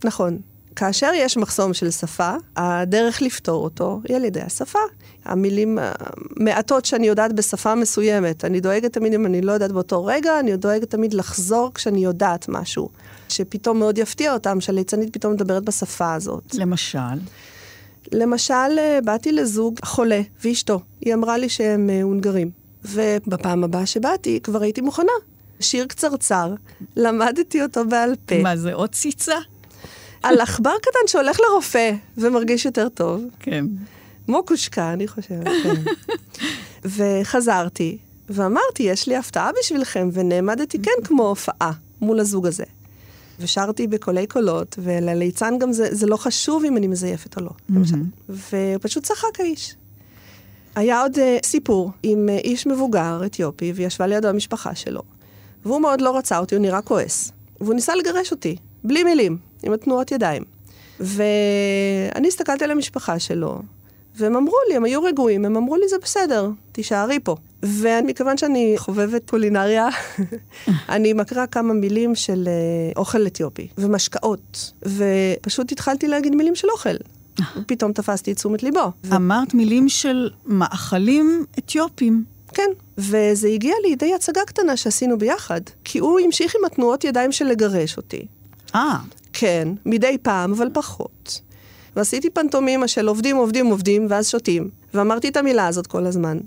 נכון. 0.04 0.38
כאשר 0.76 1.10
יש 1.14 1.36
מחסום 1.36 1.74
של 1.74 1.90
שפה, 1.90 2.32
הדרך 2.56 3.22
לפתור 3.22 3.64
אותו 3.64 4.00
היא 4.08 4.16
על 4.16 4.24
ידי 4.24 4.40
השפה. 4.40 4.78
המילים 5.24 5.78
המעטות 5.80 6.84
שאני 6.84 7.06
יודעת 7.06 7.32
בשפה 7.32 7.74
מסוימת, 7.74 8.44
אני 8.44 8.60
דואגת 8.60 8.92
תמיד 8.92 9.14
אם 9.14 9.26
אני 9.26 9.40
לא 9.40 9.52
יודעת 9.52 9.72
באותו 9.72 10.04
רגע, 10.04 10.40
אני 10.40 10.56
דואגת 10.56 10.90
תמיד 10.90 11.14
לחזור 11.14 11.70
כשאני 11.74 12.04
יודעת 12.04 12.48
משהו. 12.48 12.88
שפתאום 13.28 13.78
מאוד 13.78 13.98
יפתיע 13.98 14.32
אותם, 14.32 14.60
שהליצנית 14.60 15.12
פתאום 15.12 15.32
מדברת 15.32 15.64
בשפה 15.64 16.14
הזאת. 16.14 16.54
למשל? 16.54 16.98
למשל, 18.12 19.00
באתי 19.04 19.32
לזוג 19.32 19.78
חולה 19.84 20.20
ואשתו. 20.44 20.80
היא 21.00 21.14
אמרה 21.14 21.38
לי 21.38 21.48
שהם 21.48 21.90
אה, 21.90 22.02
הונגרים. 22.02 22.50
ובפעם 22.84 23.64
הבאה 23.64 23.86
שבאתי, 23.86 24.40
כבר 24.42 24.62
הייתי 24.62 24.80
מוכנה. 24.80 25.12
שיר 25.60 25.86
קצרצר, 25.86 26.54
למדתי 26.96 27.62
אותו 27.62 27.84
בעל 27.88 28.14
פה. 28.26 28.42
מה 28.42 28.56
זה, 28.56 28.74
עוד 28.74 28.90
ציצה? 28.90 29.36
על 30.22 30.40
עכבר 30.40 30.74
קטן 30.82 31.06
שהולך 31.06 31.38
לרופא 31.40 31.92
ומרגיש 32.18 32.64
יותר 32.64 32.88
טוב. 32.88 33.24
כן. 33.40 33.64
כמו 34.26 34.44
קושקה, 34.44 34.92
אני 34.92 35.08
חושבת, 35.08 35.46
כן. 35.62 35.82
וחזרתי, 36.96 37.98
ואמרתי, 38.28 38.82
יש 38.82 39.08
לי 39.08 39.16
הפתעה 39.16 39.50
בשבילכם, 39.60 40.08
ונעמדתי 40.12 40.78
כן 40.82 41.04
כמו 41.04 41.28
הופעה 41.28 41.72
מול 42.00 42.20
הזוג 42.20 42.46
הזה. 42.46 42.64
ושרתי 43.40 43.86
בקולי 43.86 44.26
קולות, 44.26 44.78
ולליצן 44.78 45.58
גם 45.58 45.72
זה, 45.72 45.88
זה 45.90 46.06
לא 46.06 46.16
חשוב 46.16 46.64
אם 46.64 46.76
אני 46.76 46.86
מזייפת 46.86 47.36
או 47.36 47.42
לא, 47.42 47.50
למשל. 47.70 47.96
ופשוט 48.28 49.04
צחק 49.04 49.40
האיש. 49.40 49.74
היה 50.74 51.02
עוד 51.02 51.14
uh, 51.14 51.46
סיפור 51.46 51.90
עם 52.02 52.28
uh, 52.28 52.44
איש 52.44 52.66
מבוגר, 52.66 53.22
אתיופי, 53.26 53.72
וישבה 53.74 54.06
לידו 54.06 54.28
המשפחה 54.28 54.74
שלו. 54.74 55.02
והוא 55.64 55.80
מאוד 55.80 56.00
לא 56.00 56.16
רצה 56.16 56.38
אותי, 56.38 56.54
הוא 56.54 56.62
נראה 56.62 56.82
כועס. 56.82 57.32
והוא 57.60 57.74
ניסה 57.74 57.94
לגרש 57.94 58.30
אותי, 58.30 58.56
בלי 58.84 59.04
מילים, 59.04 59.38
עם 59.62 59.72
התנועות 59.72 60.12
ידיים. 60.12 60.42
ואני 61.00 62.28
הסתכלתי 62.28 62.64
על 62.64 62.70
המשפחה 62.70 63.18
שלו, 63.18 63.62
והם 64.16 64.36
אמרו 64.36 64.56
לי, 64.68 64.76
הם 64.76 64.84
היו 64.84 65.02
רגועים, 65.02 65.44
הם 65.44 65.56
אמרו 65.56 65.76
לי, 65.76 65.88
זה 65.88 65.96
בסדר, 66.02 66.50
תישארי 66.72 67.18
פה. 67.24 67.36
ומכיוון 67.62 68.36
שאני 68.36 68.74
חובבת 68.76 69.30
קולינריה, 69.30 69.88
אני 70.88 71.12
מקריאה 71.12 71.46
כמה 71.46 71.74
מילים 71.74 72.14
של 72.14 72.48
uh, 72.48 72.98
אוכל 72.98 73.26
אתיופי, 73.26 73.68
ומשקאות, 73.78 74.72
ופשוט 74.82 75.72
התחלתי 75.72 76.08
להגיד 76.08 76.34
מילים 76.34 76.54
של 76.54 76.68
אוכל. 76.70 76.96
פתאום 77.66 77.92
תפסתי 77.92 78.32
את 78.32 78.36
תשומת 78.36 78.62
ליבו. 78.62 78.92
אמרת 79.16 79.54
מילים 79.54 79.88
של 79.88 80.30
מאכלים 80.46 81.44
אתיופים. 81.58 82.24
כן, 82.54 82.70
וזה 82.98 83.48
הגיע 83.48 83.74
לידי 83.82 84.14
הצגה 84.14 84.40
קטנה 84.46 84.76
שעשינו 84.76 85.18
ביחד, 85.18 85.60
כי 85.84 85.98
הוא 85.98 86.20
המשיך 86.20 86.54
עם 86.58 86.64
התנועות 86.64 87.04
ידיים 87.04 87.32
של 87.32 87.44
לגרש 87.44 87.96
אותי. 87.96 88.26
אה. 88.74 88.96
כן, 89.40 89.68
מדי 89.86 90.16
פעם, 90.22 90.52
אבל 90.52 90.68
פחות. 90.72 91.40
ועשיתי 91.96 92.30
פנטומימה 92.30 92.88
של 92.88 93.08
עובדים, 93.08 93.36
עובדים, 93.36 93.66
עובדים, 93.66 94.06
ואז 94.10 94.28
שותים. 94.28 94.70
ואמרתי 94.94 95.28
את 95.28 95.36
המילה 95.36 95.66
הזאת 95.66 95.86
כל 95.86 96.06
הזמן. 96.06 96.38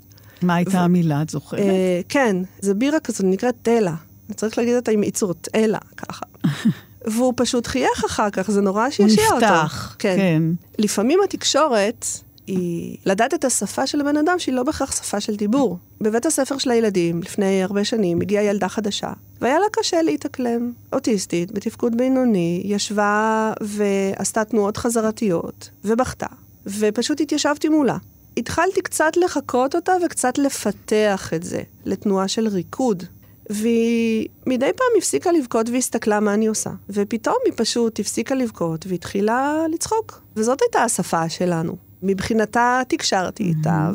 מה 0.42 0.54
הייתה 0.54 0.78
ו... 0.78 0.80
המילה, 0.80 1.22
את 1.22 1.30
זוכרת? 1.30 1.60
אה, 1.60 2.00
כן, 2.08 2.36
זה 2.60 2.74
בירה 2.74 3.00
כזאת, 3.00 3.20
נקראת 3.24 3.54
תלה. 3.62 3.94
צריך 4.36 4.58
להגיד 4.58 4.76
אותה 4.76 4.90
עם 4.90 5.02
עיצות, 5.02 5.48
אלה, 5.54 5.78
ככה. 5.96 6.26
והוא 7.12 7.32
פשוט 7.36 7.66
חייך 7.66 8.04
אחר 8.06 8.30
כך, 8.30 8.50
זה 8.50 8.60
נורא 8.60 8.90
שישע 8.90 9.22
אותו. 9.22 9.34
הוא 9.34 9.36
נפתח, 9.36 9.96
כן. 9.98 10.16
כן. 10.16 10.42
לפעמים 10.78 11.18
התקשורת 11.24 12.06
היא 12.46 12.96
לדעת 13.06 13.34
את 13.34 13.44
השפה 13.44 13.86
של 13.86 14.00
הבן 14.00 14.16
אדם 14.16 14.38
שהיא 14.38 14.54
לא 14.54 14.62
בהכרח 14.62 14.96
שפה 14.96 15.20
של 15.20 15.36
דיבור. 15.36 15.78
בבית 16.00 16.26
הספר 16.26 16.58
של 16.58 16.70
הילדים, 16.70 17.22
לפני 17.22 17.62
הרבה 17.62 17.84
שנים, 17.84 18.20
הגיעה 18.20 18.44
ילדה 18.44 18.68
חדשה, 18.68 19.12
והיה 19.40 19.58
לה 19.58 19.66
קשה 19.72 20.02
להתאקלם. 20.02 20.72
אוטיסטית, 20.92 21.52
בתפקוד 21.52 21.96
בינוני, 21.96 22.62
ישבה 22.64 23.52
ועשתה 23.60 24.44
תנועות 24.44 24.76
חזרתיות, 24.76 25.70
ובכתה, 25.84 26.26
ופשוט 26.66 27.20
התיישבתי 27.20 27.68
מולה. 27.68 27.96
התחלתי 28.36 28.82
קצת 28.82 29.16
לחקות 29.16 29.74
אותה 29.74 29.92
וקצת 30.06 30.38
לפתח 30.38 31.30
את 31.34 31.42
זה 31.42 31.62
לתנועה 31.84 32.28
של 32.28 32.48
ריקוד. 32.48 33.02
והיא 33.50 34.28
מדי 34.46 34.70
פעם 34.76 34.86
הפסיקה 34.98 35.32
לבכות 35.32 35.68
והסתכלה 35.68 36.20
מה 36.20 36.34
אני 36.34 36.46
עושה. 36.46 36.70
ופתאום 36.90 37.36
היא 37.44 37.52
פשוט 37.56 38.00
הפסיקה 38.00 38.34
לבכות 38.34 38.84
והתחילה 38.88 39.56
לצחוק. 39.74 40.20
וזאת 40.36 40.62
הייתה 40.62 40.82
השפה 40.82 41.28
שלנו. 41.28 41.76
מבחינתה 42.04 42.82
תקשרתי 42.88 43.42
איתה, 43.42 43.90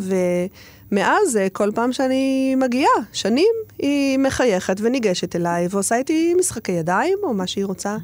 ומאז 0.91 1.37
אה, 1.37 1.47
כל 1.49 1.71
פעם 1.75 1.93
שאני 1.93 2.55
מגיעה, 2.55 2.91
שנים, 3.13 3.53
היא 3.79 4.19
מחייכת 4.19 4.75
וניגשת 4.81 5.35
אליי 5.35 5.67
ועושה 5.69 5.95
איתי 5.95 6.33
משחקי 6.39 6.71
ידיים 6.71 7.17
או 7.23 7.33
מה 7.33 7.47
שהיא 7.47 7.65
רוצה. 7.65 7.97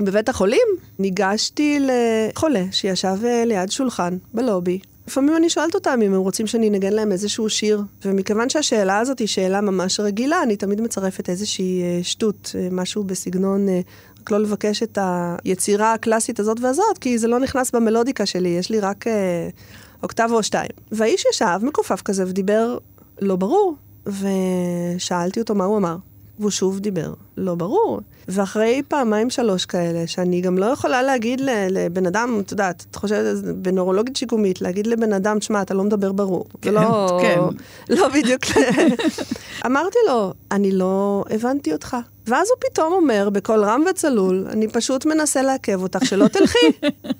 בבית 0.00 0.28
החולים 0.28 0.68
ניגשתי 0.98 1.78
לחולה 1.80 2.64
שישב 2.70 3.16
אה, 3.24 3.44
ליד 3.46 3.70
שולחן 3.70 4.16
בלובי. 4.34 4.78
לפעמים 5.08 5.36
אני 5.36 5.50
שואלת 5.50 5.74
אותם 5.74 6.00
אם 6.02 6.14
הם 6.14 6.20
רוצים 6.20 6.46
שאני 6.46 6.68
אנגן 6.68 6.92
להם 6.92 7.12
איזשהו 7.12 7.50
שיר, 7.50 7.82
ומכיוון 8.04 8.48
שהשאלה 8.48 8.98
הזאת 8.98 9.18
היא 9.18 9.28
שאלה 9.28 9.60
ממש 9.60 10.00
רגילה, 10.00 10.42
אני 10.42 10.56
תמיד 10.56 10.80
מצרפת 10.80 11.28
איזושהי 11.28 11.82
אה, 11.82 12.00
שטות, 12.02 12.54
משהו 12.70 13.04
בסגנון 13.04 13.66
רק 14.26 14.30
לא 14.30 14.38
לבקש 14.38 14.82
את 14.82 14.98
היצירה 15.02 15.92
הקלאסית 15.92 16.40
הזאת 16.40 16.60
והזאת, 16.60 16.98
כי 17.00 17.18
זה 17.18 17.28
לא 17.28 17.40
נכנס 17.40 17.70
במלודיקה 17.70 18.26
שלי, 18.26 18.48
יש 18.48 18.70
לי 18.70 18.80
רק 18.80 19.06
אה, 19.06 19.48
אוקטב 20.02 20.28
או 20.32 20.42
שתיים. 20.42 20.70
והאיש 20.92 21.24
ישב 21.32 21.58
מכופף 21.62 22.02
כזה 22.02 22.24
ודיבר 22.26 22.78
לא 23.20 23.36
ברור, 23.36 23.74
ושאלתי 24.06 25.40
אותו 25.40 25.54
מה 25.54 25.64
הוא 25.64 25.76
אמר. 25.78 25.96
והוא 26.38 26.50
שוב 26.50 26.78
דיבר, 26.78 27.14
לא 27.36 27.54
ברור. 27.54 28.00
ואחרי 28.28 28.82
פעמיים 28.88 29.30
שלוש 29.30 29.66
כאלה, 29.66 30.06
שאני 30.06 30.40
גם 30.40 30.58
לא 30.58 30.66
יכולה 30.66 31.02
להגיד 31.02 31.40
לבן 31.70 32.06
אדם, 32.06 32.40
את 32.44 32.50
יודעת, 32.50 32.86
את 32.90 32.96
חושבת, 32.96 33.44
בנורולוגית 33.44 34.16
שיקומית, 34.16 34.60
להגיד 34.60 34.86
לבן 34.86 35.12
אדם, 35.12 35.38
תשמע, 35.38 35.62
אתה 35.62 35.74
לא 35.74 35.84
מדבר 35.84 36.12
ברור. 36.12 36.44
כן, 36.62 36.74
לא, 36.74 37.18
כן. 37.22 37.38
לא 37.94 38.08
בדיוק. 38.08 38.42
אמרתי 39.66 39.98
לו, 40.08 40.32
אני 40.50 40.72
לא 40.72 41.24
הבנתי 41.30 41.72
אותך. 41.72 41.96
ואז 42.26 42.48
הוא 42.50 42.70
פתאום 42.70 42.92
אומר, 42.92 43.28
בקול 43.32 43.64
רם 43.64 43.82
וצלול, 43.90 44.46
אני 44.50 44.68
פשוט 44.68 45.06
מנסה 45.06 45.42
לעכב 45.42 45.82
אותך, 45.82 46.04
שלא 46.04 46.28
תלכי. 46.28 46.66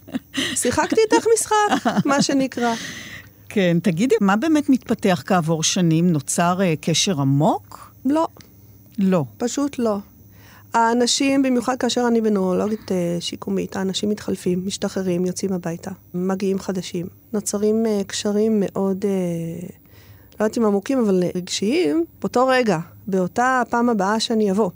שיחקתי 0.62 1.00
איתך 1.00 1.26
משחק, 1.34 1.86
מה 2.04 2.22
שנקרא. 2.22 2.74
כן, 3.48 3.78
תגידי, 3.82 4.14
מה 4.20 4.36
באמת 4.36 4.68
מתפתח 4.68 5.22
כעבור 5.26 5.62
שנים? 5.62 6.12
נוצר 6.12 6.58
uh, 6.58 6.80
קשר 6.80 7.20
עמוק? 7.20 7.92
לא. 8.04 8.26
לא. 8.98 9.24
פשוט 9.38 9.78
לא. 9.78 9.96
האנשים, 10.74 11.42
במיוחד 11.42 11.76
כאשר 11.76 12.04
אני 12.08 12.20
בנורולוגית 12.20 12.90
uh, 12.90 12.92
שיקומית, 13.20 13.76
האנשים 13.76 14.08
מתחלפים, 14.08 14.62
משתחררים, 14.66 15.26
יוצאים 15.26 15.52
הביתה, 15.52 15.90
מגיעים 16.14 16.58
חדשים. 16.58 17.06
נוצרים 17.32 17.84
uh, 17.86 18.04
קשרים 18.04 18.62
מאוד 18.64 19.04
uh, 19.04 19.72
לא 20.40 20.44
יודעת 20.44 20.58
אם 20.58 20.64
עמוקים, 20.64 20.98
אבל 20.98 21.22
רגשיים, 21.34 22.04
באותו 22.20 22.46
רגע, 22.46 22.78
באותה 23.06 23.62
הפעם 23.66 23.88
הבאה 23.88 24.20
שאני 24.20 24.50
אבוא. 24.50 24.70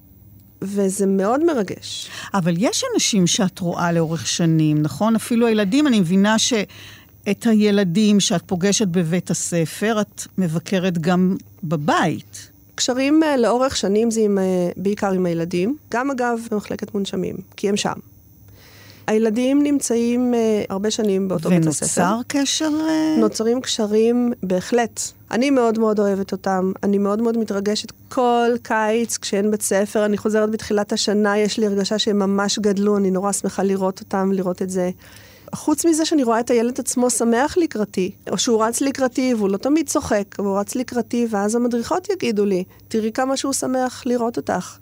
וזה 0.62 1.06
מאוד 1.06 1.44
מרגש. 1.44 2.10
אבל 2.34 2.54
יש 2.58 2.84
אנשים 2.94 3.26
שאת 3.26 3.58
רואה 3.58 3.92
לאורך 3.92 4.26
שנים, 4.26 4.82
נכון? 4.82 5.16
אפילו 5.16 5.46
הילדים, 5.46 5.86
אני 5.86 6.00
מבינה 6.00 6.38
שאת 6.38 7.46
הילדים 7.46 8.20
שאת 8.20 8.42
פוגשת 8.46 8.88
בבית 8.88 9.30
הספר, 9.30 10.00
את 10.00 10.22
מבקרת 10.38 10.98
גם 10.98 11.36
בבית. 11.64 12.50
קשרים 12.74 13.22
אה, 13.22 13.36
לאורך 13.36 13.76
שנים 13.76 14.10
זה 14.10 14.20
עם, 14.20 14.38
אה, 14.38 14.44
בעיקר 14.76 15.10
עם 15.10 15.26
הילדים, 15.26 15.76
גם 15.90 16.10
אגב 16.10 16.38
במחלקת 16.50 16.94
מונשמים, 16.94 17.36
כי 17.56 17.68
הם 17.68 17.76
שם. 17.76 18.09
הילדים 19.10 19.62
נמצאים 19.62 20.34
אה, 20.34 20.62
הרבה 20.68 20.90
שנים 20.90 21.28
באותו 21.28 21.48
בית 21.48 21.66
הספר. 21.66 22.02
ונוצר 22.02 22.20
קשר? 22.28 22.70
אה, 22.88 23.16
נוצרים 23.18 23.60
קשרים, 23.60 24.32
בהחלט. 24.42 25.00
אני 25.30 25.50
מאוד 25.50 25.78
מאוד 25.78 26.00
אוהבת 26.00 26.32
אותם, 26.32 26.72
אני 26.82 26.98
מאוד 26.98 27.22
מאוד 27.22 27.38
מתרגשת 27.38 27.92
כל 28.08 28.50
קיץ 28.62 29.18
כשאין 29.18 29.50
בית 29.50 29.62
ספר, 29.62 30.04
אני 30.04 30.18
חוזרת 30.18 30.50
בתחילת 30.50 30.92
השנה, 30.92 31.38
יש 31.38 31.58
לי 31.58 31.66
הרגשה 31.66 31.98
שהם 31.98 32.18
ממש 32.18 32.58
גדלו, 32.58 32.96
אני 32.96 33.10
נורא 33.10 33.32
שמחה 33.32 33.62
לראות 33.62 34.00
אותם, 34.00 34.32
לראות 34.32 34.62
את 34.62 34.70
זה. 34.70 34.90
חוץ 35.54 35.84
מזה 35.84 36.04
שאני 36.04 36.22
רואה 36.22 36.40
את 36.40 36.50
הילד 36.50 36.80
עצמו 36.80 37.10
שמח 37.10 37.58
לקראתי, 37.58 38.10
או 38.30 38.38
שהוא 38.38 38.64
רץ 38.64 38.80
לקראתי 38.80 39.34
והוא 39.34 39.48
לא 39.48 39.56
תמיד 39.56 39.88
צוחק, 39.88 40.24
והוא 40.38 40.58
רץ 40.58 40.74
לקראתי, 40.74 41.26
ואז 41.30 41.54
המדריכות 41.54 42.10
יגידו 42.10 42.44
לי, 42.44 42.64
תראי 42.88 43.12
כמה 43.12 43.36
שהוא 43.36 43.52
שמח 43.52 44.02
לראות 44.06 44.36
אותך. 44.36 44.78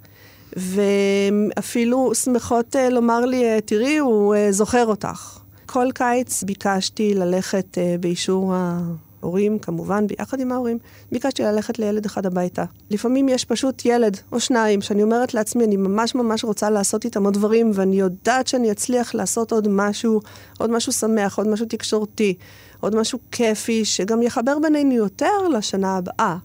ואפילו 0.56 2.14
שמחות 2.14 2.76
אה, 2.76 2.90
לומר 2.90 3.24
לי, 3.24 3.44
אה, 3.44 3.60
תראי, 3.60 3.98
הוא 3.98 4.34
אה, 4.34 4.52
זוכר 4.52 4.86
אותך. 4.86 5.38
כל 5.66 5.86
קיץ 5.94 6.42
ביקשתי 6.42 7.14
ללכת 7.14 7.78
באישור 8.00 8.54
ההורים, 8.54 9.58
כמובן, 9.58 10.06
ביחד 10.06 10.40
עם 10.40 10.52
ההורים, 10.52 10.78
ביקשתי 11.12 11.42
ללכת 11.42 11.78
לילד 11.78 12.04
אחד 12.04 12.26
הביתה. 12.26 12.64
לפעמים 12.90 13.28
יש 13.28 13.44
פשוט 13.44 13.82
ילד 13.84 14.16
או 14.32 14.40
שניים 14.40 14.80
שאני 14.80 15.02
אומרת 15.02 15.34
לעצמי, 15.34 15.64
אני 15.64 15.76
ממש 15.76 16.14
ממש 16.14 16.44
רוצה 16.44 16.70
לעשות 16.70 17.04
איתם 17.04 17.24
עוד 17.24 17.34
דברים, 17.34 17.70
ואני 17.74 18.00
יודעת 18.00 18.46
שאני 18.46 18.70
אצליח 18.70 19.14
לעשות 19.14 19.52
עוד 19.52 19.68
משהו, 19.68 20.20
עוד 20.58 20.70
משהו 20.70 20.92
שמח, 20.92 21.38
עוד 21.38 21.48
משהו 21.48 21.66
תקשורתי, 21.66 22.34
עוד 22.80 22.96
משהו 22.96 23.18
כיפי, 23.32 23.84
שגם 23.84 24.22
יחבר 24.22 24.58
בינינו 24.58 24.94
יותר 24.94 25.48
לשנה 25.52 25.96
הבאה. 25.96 26.36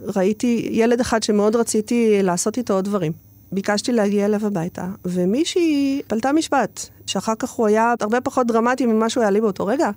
וראיתי 0.00 0.68
ילד 0.70 1.00
אחד 1.00 1.22
שמאוד 1.22 1.56
רציתי 1.56 2.22
לעשות 2.22 2.58
איתו 2.58 2.74
עוד 2.74 2.84
דברים. 2.84 3.12
ביקשתי 3.52 3.92
להגיע 3.92 4.24
אליו 4.24 4.46
הביתה, 4.46 4.88
ומישהי 5.04 6.02
פלטה 6.06 6.32
משפט, 6.32 6.80
שאחר 7.06 7.34
כך 7.38 7.50
הוא 7.50 7.66
היה 7.66 7.94
הרבה 8.00 8.20
פחות 8.20 8.46
דרמטי 8.46 8.86
ממה 8.86 9.10
שהוא 9.10 9.22
היה 9.22 9.30
לי 9.30 9.40
באותו 9.40 9.66
רגע. 9.66 9.90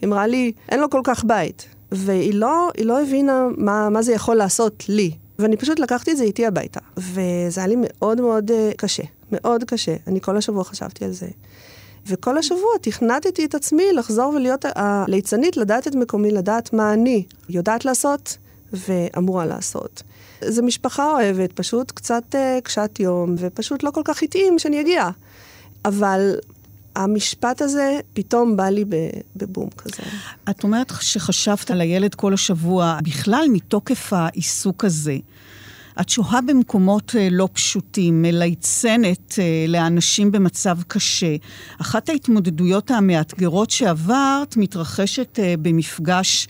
היא 0.00 0.08
אמרה 0.08 0.26
לי, 0.26 0.52
אין 0.68 0.80
לו 0.80 0.90
כל 0.90 1.00
כך 1.04 1.24
בית. 1.24 1.68
והיא 1.92 2.34
לא, 2.34 2.70
לא 2.80 3.02
הבינה 3.02 3.46
מה, 3.56 3.88
מה 3.90 4.02
זה 4.02 4.12
יכול 4.12 4.36
לעשות 4.36 4.84
לי. 4.88 5.10
ואני 5.38 5.56
פשוט 5.56 5.78
לקחתי 5.78 6.10
את 6.10 6.16
זה 6.16 6.24
איתי 6.24 6.46
הביתה. 6.46 6.80
וזה 6.96 7.60
היה 7.60 7.66
לי 7.66 7.76
מאוד 7.78 8.20
מאוד 8.20 8.50
uh, 8.50 8.76
קשה, 8.76 9.02
מאוד 9.32 9.64
קשה. 9.64 9.96
אני 10.06 10.20
כל 10.20 10.36
השבוע 10.36 10.64
חשבתי 10.64 11.04
על 11.04 11.12
זה. 11.12 11.26
וכל 12.06 12.38
השבוע 12.38 12.70
תכנתתי 12.80 13.44
את 13.44 13.54
עצמי 13.54 13.92
לחזור 13.92 14.34
ולהיות 14.34 14.64
הליצנית, 14.74 15.56
לדעת 15.56 15.88
את 15.88 15.94
מקומי, 15.94 16.30
לדעת 16.30 16.72
מה 16.72 16.92
אני 16.92 17.24
יודעת 17.48 17.84
לעשות 17.84 18.36
ואמורה 18.72 19.46
לעשות. 19.46 20.02
זו 20.48 20.62
משפחה 20.62 21.10
אוהבת, 21.10 21.52
פשוט 21.52 21.90
קצת 21.90 22.24
uh, 22.34 22.60
קשת 22.60 23.00
יום, 23.00 23.34
ופשוט 23.38 23.82
לא 23.82 23.90
כל 23.90 24.02
כך 24.04 24.22
התאים 24.22 24.58
שאני 24.58 24.80
אגיע. 24.80 25.08
אבל 25.84 26.34
המשפט 26.96 27.62
הזה 27.62 28.00
פתאום 28.12 28.56
בא 28.56 28.68
לי 28.68 28.84
בבום 29.36 29.68
כזה. 29.76 30.02
את 30.50 30.64
אומרת 30.64 30.92
שחשבת 31.00 31.70
על 31.70 31.80
הילד 31.80 32.14
כל 32.14 32.34
השבוע, 32.34 32.98
בכלל 33.02 33.46
מתוקף 33.52 34.12
העיסוק 34.12 34.84
הזה. 34.84 35.16
את 36.00 36.08
שוהה 36.08 36.40
במקומות 36.40 37.12
אה, 37.18 37.28
לא 37.30 37.48
פשוטים, 37.52 38.22
מליצנת 38.22 39.34
אה, 39.38 39.64
לאנשים 39.68 40.32
במצב 40.32 40.78
קשה. 40.88 41.36
אחת 41.80 42.08
ההתמודדויות 42.08 42.90
המאתגרות 42.90 43.70
שעברת 43.70 44.56
מתרחשת 44.56 45.38
אה, 45.38 45.54
במפגש 45.62 46.48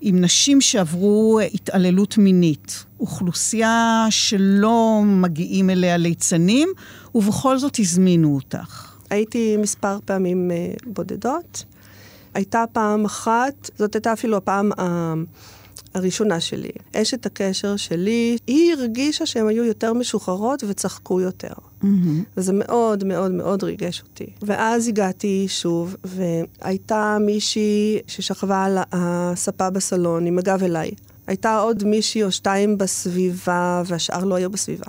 עם 0.00 0.20
נשים 0.20 0.60
שעברו 0.60 1.40
התעללות 1.54 2.18
מינית. 2.18 2.84
אוכלוסייה 3.00 4.06
שלא 4.10 5.00
מגיעים 5.04 5.70
אליה 5.70 5.96
ליצנים, 5.96 6.68
ובכל 7.14 7.58
זאת 7.58 7.78
הזמינו 7.78 8.34
אותך. 8.34 8.92
הייתי 9.10 9.56
מספר 9.56 9.98
פעמים 10.04 10.50
בודדות. 10.86 11.64
הייתה 12.34 12.64
פעם 12.72 13.04
אחת, 13.04 13.70
זאת 13.78 13.94
הייתה 13.94 14.12
אפילו 14.12 14.36
הפעם 14.36 14.70
הראשונה 15.94 16.40
שלי. 16.40 16.70
אשת 16.96 17.26
הקשר 17.26 17.76
שלי, 17.76 18.36
היא 18.46 18.72
הרגישה 18.72 19.26
שהן 19.26 19.48
היו 19.48 19.64
יותר 19.64 19.92
משוחררות 19.92 20.64
וצחקו 20.68 21.20
יותר. 21.20 21.52
Mm-hmm. 21.82 21.86
וזה 22.36 22.52
מאוד 22.52 23.04
מאוד 23.04 23.30
מאוד 23.30 23.62
ריגש 23.62 24.02
אותי. 24.02 24.26
ואז 24.42 24.88
הגעתי 24.88 25.46
שוב, 25.48 25.96
והייתה 26.04 27.16
מישהי 27.20 27.98
ששכבה 28.06 28.64
על 28.64 28.78
הספה 28.92 29.70
בסלון 29.70 30.26
עם 30.26 30.38
הגב 30.38 30.62
אליי. 30.64 30.90
הייתה 31.26 31.58
עוד 31.58 31.84
מישהי 31.84 32.24
או 32.24 32.32
שתיים 32.32 32.78
בסביבה, 32.78 33.82
והשאר 33.86 34.24
לא 34.24 34.34
היו 34.34 34.50
בסביבה. 34.50 34.86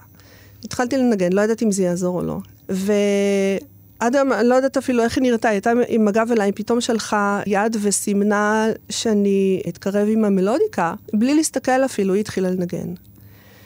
התחלתי 0.63 0.97
לנגן, 0.97 1.33
לא 1.33 1.41
ידעתי 1.41 1.65
אם 1.65 1.71
זה 1.71 1.83
יעזור 1.83 2.19
או 2.19 2.25
לא. 2.25 2.37
ו... 2.71 2.93
עד 3.99 4.15
היום, 4.15 4.33
אני 4.33 4.47
לא 4.47 4.55
יודעת 4.55 4.77
אפילו 4.77 5.03
איך 5.03 5.17
היא 5.17 5.21
נראתה, 5.21 5.47
היא 5.47 5.55
הייתה 5.55 5.71
עם 5.87 6.07
הגב 6.07 6.31
אליי, 6.31 6.51
פתאום 6.51 6.81
שלחה 6.81 7.41
יד 7.45 7.77
וסימנה 7.81 8.67
שאני 8.89 9.61
אתקרב 9.69 10.07
עם 10.11 10.25
המלודיקה, 10.25 10.93
בלי 11.13 11.35
להסתכל 11.35 11.85
אפילו, 11.85 12.13
היא 12.13 12.19
התחילה 12.19 12.49
לנגן. 12.49 12.93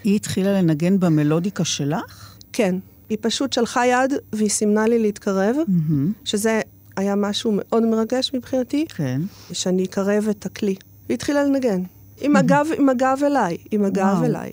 היא 0.04 0.16
התחילה 0.16 0.62
לנגן 0.62 1.00
במלודיקה 1.00 1.66
שלך? 1.66 2.36
כן. 2.54 2.76
היא 3.10 3.18
פשוט 3.22 3.54
שלחה 3.54 3.88
יד 3.88 4.14
והיא 4.34 4.50
סימנה 4.50 4.88
לי 4.88 5.00
להתקרב, 5.00 5.56
mm-hmm. 5.56 6.26
שזה 6.26 6.62
היה 6.98 7.16
משהו 7.16 7.52
מאוד 7.56 7.86
מרגש 7.86 8.32
מבחינתי. 8.34 8.86
כן. 8.96 9.22
שאני 9.52 9.86
אקרב 9.86 10.28
את 10.30 10.46
הכלי. 10.46 10.76
היא 11.10 11.16
התחילה 11.16 11.44
לנגן. 11.44 11.84
עם 12.22 12.36
הגב, 12.36 12.68
עם 12.78 12.90
הגב 12.90 13.20
אליי, 13.26 13.58
עם 13.72 13.86
הגב 13.86 14.18
וואו. 14.18 14.26
אליי. 14.26 14.52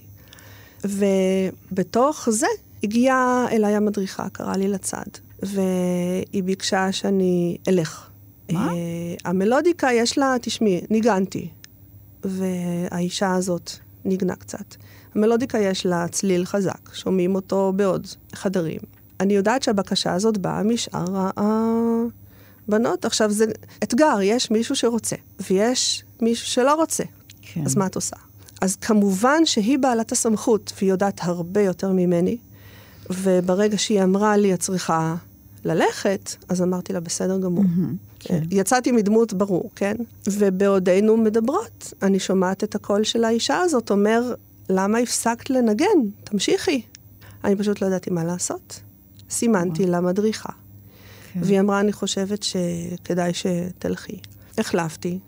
ובתוך 0.84 2.28
זה 2.30 2.46
הגיעה 2.82 3.46
אליי 3.52 3.74
המדריכה, 3.74 4.28
קראה 4.28 4.56
לי 4.56 4.68
לצד. 4.68 5.06
והיא 5.42 6.42
ביקשה 6.44 6.92
שאני 6.92 7.58
אלך. 7.68 8.08
מה? 8.52 8.68
Uh, 8.68 8.74
המלודיקה 9.24 9.88
יש 9.92 10.18
לה, 10.18 10.36
תשמעי, 10.42 10.80
ניגנתי. 10.90 11.48
והאישה 12.24 13.34
הזאת 13.34 13.70
ניגנה 14.04 14.36
קצת. 14.36 14.74
המלודיקה 15.14 15.58
יש 15.58 15.86
לה 15.86 16.08
צליל 16.08 16.44
חזק, 16.44 16.94
שומעים 16.94 17.34
אותו 17.34 17.72
בעוד 17.76 18.06
חדרים. 18.32 18.80
אני 19.20 19.34
יודעת 19.34 19.62
שהבקשה 19.62 20.14
הזאת 20.14 20.38
באה 20.38 20.62
משאר 20.62 21.30
הבנות. 22.68 23.04
עכשיו, 23.04 23.30
זה 23.30 23.44
אתגר, 23.82 24.18
יש 24.22 24.50
מישהו 24.50 24.76
שרוצה, 24.76 25.16
ויש 25.50 26.04
מישהו 26.22 26.46
שלא 26.46 26.74
רוצה. 26.74 27.04
כן. 27.42 27.62
אז 27.66 27.76
מה 27.76 27.86
את 27.86 27.94
עושה? 27.94 28.16
אז 28.60 28.76
כמובן 28.76 29.46
שהיא 29.46 29.78
בעלת 29.78 30.12
הסמכות, 30.12 30.72
והיא 30.76 30.90
יודעת 30.90 31.20
הרבה 31.22 31.60
יותר 31.60 31.92
ממני, 31.92 32.36
וברגע 33.10 33.78
שהיא 33.78 34.02
אמרה 34.02 34.36
לי, 34.36 34.54
את 34.54 34.60
צריכה 34.60 35.14
ללכת, 35.64 36.34
אז 36.48 36.62
אמרתי 36.62 36.92
לה, 36.92 37.00
בסדר 37.00 37.38
גמור. 37.38 37.64
Mm-hmm, 37.64 38.18
כן. 38.20 38.42
יצאתי 38.50 38.92
מדמות 38.92 39.32
ברור, 39.32 39.70
כן? 39.76 39.94
ובעודנו 40.26 41.16
מדברות, 41.16 41.92
אני 42.02 42.18
שומעת 42.18 42.64
את 42.64 42.74
הקול 42.74 43.04
של 43.04 43.24
האישה 43.24 43.60
הזאת 43.60 43.90
אומר, 43.90 44.34
למה 44.68 44.98
הפסקת 44.98 45.50
לנגן? 45.50 45.86
תמשיכי. 46.24 46.82
אני 47.44 47.56
פשוט 47.56 47.82
לא 47.82 47.86
ידעתי 47.86 48.10
מה 48.10 48.24
לעשות. 48.24 48.80
סימנתי 49.30 49.86
לה 49.86 50.00
מדריכה. 50.00 50.52
כן. 51.32 51.40
והיא 51.42 51.60
אמרה, 51.60 51.80
אני 51.80 51.92
חושבת 51.92 52.42
שכדאי 52.42 53.32
שתלכי. 53.34 54.18
החלפתי, 54.58 55.18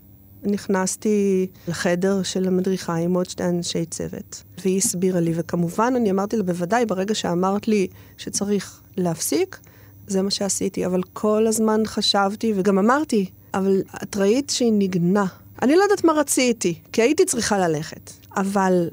נכנסתי 0.43 1.47
לחדר 1.69 2.23
של 2.23 2.49
המדריכה 2.49 2.95
עם 2.95 3.15
עוד 3.15 3.31
שתי 3.31 3.45
אנשי 3.45 3.85
צוות, 3.85 4.43
והיא 4.59 4.79
הסבירה 4.79 5.21
לי, 5.21 5.33
וכמובן 5.37 5.93
אני 5.97 6.11
אמרתי 6.11 6.37
לה, 6.37 6.43
בוודאי, 6.43 6.87
ברגע 6.87 7.15
שאמרת 7.15 7.69
לי 7.69 7.87
שצריך 8.17 8.81
להפסיק, 8.97 9.59
זה 10.07 10.23
מה 10.23 10.31
שעשיתי, 10.31 10.87
אבל 10.87 11.01
כל 11.13 11.47
הזמן 11.47 11.81
חשבתי, 11.87 12.53
וגם 12.57 12.79
אמרתי, 12.79 13.31
אבל 13.55 13.83
את 14.03 14.17
ראית 14.17 14.51
שהיא 14.51 14.73
ניגנה. 14.73 15.25
אני 15.63 15.77
לא 15.77 15.83
יודעת 15.83 16.05
מה 16.05 16.13
רציתי, 16.13 16.75
כי 16.93 17.03
הייתי 17.03 17.25
צריכה 17.25 17.59
ללכת, 17.59 18.11
אבל, 18.37 18.89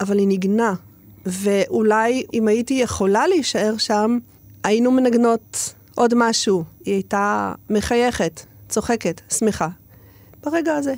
אבל 0.00 0.18
היא 0.18 0.26
ניגנה. 0.28 0.74
ואולי 1.26 2.24
אם 2.34 2.48
הייתי 2.48 2.74
יכולה 2.74 3.26
להישאר 3.26 3.76
שם, 3.78 4.18
היינו 4.64 4.90
מנגנות 4.90 5.74
עוד 5.94 6.14
משהו. 6.16 6.64
היא 6.84 6.94
הייתה 6.94 7.52
מחייכת, 7.70 8.40
צוחקת, 8.68 9.20
שמחה. 9.38 9.68
ברגע 10.44 10.74
הזה. 10.74 10.94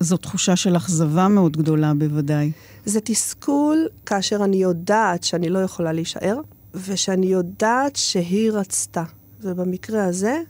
זו 0.00 0.16
תחושה 0.16 0.56
של 0.56 0.76
אכזבה 0.76 1.28
מאוד 1.28 1.56
גדולה 1.56 1.92
בוודאי. 1.94 2.52
זה 2.84 3.00
תסכול 3.00 3.88
כאשר 4.06 4.44
אני 4.44 4.56
יודעת 4.56 5.24
שאני 5.24 5.48
לא 5.48 5.58
יכולה 5.58 5.92
להישאר, 5.92 6.40
ושאני 6.74 7.26
יודעת 7.26 7.96
שהיא 7.96 8.50
רצתה. 8.50 9.04
ובמקרה 9.42 10.04
הזה, 10.04 10.40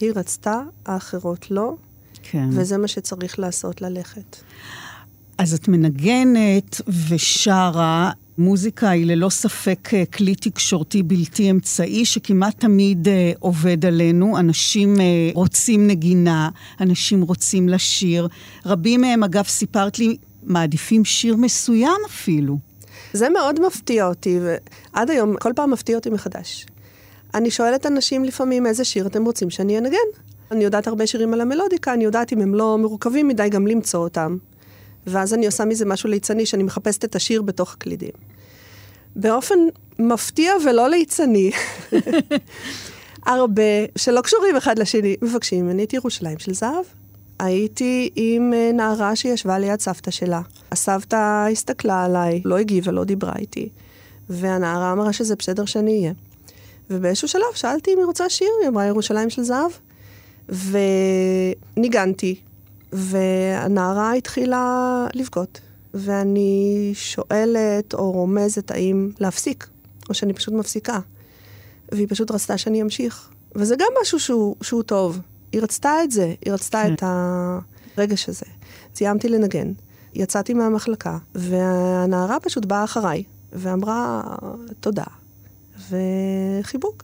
היא 0.00 0.12
רצתה, 0.14 0.62
האחרות 0.86 1.50
לא, 1.50 1.74
כן. 2.22 2.48
וזה 2.52 2.78
מה 2.78 2.88
שצריך 2.88 3.38
לעשות, 3.38 3.82
ללכת. 3.82 4.36
אז 5.38 5.54
את 5.54 5.68
מנגנת 5.68 6.80
ושרה. 7.08 8.10
מוזיקה 8.38 8.90
היא 8.90 9.06
ללא 9.06 9.28
ספק 9.28 9.88
אה, 9.94 10.04
כלי 10.06 10.34
תקשורתי 10.34 11.02
בלתי 11.02 11.50
אמצעי 11.50 12.04
שכמעט 12.04 12.60
תמיד 12.60 13.08
אה, 13.08 13.32
עובד 13.38 13.86
עלינו. 13.86 14.38
אנשים 14.38 15.00
אה, 15.00 15.30
רוצים 15.34 15.86
נגינה, 15.86 16.48
אנשים 16.80 17.22
רוצים 17.22 17.68
לשיר. 17.68 18.28
רבים 18.66 19.00
מהם, 19.00 19.24
אגב, 19.24 19.44
סיפרת 19.44 19.98
לי, 19.98 20.16
מעדיפים 20.42 21.04
שיר 21.04 21.36
מסוים 21.36 22.00
אפילו. 22.06 22.58
זה 23.12 23.28
מאוד 23.28 23.66
מפתיע 23.66 24.06
אותי, 24.06 24.38
ועד 24.42 25.10
היום 25.10 25.36
כל 25.36 25.52
פעם 25.56 25.70
מפתיע 25.70 25.96
אותי 25.96 26.10
מחדש. 26.10 26.66
אני 27.34 27.50
שואלת 27.50 27.86
אנשים 27.86 28.24
לפעמים 28.24 28.66
איזה 28.66 28.84
שיר 28.84 29.06
אתם 29.06 29.24
רוצים 29.24 29.50
שאני 29.50 29.78
אנגן. 29.78 29.98
אני 30.50 30.64
יודעת 30.64 30.86
הרבה 30.86 31.06
שירים 31.06 31.34
על 31.34 31.40
המלודיקה, 31.40 31.92
אני 31.92 32.04
יודעת 32.04 32.32
אם 32.32 32.40
הם 32.40 32.54
לא 32.54 32.78
מורכבים 32.78 33.28
מדי 33.28 33.48
גם 33.48 33.66
למצוא 33.66 34.00
אותם. 34.00 34.36
ואז 35.06 35.34
אני 35.34 35.46
עושה 35.46 35.64
מזה 35.64 35.84
משהו 35.84 36.08
ליצני, 36.08 36.46
שאני 36.46 36.62
מחפשת 36.62 37.04
את 37.04 37.16
השיר 37.16 37.42
בתוך 37.42 37.72
הקלידים. 37.72 38.10
באופן 39.16 39.58
מפתיע 39.98 40.52
ולא 40.64 40.88
ליצני, 40.88 41.50
הרבה 43.26 43.62
שלא 43.96 44.20
קשורים 44.20 44.56
אחד 44.56 44.78
לשני, 44.78 45.16
מבקשים 45.22 45.66
ממני 45.66 45.84
את 45.84 45.92
ירושלים 45.92 46.38
של 46.38 46.54
זהב. 46.54 46.84
הייתי 47.44 48.10
עם 48.16 48.52
אה, 48.54 48.70
נערה 48.72 49.16
שישבה 49.16 49.58
ליד 49.58 49.80
סבתא 49.80 50.10
שלה. 50.10 50.40
הסבתא 50.72 51.46
הסתכלה 51.52 52.04
עליי, 52.04 52.42
לא 52.44 52.58
הגיבה, 52.58 52.92
לא 52.92 53.04
דיברה 53.04 53.32
איתי, 53.38 53.68
והנערה 54.30 54.92
אמרה 54.92 55.12
שזה 55.12 55.36
בסדר 55.36 55.64
שאני 55.64 55.98
אהיה. 55.98 56.12
ובאיזשהו 56.90 57.28
שלב 57.28 57.52
שאלתי 57.54 57.92
אם 57.92 57.98
היא 57.98 58.06
רוצה 58.06 58.28
שיר, 58.28 58.48
היא 58.60 58.68
אמרה 58.68 58.86
ירושלים 58.86 59.30
של 59.30 59.42
זהב, 59.42 59.70
וניגנתי, 61.76 62.40
והנערה 62.92 64.12
התחילה 64.12 65.06
לבכות. 65.14 65.60
ואני 65.94 66.90
שואלת 66.94 67.94
או 67.94 68.12
רומזת 68.12 68.70
האם 68.70 69.10
להפסיק, 69.20 69.66
או 70.08 70.14
שאני 70.14 70.32
פשוט 70.32 70.54
מפסיקה. 70.54 70.98
והיא 71.92 72.06
פשוט 72.10 72.30
רצתה 72.30 72.58
שאני 72.58 72.82
אמשיך. 72.82 73.30
וזה 73.54 73.76
גם 73.78 73.88
משהו 74.02 74.20
שהוא, 74.20 74.56
שהוא 74.62 74.82
טוב. 74.82 75.18
היא 75.52 75.62
רצתה 75.62 76.04
את 76.04 76.10
זה, 76.10 76.34
היא 76.44 76.52
רצתה 76.52 76.88
את 76.88 77.02
הרגש 77.96 78.28
הזה. 78.28 78.46
סיימתי 78.94 79.28
לנגן, 79.28 79.72
יצאתי 80.14 80.54
מהמחלקה, 80.54 81.18
והנערה 81.34 82.40
פשוט 82.40 82.64
באה 82.64 82.84
אחריי, 82.84 83.22
ואמרה 83.52 84.22
תודה, 84.80 85.04
וחיבוק. 85.90 87.02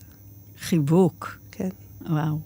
חיבוק. 0.60 1.38
כן. 1.52 1.68
וואו. 2.10 2.38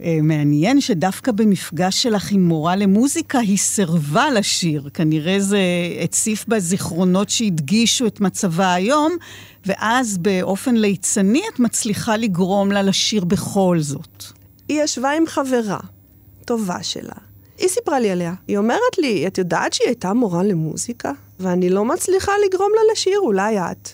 אה, 0.00 0.18
מעניין 0.22 0.80
שדווקא 0.80 1.32
במפגש 1.32 2.02
שלך 2.02 2.32
עם 2.32 2.48
מורה 2.48 2.76
למוזיקה 2.76 3.38
היא 3.38 3.58
סירבה 3.58 4.30
לשיר. 4.30 4.88
כנראה 4.94 5.40
זה 5.40 5.60
הציף 6.04 6.44
בה 6.48 6.60
זיכרונות 6.60 7.30
שהדגישו 7.30 8.06
את 8.06 8.20
מצבה 8.20 8.74
היום, 8.74 9.12
ואז 9.66 10.18
באופן 10.18 10.76
ליצני 10.76 11.42
את 11.54 11.60
מצליחה 11.60 12.16
לגרום 12.16 12.72
לה 12.72 12.82
לשיר 12.82 13.24
בכל 13.24 13.76
זאת. 13.80 14.37
היא 14.68 14.82
ישבה 14.82 15.10
עם 15.10 15.26
חברה 15.26 15.78
טובה 16.44 16.82
שלה. 16.82 17.14
היא 17.58 17.68
סיפרה 17.68 18.00
לי 18.00 18.10
עליה. 18.10 18.34
היא 18.48 18.58
אומרת 18.58 18.98
לי, 18.98 19.26
את 19.26 19.38
יודעת 19.38 19.72
שהיא 19.72 19.88
הייתה 19.88 20.12
מורה 20.12 20.42
למוזיקה? 20.42 21.12
ואני 21.40 21.70
לא 21.70 21.84
מצליחה 21.84 22.32
לגרום 22.46 22.70
לה 22.74 22.92
לשיר, 22.92 23.18
אולי 23.18 23.58
את. 23.58 23.88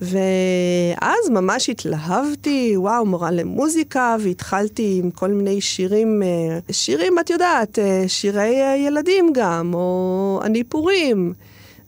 ואז 0.00 1.30
ממש 1.30 1.70
התלהבתי, 1.70 2.72
וואו, 2.76 3.06
מורה 3.06 3.30
למוזיקה, 3.30 4.16
והתחלתי 4.20 5.00
עם 5.02 5.10
כל 5.10 5.28
מיני 5.28 5.60
שירים, 5.60 6.22
אה, 6.22 6.58
שירים, 6.70 7.18
את 7.18 7.30
יודעת, 7.30 7.78
אה, 7.78 8.04
שירי 8.06 8.62
אה, 8.62 8.76
ילדים 8.76 9.30
גם, 9.34 9.74
או 9.74 10.40
אני 10.44 10.64
פורים. 10.64 11.32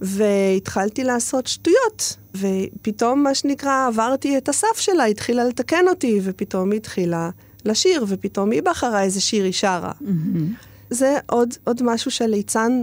והתחלתי 0.01 1.05
לעשות 1.05 1.47
שטויות, 1.47 2.17
ופתאום, 2.35 3.23
מה 3.23 3.35
שנקרא, 3.35 3.87
עברתי 3.87 4.39
את 4.39 4.49
הסף 4.49 4.77
שלה, 4.77 5.05
התחילה 5.05 5.45
לתקן 5.45 5.89
אותי, 5.89 6.21
ופתאום 6.23 6.71
היא 6.71 6.81
התחילה 6.81 7.31
לשיר, 7.65 8.05
ופתאום 8.09 8.51
היא 8.51 8.63
בחרה 8.63 9.03
איזה 9.03 9.21
שיר 9.21 9.45
היא 9.45 9.53
שרה. 9.53 9.93
Mm-hmm. 10.01 10.65
זה 10.91 11.19
עוד, 11.27 11.55
עוד 11.65 11.83
משהו 11.83 12.11
שליצן, 12.11 12.83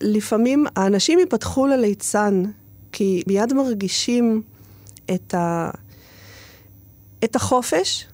לפעמים 0.00 0.66
האנשים 0.76 1.18
ייפתחו 1.18 1.66
לליצן, 1.66 2.42
כי 2.92 3.22
מיד 3.26 3.52
מרגישים 3.52 4.42
את, 5.14 5.34
ה... 5.34 5.70
את 7.24 7.36
החופש, 7.36 8.06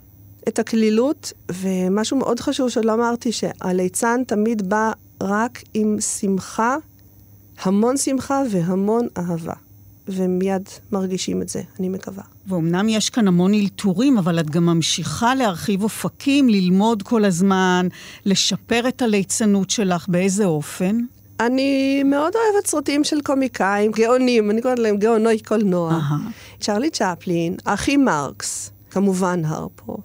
את 0.48 0.58
הקלילות, 0.58 1.32
ומשהו 1.52 2.16
מאוד 2.16 2.40
חשוב 2.40 2.68
שעוד 2.68 2.84
לא 2.84 2.94
אמרתי, 2.94 3.32
שהליצן 3.32 4.22
תמיד 4.26 4.68
בא 4.68 4.92
רק 5.20 5.62
עם 5.74 6.00
שמחה, 6.00 6.76
המון 7.62 7.96
שמחה 7.96 8.42
והמון 8.50 9.06
אהבה. 9.18 9.54
ומיד 10.08 10.68
מרגישים 10.92 11.42
את 11.42 11.48
זה, 11.48 11.62
אני 11.80 11.88
מקווה. 11.88 12.22
ואומנם 12.46 12.88
יש 12.88 13.10
כאן 13.10 13.28
המון 13.28 13.54
אלתורים, 13.54 14.18
אבל 14.18 14.40
את 14.40 14.50
גם 14.50 14.66
ממשיכה 14.66 15.34
להרחיב 15.34 15.82
אופקים, 15.82 16.48
ללמוד 16.48 17.02
כל 17.02 17.24
הזמן, 17.24 17.88
לשפר 18.24 18.88
את 18.88 19.02
הליצנות 19.02 19.70
שלך, 19.70 20.08
באיזה 20.08 20.44
אופן? 20.44 20.98
אני 21.40 22.02
מאוד 22.02 22.32
אוהבת 22.34 22.66
סרטים 22.66 23.04
של 23.04 23.20
קומיקאים, 23.20 23.92
גאונים, 23.92 24.50
אני 24.50 24.62
קוראת 24.62 24.78
להם 24.78 24.96
גאונוי 24.96 25.38
קולנוע. 25.38 25.98
Uh-huh. 25.98 26.60
צ'רלי 26.60 26.90
צ'פלין, 26.90 27.56
אחי 27.64 27.96
מרקס, 27.96 28.70
כמובן 28.90 29.44
הרפו, 29.44 29.96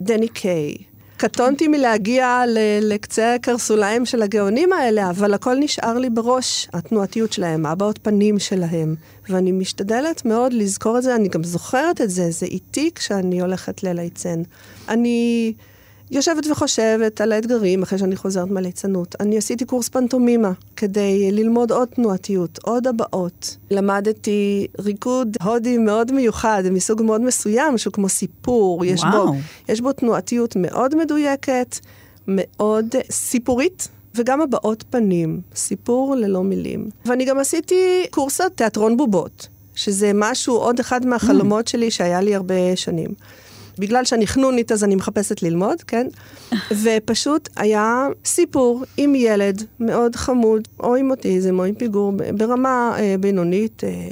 דני 0.00 0.28
קיי. 0.28 0.76
קטונתי 1.16 1.68
מלהגיע 1.68 2.42
לקצה 2.82 3.34
הקרסוליים 3.34 4.06
של 4.06 4.22
הגאונים 4.22 4.72
האלה, 4.72 5.10
אבל 5.10 5.34
הכל 5.34 5.56
נשאר 5.60 5.98
לי 5.98 6.10
בראש, 6.10 6.68
התנועתיות 6.72 7.32
שלהם, 7.32 7.66
הבעות 7.66 7.98
פנים 8.02 8.38
שלהם. 8.38 8.94
ואני 9.28 9.52
משתדלת 9.52 10.24
מאוד 10.24 10.52
לזכור 10.52 10.98
את 10.98 11.02
זה, 11.02 11.14
אני 11.14 11.28
גם 11.28 11.44
זוכרת 11.44 12.00
את 12.00 12.10
זה, 12.10 12.30
זה 12.30 12.46
איתי 12.46 12.90
כשאני 12.94 13.40
הולכת 13.40 13.82
לליצן. 13.82 14.42
אני... 14.88 15.52
יושבת 16.10 16.46
וחושבת 16.50 17.20
על 17.20 17.32
האתגרים 17.32 17.82
אחרי 17.82 17.98
שאני 17.98 18.16
חוזרת 18.16 18.50
מהליצנות. 18.50 19.14
אני 19.20 19.38
עשיתי 19.38 19.64
קורס 19.64 19.88
פנטומימה 19.88 20.52
כדי 20.76 21.32
ללמוד 21.32 21.72
עוד 21.72 21.88
תנועתיות, 21.88 22.58
עוד 22.62 22.86
הבעות. 22.86 23.56
למדתי 23.70 24.66
ריקוד 24.78 25.36
הודי 25.42 25.78
מאוד 25.78 26.12
מיוחד, 26.12 26.62
מסוג 26.70 27.02
מאוד 27.02 27.20
מסוים, 27.20 27.78
שהוא 27.78 27.92
כמו 27.92 28.08
סיפור. 28.08 28.84
יש 28.84 29.02
בו, 29.12 29.34
יש 29.68 29.80
בו 29.80 29.92
תנועתיות 29.92 30.56
מאוד 30.56 30.94
מדויקת, 30.94 31.78
מאוד 32.28 32.86
סיפורית. 33.10 33.88
וגם 34.18 34.40
הבעות 34.40 34.84
פנים, 34.90 35.40
סיפור 35.54 36.14
ללא 36.16 36.44
מילים. 36.44 36.88
ואני 37.06 37.24
גם 37.24 37.38
עשיתי 37.38 38.04
קורס 38.10 38.40
תיאטרון 38.54 38.96
בובות, 38.96 39.48
שזה 39.74 40.10
משהו, 40.14 40.56
עוד 40.56 40.80
אחד 40.80 41.06
מהחלומות 41.06 41.66
mm. 41.66 41.70
שלי 41.70 41.90
שהיה 41.90 42.20
לי 42.20 42.34
הרבה 42.34 42.76
שנים. 42.76 43.10
בגלל 43.78 44.04
שאני 44.04 44.26
חנונית 44.26 44.72
אז 44.72 44.84
אני 44.84 44.94
מחפשת 44.94 45.42
ללמוד, 45.42 45.82
כן? 45.82 46.06
ופשוט 46.82 47.48
היה 47.56 48.06
סיפור 48.24 48.84
עם 48.96 49.14
ילד 49.14 49.62
מאוד 49.80 50.16
חמוד, 50.16 50.68
או 50.80 50.96
עם 50.96 51.10
אוטיזם, 51.10 51.58
או 51.58 51.64
עם 51.64 51.74
פיגור, 51.74 52.12
ברמה 52.36 52.96
אה, 52.98 53.14
בינונית, 53.20 53.84
אה, 53.84 54.08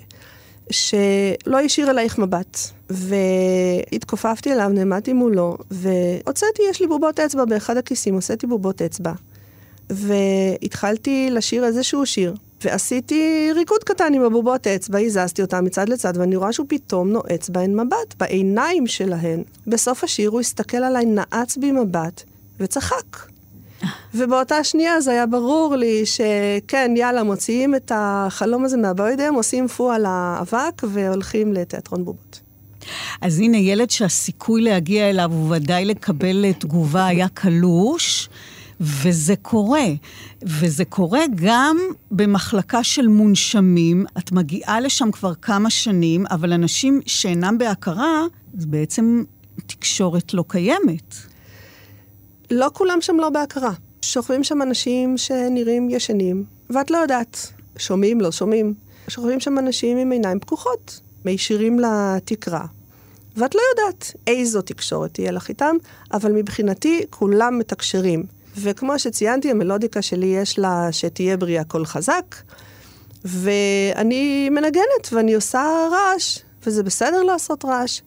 שלא 0.70 1.60
השאיר 1.64 1.90
אלייך 1.90 2.18
מבט. 2.18 2.58
והתכופפתי 2.90 4.52
אליו, 4.52 4.68
נעמדתי 4.68 5.12
מולו, 5.12 5.56
והוצאתי, 5.70 6.62
יש 6.70 6.80
לי 6.80 6.86
בובות 6.86 7.20
אצבע 7.20 7.44
באחד 7.44 7.76
הכיסים, 7.76 8.14
הוצאתי 8.14 8.46
בובות 8.46 8.82
אצבע. 8.82 9.12
והתחלתי 9.90 11.28
לשיר 11.30 11.64
איזשהו 11.64 12.06
שיר. 12.06 12.34
ועשיתי 12.64 13.48
ריקוד 13.54 13.84
קטן 13.84 14.14
עם 14.14 14.22
הבובות 14.22 14.66
אצבע, 14.66 14.98
הזזתי 14.98 15.42
אותם 15.42 15.64
מצד 15.64 15.88
לצד, 15.88 16.12
ואני 16.16 16.36
רואה 16.36 16.52
שהוא 16.52 16.66
פתאום 16.68 17.08
נועץ 17.08 17.48
בהן 17.48 17.80
מבט, 17.80 18.14
בעיניים 18.18 18.86
שלהן. 18.86 19.42
בסוף 19.66 20.04
השיר 20.04 20.30
הוא 20.30 20.40
הסתכל 20.40 20.76
עליי, 20.76 21.04
נעץ 21.06 21.56
בי 21.56 21.72
מבט, 21.72 22.22
וצחק. 22.60 23.16
ובאותה 24.14 24.64
שנייה 24.64 25.00
זה 25.00 25.10
היה 25.10 25.26
ברור 25.26 25.76
לי 25.76 26.06
שכן, 26.06 26.94
יאללה, 26.96 27.22
מוציאים 27.22 27.74
את 27.74 27.92
החלום 27.94 28.64
הזה 28.64 28.76
מהבוידם, 28.76 29.34
עושים 29.34 29.68
פו 29.68 29.90
על 29.90 30.04
האבק 30.08 30.82
והולכים 30.82 31.52
לתיאטרון 31.52 32.04
בובות. 32.04 32.40
אז 33.20 33.38
הנה 33.38 33.56
ילד 33.56 33.90
שהסיכוי 33.90 34.62
להגיע 34.62 35.10
אליו 35.10 35.30
וודאי 35.32 35.84
לקבל 35.84 36.52
תגובה 36.52 37.06
היה 37.06 37.28
קלוש. 37.28 38.28
וזה 38.84 39.34
קורה. 39.42 39.86
וזה 40.42 40.84
קורה 40.84 41.22
גם 41.34 41.76
במחלקה 42.10 42.84
של 42.84 43.06
מונשמים. 43.06 44.06
את 44.18 44.32
מגיעה 44.32 44.80
לשם 44.80 45.10
כבר 45.10 45.34
כמה 45.34 45.70
שנים, 45.70 46.26
אבל 46.30 46.52
אנשים 46.52 47.00
שאינם 47.06 47.58
בהכרה, 47.58 48.22
אז 48.58 48.66
בעצם 48.66 49.24
תקשורת 49.66 50.34
לא 50.34 50.44
קיימת. 50.48 51.14
לא 52.50 52.70
כולם 52.72 52.98
שם 53.00 53.16
לא 53.16 53.30
בהכרה. 53.30 53.72
שוכבים 54.02 54.44
שם 54.44 54.62
אנשים 54.62 55.16
שנראים 55.16 55.90
ישנים, 55.90 56.44
ואת 56.70 56.90
לא 56.90 56.98
יודעת. 56.98 57.52
שומעים, 57.78 58.20
לא 58.20 58.32
שומעים. 58.32 58.74
שוכבים 59.08 59.40
שם 59.40 59.58
אנשים 59.58 59.96
עם 59.96 60.12
עיניים 60.12 60.40
פקוחות, 60.40 61.00
מישירים 61.24 61.78
לתקרה. 61.80 62.66
ואת 63.36 63.54
לא 63.54 63.60
יודעת 63.70 64.12
איזו 64.26 64.62
תקשורת 64.62 65.14
תהיה 65.14 65.30
לך 65.30 65.48
איתם, 65.48 65.76
אבל 66.12 66.32
מבחינתי 66.32 67.02
כולם 67.10 67.58
מתקשרים. 67.58 68.24
וכמו 68.56 68.98
שציינתי, 68.98 69.50
המלודיקה 69.50 70.02
שלי 70.02 70.26
יש 70.26 70.58
לה 70.58 70.88
שתהיה 70.92 71.36
בריאה 71.36 71.64
קול 71.64 71.86
חזק, 71.86 72.36
ואני 73.24 74.50
מנגנת 74.50 75.12
ואני 75.12 75.34
עושה 75.34 75.88
רעש, 75.92 76.38
וזה 76.66 76.82
בסדר 76.82 77.22
לעשות 77.22 77.64
רעש. 77.64 78.00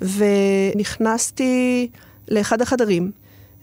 ונכנסתי 0.00 1.88
לאחד 2.28 2.62
החדרים, 2.62 3.10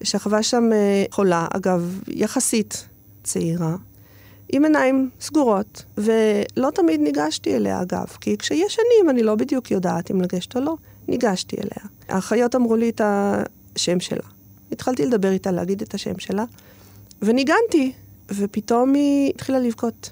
שכבה 0.04 0.44
שם 0.44 0.70
אה, 0.74 1.06
חולה, 1.12 1.48
אגב, 1.54 2.00
יחסית 2.08 2.88
צעירה, 3.24 3.76
עם 4.50 4.64
עיניים 4.64 5.10
סגורות, 5.22 5.84
ולא 5.98 6.70
תמיד 6.76 7.02
ניגשתי 7.02 7.56
אליה, 7.56 7.82
אגב, 7.82 8.06
כי 8.22 8.38
כשישנים 8.38 9.10
אני 9.10 9.24
לא 9.24 9.36
בדיוק 9.36 9.72
יודעת 9.72 10.12
אם 10.12 10.22
לגשת 10.22 10.56
או 10.56 10.62
לא, 10.62 10.76
ניגשתי 11.08 11.56
אליה. 11.56 11.90
האחיות 12.10 12.56
אמרו 12.56 12.76
לי 12.76 12.90
את 12.90 13.02
השם 13.04 14.00
שלה. 14.00 14.33
התחלתי 14.74 15.06
לדבר 15.06 15.32
איתה, 15.32 15.52
להגיד 15.52 15.82
את 15.82 15.94
השם 15.94 16.20
שלה, 16.20 16.44
וניגנתי, 17.22 17.92
ופתאום 18.32 18.94
היא 18.94 19.30
התחילה 19.36 19.60
לבכות. 19.60 20.12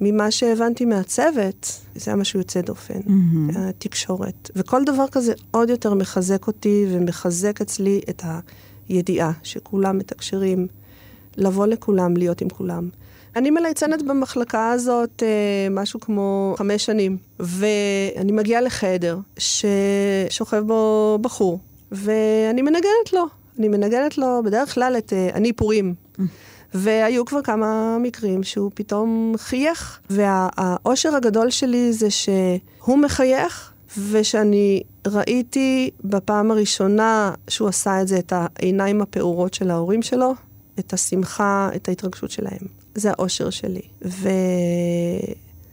וממה 0.00 0.30
שהבנתי 0.30 0.84
מהצוות, 0.84 1.80
זה 1.94 2.10
היה 2.10 2.16
משהו 2.16 2.40
יוצא 2.40 2.60
דופן, 2.60 3.00
mm-hmm. 3.00 3.58
התקשורת. 3.58 4.50
וכל 4.56 4.84
דבר 4.84 5.04
כזה 5.12 5.32
עוד 5.50 5.70
יותר 5.70 5.94
מחזק 5.94 6.46
אותי 6.46 6.86
ומחזק 6.90 7.60
אצלי 7.60 8.00
את 8.10 8.22
הידיעה 8.88 9.32
שכולם 9.42 9.98
מתקשרים, 9.98 10.66
לבוא 11.36 11.66
לכולם, 11.66 12.16
להיות 12.16 12.40
עם 12.40 12.48
כולם. 12.48 12.88
אני 13.36 13.50
מלייצנת 13.50 14.02
במחלקה 14.02 14.70
הזאת 14.70 15.22
אה, 15.22 15.68
משהו 15.70 16.00
כמו 16.00 16.54
חמש 16.58 16.84
שנים, 16.84 17.16
ואני 17.40 18.32
מגיעה 18.32 18.60
לחדר 18.60 19.18
ששוכב 19.38 20.62
בו 20.66 21.18
בחור, 21.22 21.58
ואני 21.92 22.62
מנגנת 22.62 23.12
לו. 23.12 23.26
אני 23.58 23.68
מנגנת 23.68 24.18
לו 24.18 24.42
בדרך 24.44 24.74
כלל 24.74 24.94
את 24.98 25.12
אה, 25.12 25.30
אני 25.34 25.52
פורים. 25.52 25.94
Mm. 26.18 26.22
והיו 26.74 27.24
כבר 27.24 27.42
כמה 27.42 27.98
מקרים 27.98 28.42
שהוא 28.42 28.70
פתאום 28.74 29.34
חייך. 29.36 30.00
והאושר 30.10 31.14
הגדול 31.14 31.50
שלי 31.50 31.92
זה 31.92 32.10
שהוא 32.10 32.98
מחייך, 32.98 33.72
ושאני 34.10 34.82
ראיתי 35.06 35.90
בפעם 36.04 36.50
הראשונה 36.50 37.32
שהוא 37.48 37.68
עשה 37.68 38.02
את 38.02 38.08
זה, 38.08 38.18
את 38.18 38.32
העיניים 38.36 39.00
הפעורות 39.00 39.54
של 39.54 39.70
ההורים 39.70 40.02
שלו, 40.02 40.34
את 40.78 40.92
השמחה, 40.92 41.68
את 41.76 41.88
ההתרגשות 41.88 42.30
שלהם. 42.30 42.66
זה 42.94 43.10
האושר 43.10 43.50
שלי. 43.50 43.82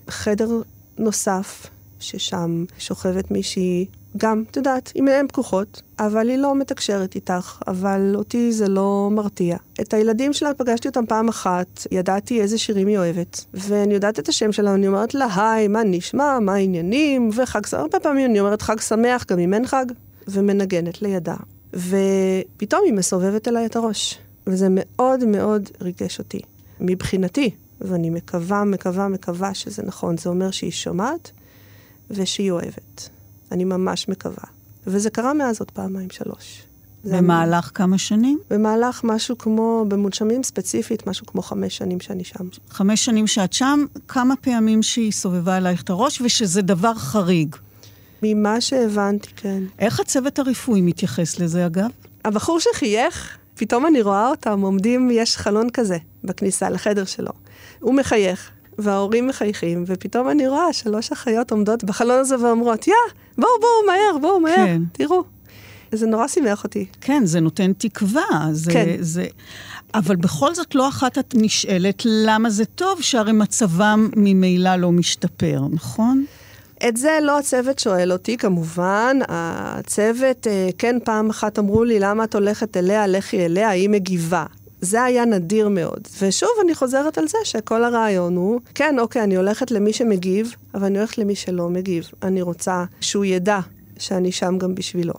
וחדר 0.07 0.49
נוסף, 0.97 1.67
ששם 1.99 2.65
שוכבת 2.77 3.31
מישהי 3.31 3.85
גם, 4.17 4.43
את 4.51 4.57
יודעת, 4.57 4.91
עם 4.95 5.07
עיניים 5.07 5.27
פקוחות, 5.27 5.81
אבל 5.99 6.29
היא 6.29 6.37
לא 6.37 6.55
מתקשרת 6.55 7.15
איתך, 7.15 7.61
אבל 7.67 8.13
אותי 8.15 8.51
זה 8.51 8.69
לא 8.69 9.09
מרתיע. 9.11 9.57
את 9.81 9.93
הילדים 9.93 10.33
שלה 10.33 10.53
פגשתי 10.53 10.87
אותם 10.87 11.05
פעם 11.05 11.27
אחת, 11.27 11.87
ידעתי 11.91 12.41
איזה 12.41 12.57
שירים 12.57 12.87
היא 12.87 12.97
אוהבת, 12.97 13.45
ואני 13.53 13.93
יודעת 13.93 14.19
את 14.19 14.29
השם 14.29 14.51
שלה, 14.51 14.73
אני 14.73 14.87
אומרת 14.87 15.13
לה, 15.13 15.27
היי, 15.35 15.67
מה 15.67 15.83
נשמע, 15.83 16.39
מה 16.39 16.53
העניינים, 16.53 17.29
וחג 17.33 17.65
שמח, 17.65 17.79
הרבה 17.79 17.99
פעמים 17.99 18.31
אני 18.31 18.39
אומרת 18.39 18.61
חג 18.61 18.79
שמח, 18.79 19.25
גם 19.27 19.39
אם 19.39 19.53
אין 19.53 19.67
חג, 19.67 19.85
ומנגנת 20.27 21.01
לידה. 21.01 21.35
ופתאום 21.73 22.81
היא 22.85 22.93
מסובבת 22.93 23.47
אליי 23.47 23.65
את 23.65 23.75
הראש, 23.75 24.19
וזה 24.47 24.67
מאוד 24.69 25.25
מאוד 25.25 25.69
ריגש 25.81 26.19
אותי. 26.19 26.39
מבחינתי, 26.79 27.51
ואני 27.81 28.09
מקווה, 28.09 28.63
מקווה, 28.63 29.07
מקווה 29.07 29.53
שזה 29.53 29.83
נכון, 29.83 30.17
זה 30.17 30.29
אומר 30.29 30.51
שהיא 30.51 30.71
שומעת 30.71 31.31
ושהיא 32.11 32.51
אוהבת. 32.51 33.09
אני 33.53 33.63
ממש 33.63 34.09
מקווה. 34.09 34.43
וזה 34.87 35.09
קרה 35.09 35.33
מאז 35.33 35.59
עוד 35.59 35.71
פעמיים, 35.71 36.09
שלוש. 36.09 36.63
במהלך 37.03 37.65
אני... 37.65 37.73
כמה 37.73 37.97
שנים? 37.97 38.39
במהלך 38.49 39.01
משהו 39.03 39.37
כמו, 39.37 39.85
במונשמים 39.87 40.43
ספציפית, 40.43 41.07
משהו 41.07 41.25
כמו 41.25 41.41
חמש 41.41 41.77
שנים 41.77 41.99
שאני 41.99 42.23
שם. 42.23 42.47
חמש 42.69 43.05
שנים 43.05 43.27
שאת 43.27 43.53
שם, 43.53 43.85
כמה 44.07 44.35
פעמים 44.35 44.83
שהיא 44.83 45.11
סובבה 45.11 45.57
אלייך 45.57 45.81
את 45.83 45.89
הראש, 45.89 46.21
ושזה 46.21 46.61
דבר 46.61 46.93
חריג. 46.93 47.55
ממה 48.23 48.61
שהבנתי, 48.61 49.29
כן. 49.35 49.63
איך 49.79 49.99
הצוות 49.99 50.39
הרפואי 50.39 50.81
מתייחס 50.81 51.39
לזה, 51.39 51.65
אגב? 51.65 51.89
הבחור 52.25 52.59
שחייך, 52.59 53.37
פתאום 53.55 53.85
אני 53.85 54.01
רואה 54.01 54.29
אותם 54.29 54.61
עומדים, 54.61 55.09
יש 55.11 55.37
חלון 55.37 55.69
כזה 55.69 55.97
בכניסה 56.23 56.69
לחדר 56.69 57.05
שלו. 57.05 57.31
הוא 57.79 57.93
מחייך, 57.93 58.51
וההורים 58.77 59.27
מחייכים, 59.27 59.83
ופתאום 59.87 60.29
אני 60.29 60.47
רואה 60.47 60.73
שלוש 60.73 61.11
אחיות 61.11 61.51
עומדות 61.51 61.83
בחלון 61.83 62.19
הזה 62.19 62.39
ואומרות, 62.39 62.87
יא, 62.87 62.93
בואו, 63.37 63.49
בואו, 63.59 63.87
מהר, 63.87 64.17
בואו, 64.21 64.39
מהר, 64.39 64.55
כן. 64.55 64.81
תראו. 64.91 65.23
זה 65.91 66.07
נורא 66.07 66.27
שימח 66.27 66.63
אותי. 66.63 66.85
כן, 67.01 67.25
זה 67.25 67.39
נותן 67.39 67.73
תקווה. 67.73 68.49
זה, 68.51 68.71
כן. 68.71 68.95
זה... 68.99 69.25
אבל 69.93 70.15
בכל 70.15 70.55
זאת 70.55 70.75
לא 70.75 70.87
אחת 70.87 71.17
את 71.17 71.33
נשאלת 71.37 72.01
למה 72.05 72.49
זה 72.49 72.65
טוב, 72.65 73.01
שהרי 73.01 73.31
מצבם 73.31 74.09
ממילא 74.15 74.75
לא 74.75 74.91
משתפר, 74.91 75.61
נכון? 75.71 76.25
את 76.87 76.97
זה 76.97 77.19
לא 77.21 77.39
הצוות 77.39 77.79
שואל 77.79 78.11
אותי, 78.11 78.37
כמובן. 78.37 79.19
הצוות, 79.27 80.47
אה, 80.47 80.69
כן, 80.77 80.97
פעם 81.03 81.29
אחת 81.29 81.59
אמרו 81.59 81.83
לי, 81.83 81.99
למה 81.99 82.23
את 82.23 82.35
הולכת 82.35 82.77
אליה, 82.77 83.07
לכי 83.07 83.45
אליה, 83.45 83.69
היא 83.69 83.89
מגיבה. 83.89 84.45
זה 84.83 85.03
היה 85.03 85.25
נדיר 85.25 85.69
מאוד. 85.69 86.07
ושוב, 86.21 86.49
אני 86.63 86.75
חוזרת 86.75 87.17
על 87.17 87.27
זה 87.27 87.37
שכל 87.43 87.83
הרעיון 87.83 88.35
הוא, 88.35 88.59
כן, 88.75 88.95
אוקיי, 88.99 89.23
אני 89.23 89.35
הולכת 89.35 89.71
למי 89.71 89.93
שמגיב, 89.93 90.55
אבל 90.73 90.85
אני 90.85 90.97
הולכת 90.97 91.17
למי 91.17 91.35
שלא 91.35 91.69
מגיב. 91.69 92.09
אני 92.23 92.41
רוצה 92.41 92.83
שהוא 93.01 93.25
ידע 93.25 93.59
שאני 93.99 94.31
שם 94.31 94.57
גם 94.57 94.75
בשבילו. 94.75 95.13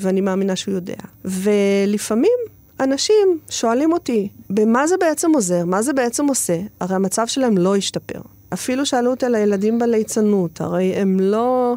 ואני 0.00 0.20
מאמינה 0.20 0.56
שהוא 0.56 0.74
יודע. 0.74 0.96
ולפעמים 1.24 2.38
אנשים 2.80 3.38
שואלים 3.50 3.92
אותי, 3.92 4.28
במה 4.50 4.86
זה 4.86 4.96
בעצם 5.00 5.30
עוזר? 5.34 5.64
מה 5.64 5.82
זה 5.82 5.92
בעצם 5.92 6.26
עושה? 6.26 6.60
הרי 6.80 6.94
המצב 6.94 7.26
שלהם 7.26 7.58
לא 7.58 7.76
השתפר. 7.76 8.20
אפילו 8.52 8.86
שאלו 8.86 9.10
אותי 9.10 9.26
על 9.26 9.34
הילדים 9.34 9.78
בליצנות, 9.78 10.60
הרי 10.60 10.94
הם 10.94 11.20
לא... 11.20 11.74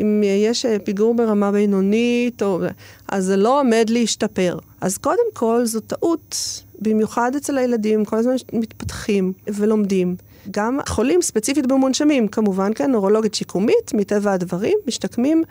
אם 0.00 0.22
יש 0.24 0.66
פיגור 0.84 1.14
ברמה 1.14 1.52
בינונית, 1.52 2.42
או... 2.42 2.60
אז 3.08 3.24
זה 3.24 3.36
לא 3.36 3.60
עומד 3.60 3.86
להשתפר. 3.90 4.58
אז 4.80 4.98
קודם 4.98 5.32
כל, 5.32 5.64
זו 5.64 5.80
טעות, 5.80 6.36
במיוחד 6.78 7.36
אצל 7.36 7.58
הילדים, 7.58 8.04
כל 8.04 8.16
הזמן 8.16 8.34
מתפתחים 8.52 9.32
ולומדים. 9.46 10.16
גם 10.50 10.78
חולים 10.88 11.22
ספציפית 11.22 11.66
במונשמים, 11.66 12.28
כמובן, 12.28 12.70
כן, 12.74 12.90
נורולוגית 12.90 13.34
שיקומית, 13.34 13.94
מטבע 13.94 14.32
הדברים, 14.32 14.78
משתקמים. 14.86 15.42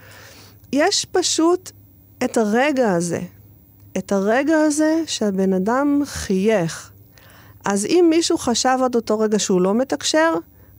יש 0.74 1.06
פשוט 1.06 1.72
את 2.24 2.38
הרגע 2.38 2.92
הזה, 2.92 3.20
את 3.98 4.12
הרגע 4.12 4.58
הזה 4.58 5.02
שהבן 5.06 5.54
אדם 5.54 6.02
חייך. 6.06 6.92
אז 7.66 7.86
אם 7.86 8.08
מישהו 8.10 8.38
חשב 8.38 8.78
עד 8.84 8.96
אותו 8.96 9.20
רגע 9.20 9.40
שהוא 9.40 9.62
לא 9.62 9.74
מתקשר, 9.74 10.34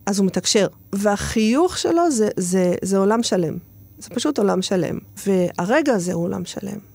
אז 0.06 0.18
הוא 0.18 0.26
מתקשר. 0.26 0.66
והחיוך 0.92 1.78
שלו 1.78 2.10
זה, 2.10 2.28
זה, 2.36 2.74
זה 2.82 2.98
עולם 2.98 3.22
שלם. 3.22 3.56
זה 3.98 4.10
פשוט 4.10 4.38
עולם 4.38 4.62
שלם. 4.62 4.98
והרגע 5.26 5.94
הזה 5.94 6.12
הוא 6.12 6.24
עולם 6.24 6.44
שלם. 6.44 6.93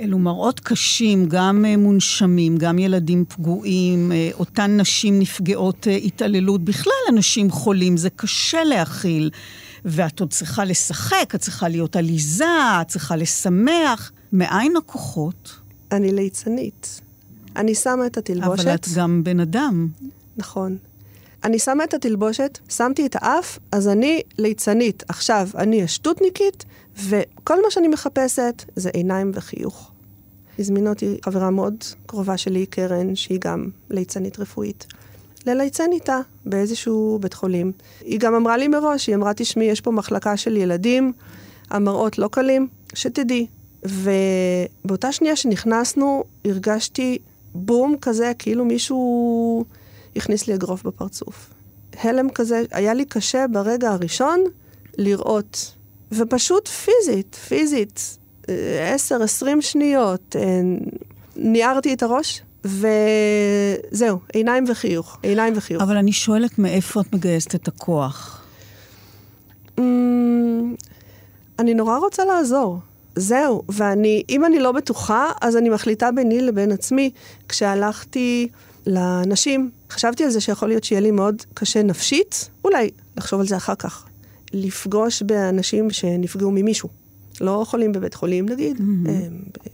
אלו 0.00 0.18
מראות 0.18 0.60
קשים, 0.60 1.26
גם 1.28 1.64
אה, 1.64 1.76
מונשמים, 1.76 2.56
גם 2.56 2.78
ילדים 2.78 3.24
פגועים, 3.28 4.12
אה, 4.12 4.30
אותן 4.38 4.80
נשים 4.80 5.18
נפגעות 5.18 5.88
אה, 5.88 5.96
התעללות, 5.96 6.64
בכלל 6.64 6.92
אנשים 7.08 7.50
חולים, 7.50 7.96
זה 7.96 8.10
קשה 8.10 8.64
להכיל. 8.64 9.30
ואת 9.84 10.20
עוד 10.20 10.30
צריכה 10.30 10.64
לשחק, 10.64 11.34
את 11.34 11.40
צריכה 11.40 11.68
להיות 11.68 11.96
עליזה, 11.96 12.80
את 12.80 12.88
צריכה 12.88 13.16
לשמח. 13.16 14.12
מאין 14.32 14.76
הכוחות? 14.76 15.52
אני 15.92 16.12
ליצנית. 16.12 17.00
אני 17.56 17.74
שמה 17.74 18.06
את 18.06 18.16
התלבושת. 18.16 18.64
אבל 18.64 18.74
את 18.74 18.88
גם 18.96 19.24
בן 19.24 19.40
אדם. 19.40 19.88
נכון. 20.36 20.76
אני 21.44 21.58
שמה 21.58 21.84
את 21.84 21.94
התלבושת, 21.94 22.58
שמתי 22.68 23.06
את 23.06 23.16
האף, 23.18 23.58
אז 23.72 23.88
אני 23.88 24.20
ליצנית. 24.38 25.02
עכשיו, 25.08 25.48
אני 25.56 25.82
השטותניקית, 25.82 26.64
וכל 26.96 27.62
מה 27.62 27.70
שאני 27.70 27.88
מחפשת 27.88 28.64
זה 28.76 28.90
עיניים 28.90 29.30
וחיוך. 29.34 29.90
הזמינה 30.58 30.90
אותי 30.90 31.18
חברה 31.24 31.50
מאוד 31.50 31.74
קרובה 32.06 32.36
שלי, 32.36 32.66
קרן, 32.66 33.14
שהיא 33.14 33.38
גם 33.40 33.68
ליצנית 33.90 34.38
רפואית, 34.38 34.86
לליצן 35.46 35.92
איתה 35.92 36.18
באיזשהו 36.44 37.18
בית 37.20 37.34
חולים. 37.34 37.72
היא 38.00 38.20
גם 38.20 38.34
אמרה 38.34 38.56
לי 38.56 38.68
מראש, 38.68 39.06
היא 39.06 39.14
אמרה, 39.14 39.34
תשמעי, 39.34 39.66
יש 39.66 39.80
פה 39.80 39.90
מחלקה 39.90 40.36
של 40.36 40.56
ילדים, 40.56 41.12
המראות 41.70 42.18
לא 42.18 42.28
קלים, 42.28 42.68
שתדעי. 42.94 43.46
ובאותה 44.84 45.12
שנייה 45.12 45.36
שנכנסנו, 45.36 46.24
הרגשתי 46.44 47.18
בום 47.54 47.96
כזה, 48.00 48.32
כאילו 48.38 48.64
מישהו 48.64 49.64
הכניס 50.16 50.46
לי 50.46 50.54
אגרוף 50.54 50.82
בפרצוף. 50.82 51.50
הלם 52.02 52.30
כזה, 52.30 52.62
היה 52.70 52.94
לי 52.94 53.04
קשה 53.04 53.44
ברגע 53.52 53.90
הראשון 53.90 54.44
לראות, 54.98 55.72
ופשוט 56.12 56.68
פיזית, 56.68 57.34
פיזית, 57.34 58.18
עשר, 58.80 59.22
עשרים 59.22 59.62
שניות, 59.62 60.36
אה, 60.38 60.60
ניערתי 61.36 61.94
את 61.94 62.02
הראש, 62.02 62.42
וזהו, 62.64 64.18
עיניים 64.32 64.64
וחיוך, 64.68 65.18
עיניים 65.22 65.52
וחיוך. 65.56 65.82
אבל 65.82 65.96
אני 65.96 66.12
שואלת 66.12 66.58
מאיפה 66.58 67.00
את 67.00 67.14
מגייסת 67.14 67.54
את 67.54 67.68
הכוח? 67.68 68.42
Mm, 69.78 69.82
אני 71.58 71.74
נורא 71.74 71.98
רוצה 71.98 72.24
לעזור. 72.24 72.78
זהו, 73.16 73.62
ואני, 73.68 74.22
אם 74.28 74.44
אני 74.44 74.58
לא 74.58 74.72
בטוחה, 74.72 75.30
אז 75.40 75.56
אני 75.56 75.68
מחליטה 75.68 76.12
ביני 76.12 76.40
לבין 76.40 76.72
עצמי. 76.72 77.10
כשהלכתי 77.48 78.48
לנשים, 78.86 79.70
חשבתי 79.90 80.24
על 80.24 80.30
זה 80.30 80.40
שיכול 80.40 80.68
להיות 80.68 80.84
שיהיה 80.84 81.00
לי 81.00 81.10
מאוד 81.10 81.42
קשה 81.54 81.82
נפשית, 81.82 82.50
אולי 82.64 82.90
לחשוב 83.16 83.40
על 83.40 83.46
זה 83.46 83.56
אחר 83.56 83.74
כך. 83.74 84.05
לפגוש 84.56 85.22
באנשים 85.22 85.90
שנפגעו 85.90 86.50
ממישהו. 86.50 86.88
לא 87.40 87.64
חולים 87.66 87.92
בבית 87.92 88.14
חולים, 88.14 88.48
נגיד. 88.48 88.76
Mm-hmm. 88.76 89.68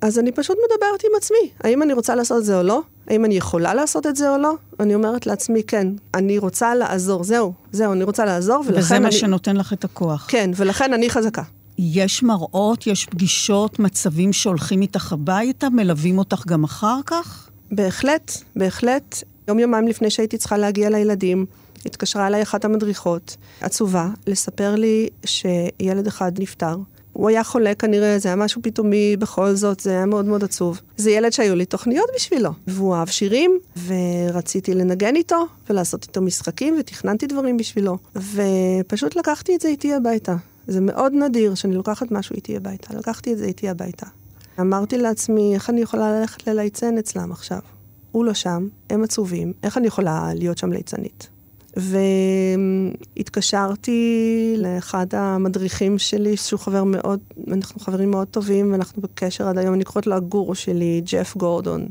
אז 0.00 0.18
אני 0.18 0.32
פשוט 0.32 0.56
מדברת 0.64 1.04
עם 1.04 1.10
עצמי, 1.16 1.50
האם 1.60 1.82
אני 1.82 1.92
רוצה 1.92 2.14
לעשות 2.14 2.38
את 2.38 2.44
זה 2.44 2.58
או 2.58 2.62
לא? 2.62 2.82
האם 3.08 3.24
אני 3.24 3.34
יכולה 3.34 3.74
לעשות 3.74 4.06
את 4.06 4.16
זה 4.16 4.30
או 4.30 4.38
לא? 4.38 4.54
אני 4.80 4.94
אומרת 4.94 5.26
לעצמי, 5.26 5.62
כן, 5.62 5.88
אני 6.14 6.38
רוצה 6.38 6.74
לעזור, 6.74 7.24
זהו, 7.24 7.52
זהו, 7.72 7.92
אני 7.92 8.04
רוצה 8.04 8.24
לעזור, 8.24 8.64
ולכן 8.66 8.78
וזה 8.78 8.96
אני... 8.96 9.04
מה 9.04 9.12
שנותן 9.12 9.56
לך 9.56 9.72
את 9.72 9.84
הכוח. 9.84 10.26
כן, 10.28 10.50
ולכן 10.56 10.92
אני 10.92 11.10
חזקה. 11.10 11.42
יש 11.78 12.22
מראות, 12.22 12.86
יש 12.86 13.06
פגישות, 13.06 13.78
מצבים 13.78 14.32
שהולכים 14.32 14.82
איתך 14.82 15.12
הביתה, 15.12 15.68
מלווים 15.70 16.18
אותך 16.18 16.46
גם 16.46 16.64
אחר 16.64 16.98
כך? 17.06 17.48
בהחלט, 17.70 18.32
בהחלט. 18.56 19.22
יום-יומיים 19.48 19.88
לפני 19.88 20.10
שהייתי 20.10 20.38
צריכה 20.38 20.56
להגיע 20.56 20.90
לילדים, 20.90 21.46
התקשרה 21.86 22.26
אליי 22.26 22.42
אחת 22.42 22.64
המדריכות, 22.64 23.36
עצובה, 23.60 24.08
לספר 24.26 24.74
לי 24.74 25.08
שילד 25.24 26.06
אחד 26.06 26.32
נפטר. 26.38 26.76
הוא 27.12 27.28
היה 27.28 27.44
חולה 27.44 27.74
כנראה, 27.74 28.18
זה 28.18 28.28
היה 28.28 28.36
משהו 28.36 28.62
פתאומי 28.62 29.16
בכל 29.16 29.54
זאת, 29.54 29.80
זה 29.80 29.90
היה 29.90 30.06
מאוד 30.06 30.24
מאוד 30.24 30.44
עצוב. 30.44 30.80
זה 30.96 31.10
ילד 31.10 31.32
שהיו 31.32 31.54
לי 31.54 31.64
תוכניות 31.64 32.06
בשבילו, 32.16 32.50
והוא 32.66 32.94
אהב 32.94 33.08
שירים, 33.08 33.58
ורציתי 33.86 34.74
לנגן 34.74 35.16
איתו, 35.16 35.46
ולעשות 35.70 36.02
איתו 36.02 36.22
משחקים, 36.22 36.76
ותכננתי 36.80 37.26
דברים 37.26 37.56
בשבילו. 37.56 37.98
ופשוט 38.16 39.16
לקחתי 39.16 39.56
את 39.56 39.60
זה 39.60 39.68
איתי 39.68 39.94
הביתה. 39.94 40.36
זה 40.66 40.80
מאוד 40.80 41.12
נדיר 41.12 41.54
שאני 41.54 41.74
לוקחת 41.74 42.10
משהו 42.10 42.36
איתי 42.36 42.56
הביתה, 42.56 42.94
לקחתי 42.98 43.32
את 43.32 43.38
זה 43.38 43.44
איתי 43.44 43.68
הביתה. 43.68 44.06
אמרתי 44.60 44.98
לעצמי, 44.98 45.54
איך 45.54 45.70
אני 45.70 45.80
יכולה 45.80 46.20
ללכת 46.20 46.46
לליצן 46.46 46.98
אצלם 46.98 47.32
עכשיו? 47.32 47.60
הוא 48.12 48.24
לא 48.24 48.34
שם, 48.34 48.68
הם 48.90 49.04
עצובים, 49.04 49.52
איך 49.62 49.78
אני 49.78 49.86
יכולה 49.86 50.30
להיות 50.34 50.58
שם 50.58 50.72
ליצנית? 50.72 51.28
והתקשרתי 53.16 54.00
לאחד 54.58 55.06
המדריכים 55.12 55.98
שלי, 55.98 56.36
שהוא 56.36 56.60
חבר 56.60 56.84
מאוד, 56.84 57.20
אנחנו 57.52 57.80
חברים 57.80 58.10
מאוד 58.10 58.28
טובים, 58.28 58.72
ואנחנו 58.72 59.02
בקשר 59.02 59.48
עד 59.48 59.58
היום, 59.58 59.74
אני 59.74 59.84
קוראת 59.84 60.06
לו 60.06 60.14
הגורו 60.14 60.54
שלי, 60.54 61.02
ג'ף 61.04 61.36
גורדון. 61.36 61.88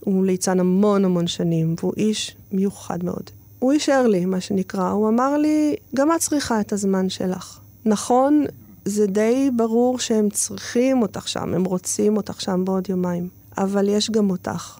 הוא 0.00 0.26
ליצן 0.26 0.60
המון 0.60 1.04
המון 1.04 1.26
שנים, 1.26 1.74
והוא 1.78 1.92
איש 1.96 2.36
מיוחד 2.52 3.04
מאוד. 3.04 3.30
הוא 3.58 3.72
אישר 3.72 4.06
לי, 4.06 4.24
מה 4.24 4.40
שנקרא, 4.40 4.90
הוא 4.90 5.08
אמר 5.08 5.36
לי, 5.36 5.76
גם 5.94 6.12
את 6.12 6.20
צריכה 6.20 6.60
את 6.60 6.72
הזמן 6.72 7.08
שלך. 7.08 7.60
נכון, 7.84 8.44
זה 8.84 9.06
די 9.06 9.50
ברור 9.56 9.98
שהם 9.98 10.30
צריכים 10.30 11.02
אותך 11.02 11.28
שם, 11.28 11.54
הם 11.54 11.64
רוצים 11.64 12.16
אותך 12.16 12.40
שם 12.40 12.64
בעוד 12.64 12.90
יומיים, 12.90 13.28
אבל 13.58 13.88
יש 13.88 14.10
גם 14.10 14.30
אותך, 14.30 14.78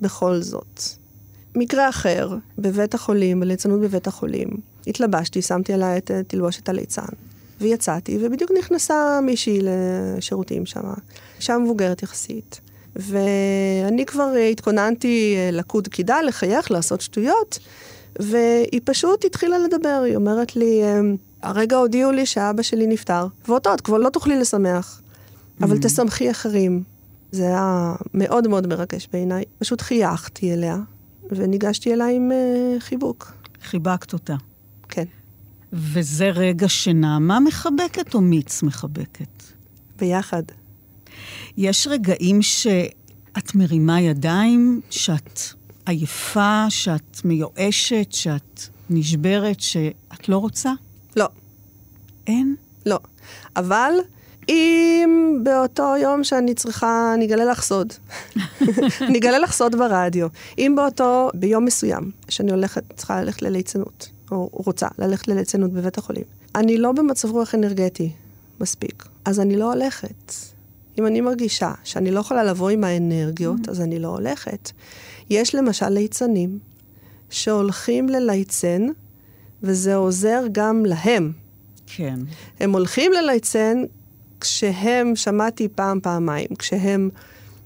בכל 0.00 0.40
זאת. 0.40 0.99
מקרה 1.54 1.88
אחר, 1.88 2.36
בבית 2.58 2.94
החולים, 2.94 3.40
בליצנות 3.40 3.80
בבית 3.80 4.06
החולים, 4.06 4.48
התלבשתי, 4.86 5.42
שמתי 5.42 5.72
עליי 5.72 5.98
את 5.98 6.10
תלבושת 6.26 6.68
הליצן, 6.68 7.12
ויצאתי, 7.60 8.18
ובדיוק 8.20 8.50
נכנסה 8.58 9.20
מישהי 9.22 9.60
לשירותים 9.62 10.66
שם, 10.66 10.80
אישה 11.38 11.58
מבוגרת 11.58 12.02
יחסית. 12.02 12.60
ואני 12.96 14.06
כבר 14.06 14.32
התכוננתי 14.50 15.36
לקוד 15.52 15.88
קידה, 15.88 16.22
לחייך, 16.22 16.70
לעשות 16.70 17.00
שטויות, 17.00 17.58
והיא 18.18 18.80
פשוט 18.84 19.24
התחילה 19.24 19.58
לדבר, 19.58 20.02
היא 20.06 20.16
אומרת 20.16 20.56
לי, 20.56 20.82
הרגע 21.42 21.76
הודיעו 21.76 22.12
לי 22.12 22.26
שאבא 22.26 22.62
שלי 22.62 22.86
נפטר, 22.86 23.26
ואותו 23.48 23.74
את 23.74 23.80
כבר 23.80 23.98
לא 23.98 24.08
תוכלי 24.08 24.38
לשמח, 24.38 25.02
אבל 25.62 25.76
mm. 25.76 25.82
תשמחי 25.82 26.30
אחרים. 26.30 26.82
זה 27.32 27.46
היה 27.46 27.94
מאוד 28.14 28.48
מאוד 28.48 28.66
מרגש 28.66 29.08
בעיניי. 29.12 29.44
פשוט 29.58 29.80
חייכתי 29.80 30.52
אליה, 30.52 30.76
וניגשתי 31.36 31.92
אליי 31.92 32.16
עם 32.16 32.30
uh, 32.30 32.80
חיבוק. 32.80 33.32
חיבקת 33.62 34.12
אותה. 34.12 34.36
כן. 34.88 35.04
וזה 35.72 36.30
רגע 36.30 36.68
שנעמה 36.68 37.40
מחבקת 37.40 38.14
או 38.14 38.20
מיץ 38.20 38.62
מחבקת? 38.62 39.42
ביחד. 39.98 40.42
יש 41.56 41.86
רגעים 41.86 42.42
שאת 42.42 43.54
מרימה 43.54 44.00
ידיים, 44.00 44.80
שאת 44.90 45.40
עייפה, 45.86 46.64
שאת 46.68 47.24
מיואשת, 47.24 48.12
שאת 48.12 48.60
נשברת, 48.90 49.60
שאת 49.60 50.28
לא 50.28 50.38
רוצה? 50.38 50.72
לא. 51.16 51.28
אין? 52.26 52.56
לא. 52.86 52.98
אבל 53.56 53.92
אם 54.48 55.38
באותו 55.42 55.94
יום 55.96 56.24
שאני 56.24 56.54
צריכה, 56.54 57.12
אני 57.14 57.26
אגלה 57.26 57.44
לך 57.44 57.62
סוד. 57.62 57.92
אני 59.00 59.18
אגלה 59.18 59.38
לך 59.38 59.52
סוד 59.52 59.76
ברדיו. 59.76 60.28
אם 60.58 60.72
באותו, 60.76 61.30
ביום 61.34 61.64
מסוים, 61.64 62.10
שאני 62.28 62.50
הולכת, 62.50 62.82
צריכה 62.96 63.22
ללכת 63.22 63.42
לליצנות, 63.42 64.08
או 64.30 64.48
רוצה 64.52 64.86
ללכת 64.98 65.28
לליצנות 65.28 65.72
בבית 65.72 65.98
החולים, 65.98 66.24
אני 66.54 66.78
לא 66.78 66.92
במצב 66.92 67.30
רוח 67.30 67.54
אנרגטי 67.54 68.12
מספיק, 68.60 69.04
אז 69.24 69.40
אני 69.40 69.56
לא 69.56 69.72
הולכת. 69.72 70.32
אם 70.98 71.06
אני 71.06 71.20
מרגישה 71.20 71.72
שאני 71.84 72.10
לא 72.10 72.20
יכולה 72.20 72.44
לבוא 72.44 72.70
עם 72.70 72.84
האנרגיות, 72.84 73.68
אז 73.68 73.80
אני 73.80 73.98
לא 73.98 74.08
הולכת. 74.08 74.70
יש 75.30 75.54
למשל 75.54 75.88
ליצנים 75.88 76.58
שהולכים 77.30 78.08
לליצן, 78.08 78.86
וזה 79.62 79.94
עוזר 79.94 80.42
גם 80.52 80.84
להם. 80.84 81.32
כן. 81.86 82.18
הם 82.60 82.72
הולכים 82.72 83.12
לליצן 83.12 83.82
כשהם, 84.40 85.16
שמעתי 85.16 85.68
פעם, 85.68 86.00
פעמיים, 86.00 86.48
כשהם 86.58 87.10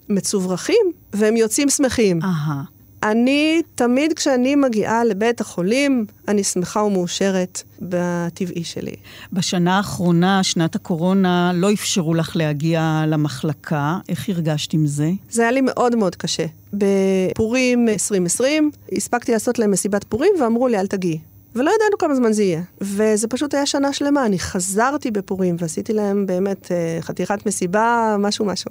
מצוברחים 0.08 0.92
והם 1.12 1.36
יוצאים 1.36 1.68
שמחים. 1.68 2.22
אהה. 2.22 2.62
אני, 3.04 3.62
תמיד 3.74 4.12
כשאני 4.12 4.54
מגיעה 4.54 5.04
לבית 5.04 5.40
החולים, 5.40 6.06
אני 6.28 6.44
שמחה 6.44 6.82
ומאושרת 6.82 7.62
בטבעי 7.82 8.64
שלי. 8.64 8.94
בשנה 9.32 9.76
האחרונה, 9.76 10.42
שנת 10.42 10.74
הקורונה, 10.74 11.52
לא 11.54 11.72
אפשרו 11.72 12.14
לך 12.14 12.36
להגיע 12.36 13.04
למחלקה. 13.06 13.98
איך 14.08 14.28
הרגשת 14.28 14.72
עם 14.72 14.86
זה? 14.86 15.10
זה 15.30 15.42
היה 15.42 15.50
לי 15.50 15.60
מאוד 15.60 15.96
מאוד 15.96 16.16
קשה. 16.16 16.46
בפורים 16.72 17.88
2020, 17.88 18.70
הספקתי 18.92 19.32
לעשות 19.32 19.58
להם 19.58 19.70
מסיבת 19.70 20.04
פורים 20.04 20.32
ואמרו 20.40 20.68
לי, 20.68 20.78
אל 20.78 20.86
תגיעי. 20.86 21.18
ולא 21.54 21.70
ידענו 21.70 21.98
כמה 21.98 22.14
זמן 22.14 22.32
זה 22.32 22.42
יהיה. 22.42 22.62
וזה 22.80 23.28
פשוט 23.28 23.54
היה 23.54 23.66
שנה 23.66 23.92
שלמה, 23.92 24.26
אני 24.26 24.38
חזרתי 24.38 25.10
בפורים 25.10 25.56
ועשיתי 25.58 25.92
להם 25.92 26.26
באמת 26.26 26.72
אה, 26.72 26.98
חתיכת 27.00 27.46
מסיבה, 27.46 28.16
משהו 28.18 28.44
משהו. 28.44 28.70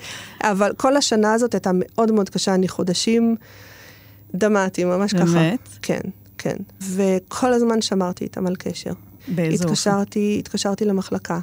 אבל 0.42 0.72
כל 0.76 0.96
השנה 0.96 1.32
הזאת 1.32 1.54
הייתה 1.54 1.70
מאוד 1.74 2.12
מאוד 2.12 2.30
קשה, 2.30 2.54
אני 2.54 2.68
חודשים 2.68 3.36
דמעתי, 4.34 4.84
ממש 4.84 5.14
באמת? 5.14 5.28
ככה. 5.28 5.38
באמת? 5.38 5.68
כן, 5.82 6.00
כן. 6.38 6.56
וכל 6.80 7.52
הזמן 7.52 7.82
שמרתי 7.82 8.24
איתם 8.24 8.46
על 8.46 8.56
קשר. 8.56 8.92
באיזה 9.28 9.64
התקשרתי, 9.64 10.36
התקשרתי 10.38 10.84
למחלקה. 10.84 11.40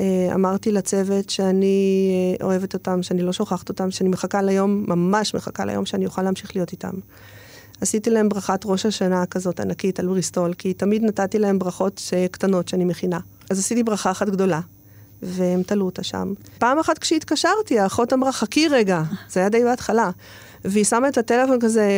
אה, 0.00 0.30
אמרתי 0.34 0.72
לצוות 0.72 1.30
שאני 1.30 2.10
אה, 2.40 2.46
אוהבת 2.46 2.74
אותם, 2.74 3.02
שאני 3.02 3.22
לא 3.22 3.32
שוכחת 3.32 3.68
אותם, 3.68 3.90
שאני 3.90 4.08
מחכה 4.08 4.42
ליום, 4.42 4.84
ממש 4.88 5.34
מחכה 5.34 5.64
ליום 5.64 5.86
שאני 5.86 6.06
אוכל 6.06 6.22
להמשיך 6.22 6.56
להיות 6.56 6.72
איתם. 6.72 6.92
עשיתי 7.82 8.10
להם 8.10 8.28
ברכת 8.28 8.60
ראש 8.64 8.86
השנה 8.86 9.26
כזאת 9.26 9.60
ענקית 9.60 10.00
על 10.00 10.06
בריסטול, 10.06 10.54
כי 10.54 10.74
תמיד 10.74 11.02
נתתי 11.04 11.38
להם 11.38 11.58
ברכות 11.58 12.00
קטנות 12.30 12.68
שאני 12.68 12.84
מכינה. 12.84 13.18
אז 13.50 13.58
עשיתי 13.58 13.82
ברכה 13.82 14.10
אחת 14.10 14.28
גדולה, 14.28 14.60
והם 15.22 15.62
תלו 15.62 15.86
אותה 15.86 16.02
שם. 16.02 16.32
פעם 16.58 16.78
אחת 16.78 16.98
כשהתקשרתי, 16.98 17.78
האחות 17.78 18.12
אמרה, 18.12 18.32
חכי 18.32 18.68
רגע, 18.68 19.02
זה 19.30 19.40
היה 19.40 19.48
די 19.48 19.64
בהתחלה. 19.64 20.10
והיא 20.64 20.84
שמה 20.84 21.08
את 21.08 21.18
הטלפון 21.18 21.60
כזה 21.60 21.88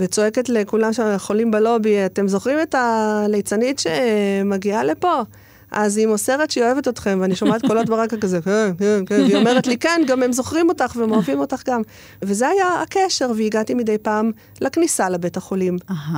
וצועקת 0.00 0.48
לכולם 0.48 0.92
שחולים 0.92 1.50
בלובי, 1.50 2.06
אתם 2.06 2.28
זוכרים 2.28 2.58
את 2.62 2.74
הליצנית 2.78 3.78
שמגיעה 3.78 4.84
לפה? 4.84 5.22
אז 5.70 5.96
היא 5.96 6.06
מוסרת 6.06 6.50
שהיא 6.50 6.64
אוהבת 6.64 6.88
אתכם, 6.88 7.18
ואני 7.20 7.36
שומעת 7.36 7.66
קולות 7.66 7.88
ברקע 7.88 8.16
כזה, 8.16 8.40
כן, 8.40 8.72
כן, 8.78 9.02
כן, 9.06 9.20
והיא 9.20 9.36
אומרת 9.36 9.66
לי, 9.66 9.76
כן, 9.76 10.00
גם 10.06 10.22
הם 10.22 10.32
זוכרים 10.32 10.68
אותך 10.68 10.96
והם 10.96 11.12
אוהבים 11.12 11.38
אותך 11.38 11.62
גם. 11.66 11.82
וזה 12.22 12.48
היה 12.48 12.82
הקשר, 12.82 13.30
והגעתי 13.36 13.74
מדי 13.74 13.98
פעם 13.98 14.30
לכניסה 14.60 15.08
לבית 15.08 15.36
החולים. 15.36 15.76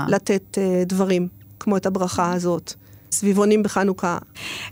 לתת 0.09 0.59
uh, 0.59 0.85
דברים, 0.89 1.29
כמו 1.61 1.77
את 1.77 1.87
הברכה 1.87 2.33
הזאת. 2.33 2.75
סביבונים 3.13 3.63
בחנוכה. 3.63 4.19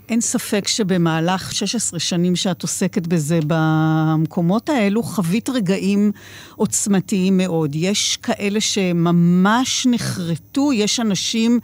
אין 0.09 0.21
ספק 0.21 0.69
שבמהלך 0.69 1.55
16 1.55 2.01
שנים 2.01 2.37
שאת 2.37 2.63
עוסקת 2.63 3.07
בזה 3.07 3.39
במקומות 3.47 4.69
האלו, 4.69 5.03
חווית 5.03 5.49
רגעים 5.49 6.13
עוצמתיים 6.57 7.37
מאוד. 7.37 7.71
יש 7.75 8.17
כאלה 8.17 8.61
שממש 8.61 9.87
נחרטו, 9.91 10.73
יש 10.73 11.01
אנשים 11.01 11.61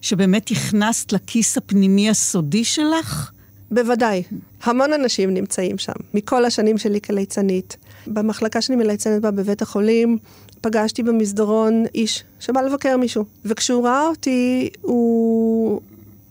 שבאמת 0.00 0.50
הכנסת 0.50 1.12
לכיס 1.12 1.56
הפנימי 1.56 2.10
הסודי 2.10 2.64
שלך? 2.64 3.30
בוודאי. 3.70 4.22
המון 4.62 4.92
אנשים 4.92 5.34
נמצאים 5.34 5.78
שם, 5.78 5.92
מכל 6.14 6.44
השנים 6.44 6.78
שלי 6.78 7.00
כליצנית. 7.00 7.76
במחלקה 8.06 8.60
שאני 8.60 8.76
מליצנת 8.76 9.22
בה 9.22 9.30
בבית 9.30 9.62
החולים, 9.62 10.18
פגשתי 10.60 11.02
במסדרון 11.02 11.84
איש 11.94 12.24
שבא 12.40 12.60
לבקר 12.60 12.96
מישהו. 12.96 13.24
וכשהוא 13.44 13.84
ראה 13.84 14.06
אותי, 14.06 14.70
הוא 14.82 15.80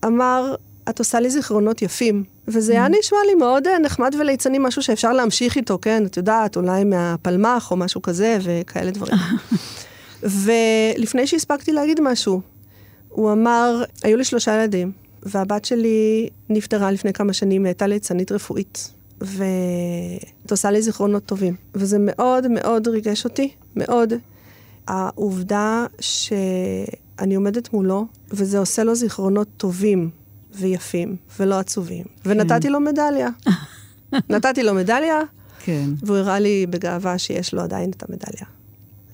אמר, 0.05 0.55
את 0.89 0.99
עושה 0.99 1.19
לי 1.19 1.29
זיכרונות 1.29 1.81
יפים. 1.81 2.23
וזה 2.47 2.71
היה 2.71 2.87
נשמע 2.87 3.17
לי 3.27 3.35
מאוד 3.35 3.67
אה, 3.67 3.79
נחמד 3.79 4.15
וליצני, 4.19 4.57
משהו 4.61 4.83
שאפשר 4.83 5.13
להמשיך 5.13 5.57
איתו, 5.57 5.79
כן? 5.81 6.05
את 6.05 6.17
יודעת, 6.17 6.57
אולי 6.57 6.83
מהפלמ"ח 6.83 7.71
או 7.71 7.77
משהו 7.77 8.01
כזה, 8.01 8.37
וכאלה 8.43 8.91
דברים. 8.91 9.17
ולפני 10.43 11.27
שהספקתי 11.27 11.71
להגיד 11.71 12.01
משהו, 12.01 12.41
הוא 13.09 13.31
אמר, 13.31 13.83
היו 14.03 14.17
לי 14.17 14.23
שלושה 14.23 14.55
ילדים, 14.55 14.91
והבת 15.23 15.65
שלי 15.65 16.29
נפטרה 16.49 16.91
לפני 16.91 17.13
כמה 17.13 17.33
שנים, 17.33 17.65
הייתה 17.65 17.87
ליצנית 17.87 18.31
רפואית. 18.31 18.91
ואת 19.21 20.51
עושה 20.51 20.71
לי 20.71 20.81
זיכרונות 20.81 21.25
טובים. 21.25 21.55
וזה 21.75 21.97
מאוד 21.99 22.47
מאוד 22.47 22.87
ריגש 22.87 23.25
אותי, 23.25 23.51
מאוד. 23.75 24.13
העובדה 24.87 25.85
שאני 25.99 27.35
עומדת 27.35 27.73
מולו, 27.73 28.05
וזה 28.31 28.59
עושה 28.59 28.83
לו 28.83 28.95
זיכרונות 28.95 29.47
טובים 29.57 30.09
ויפים, 30.55 31.15
ולא 31.39 31.59
עצובים. 31.59 32.05
ונתתי 32.25 32.69
לו 32.69 32.79
מדליה. 32.79 33.29
נתתי 34.29 34.63
לו 34.63 34.73
מדליה, 34.73 35.21
כן. 35.59 35.89
והוא 36.01 36.17
הראה 36.17 36.39
לי 36.39 36.65
בגאווה 36.69 37.17
שיש 37.17 37.53
לו 37.53 37.61
עדיין 37.61 37.89
את 37.89 38.03
המדליה. 38.09 38.58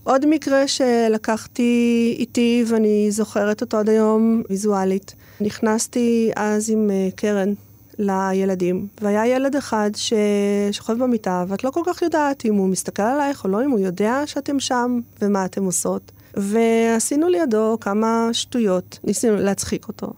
עוד 0.05 0.25
מקרה 0.25 0.67
שלקחתי 0.67 2.15
איתי, 2.19 2.63
ואני 2.67 3.11
זוכרת 3.11 3.61
אותו 3.61 3.77
עד 3.77 3.89
היום 3.89 4.43
ויזואלית. 4.49 5.15
נכנסתי 5.41 6.31
אז 6.35 6.69
עם 6.69 6.91
אה, 6.91 7.09
קרן 7.15 7.53
לילדים, 7.99 8.87
והיה 9.01 9.27
ילד 9.27 9.55
אחד 9.55 9.89
ששוכב 9.95 11.03
במיטה, 11.03 11.45
ואת 11.47 11.63
לא 11.63 11.71
כל 11.71 11.81
כך 11.85 12.01
יודעת 12.01 12.45
אם 12.45 12.55
הוא 12.55 12.69
מסתכל 12.69 13.03
עלייך 13.03 13.43
או 13.43 13.49
לא, 13.49 13.63
אם 13.63 13.71
הוא 13.71 13.79
יודע 13.79 14.21
שאתם 14.25 14.59
שם 14.59 14.99
ומה 15.21 15.45
אתם 15.45 15.63
עושות. 15.63 16.11
ועשינו 16.33 17.29
לידו 17.29 17.77
כמה 17.81 18.29
שטויות, 18.31 18.99
ניסינו 19.03 19.35
להצחיק 19.35 19.87
אותו, 19.87 20.13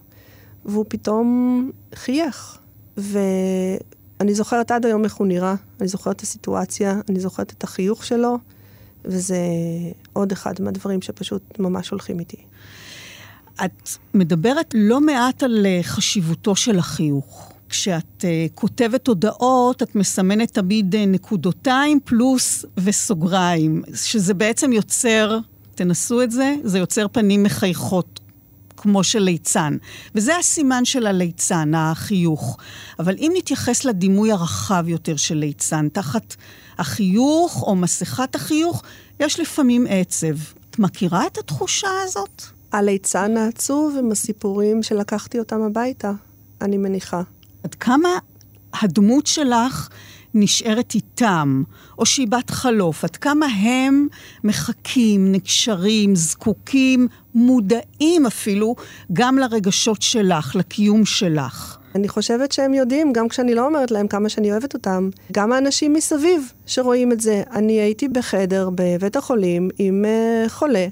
והוא 0.66 0.86
פתאום 0.88 1.72
חייך. 1.96 2.58
ואני 2.98 4.34
זוכרת 4.34 4.72
עד 4.72 4.86
היום 4.86 5.04
איך 5.04 5.16
הוא 5.16 5.28
נראה, 5.28 5.56
אני 5.80 5.88
זוכרת 5.88 6.16
את 6.16 6.22
הסיטואציה, 6.22 7.02
אני 7.10 7.20
זוכרת 7.20 7.54
את 7.58 7.64
החיוך 7.64 8.06
שלו, 8.06 8.38
וזה 9.08 9.38
עוד 10.14 10.32
אחד 10.32 10.54
מהדברים 10.60 11.02
שפשוט 11.02 11.60
ממש 11.60 11.90
הולכים 11.90 12.20
איתי. 12.20 12.38
את 13.66 13.90
מדברת 14.14 14.74
לא 14.78 15.02
מעט 15.02 15.44
על 15.44 15.66
אה, 15.66 15.80
חשיבותו 15.84 16.56
של 16.56 16.80
החיוך. 16.80 17.54
כשאת 17.70 18.22
uh, 18.22 18.26
כותבת 18.56 19.08
הודעות, 19.08 19.84
את 19.84 19.96
מסמנת 19.96 20.54
תמיד 20.54 20.96
uh, 20.96 20.98
נקודותיים 21.08 22.00
פלוס 22.04 22.66
וסוגריים, 22.78 23.84
שזה 23.94 24.34
בעצם 24.34 24.74
יוצר, 24.74 25.40
תנסו 25.76 26.22
את 26.22 26.32
זה, 26.32 26.56
זה 26.64 26.80
יוצר 26.80 27.08
פנים 27.12 27.44
מחייכות, 27.44 28.20
כמו 28.88 29.04
של 29.04 29.20
ליצן. 29.20 29.78
וזה 30.16 30.38
הסימן 30.38 30.86
של 30.86 31.08
הליצן, 31.08 31.76
החיוך. 31.76 32.58
אבל 33.00 33.16
אם 33.18 33.32
נתייחס 33.38 33.86
לדימוי 33.86 34.32
הרחב 34.32 34.84
יותר 34.88 35.16
של 35.16 35.36
ליצן, 35.36 35.88
תחת 35.90 36.36
החיוך 36.78 37.64
או 37.64 37.76
מסכת 37.76 38.36
החיוך, 38.36 38.84
יש 39.20 39.40
לפעמים 39.40 39.86
עצב. 39.90 40.36
את 40.70 40.80
מכירה 40.80 41.28
את 41.28 41.38
התחושה 41.38 41.90
הזאת? 42.04 42.42
הליצן 42.72 43.38
העצוב 43.38 43.96
הם 43.98 44.12
הסיפורים 44.12 44.84
שלקחתי 44.84 45.40
אותם 45.40 45.62
הביתה, 45.62 46.12
אני 46.62 46.78
מניחה. 46.78 47.22
עד 47.64 47.76
כמה 47.76 48.10
הדמות 48.82 49.28
שלך 49.28 49.90
נשארת 50.40 50.96
איתם, 50.96 51.64
או 52.00 52.06
שהיא 52.06 52.28
בת 52.28 52.50
חלוף, 52.50 53.04
עד 53.04 53.16
כמה 53.16 53.46
הם 53.46 54.08
מחכים, 54.44 55.32
נקשרים, 55.32 56.16
זקוקים, 56.16 57.08
מודעים 57.36 58.26
אפילו, 58.26 58.76
גם 59.14 59.38
לרגשות 59.38 60.02
שלך, 60.02 60.56
לקיום 60.56 61.06
שלך. 61.06 61.78
אני 61.96 62.08
חושבת 62.08 62.52
שהם 62.52 62.74
יודעים, 62.74 63.14
גם 63.14 63.28
כשאני 63.30 63.56
לא 63.56 63.66
אומרת 63.66 63.92
להם 63.92 64.08
כמה 64.08 64.30
שאני 64.30 64.52
אוהבת 64.52 64.74
אותם. 64.74 65.10
גם 65.32 65.52
האנשים 65.52 65.94
מסביב 65.94 66.52
שרואים 66.66 67.12
את 67.12 67.22
זה. 67.22 67.44
אני 67.52 67.74
הייתי 67.74 68.08
בחדר 68.08 68.70
בבית 68.76 69.16
החולים 69.16 69.70
עם 69.80 70.06
uh, 70.06 70.50
חולה, 70.50 70.88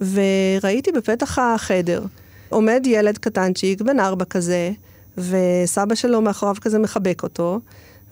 וראיתי 0.00 0.92
בפתח 0.92 1.38
החדר 1.38 2.04
עומד 2.48 2.82
ילד 2.86 3.18
קטנצ'יק, 3.18 3.80
בן 3.80 4.00
ארבע 4.00 4.24
כזה, 4.24 4.70
וסבא 5.18 5.94
שלו 5.94 6.20
מאחוריו 6.20 6.56
כזה 6.60 6.78
מחבק 6.78 7.22
אותו, 7.22 7.60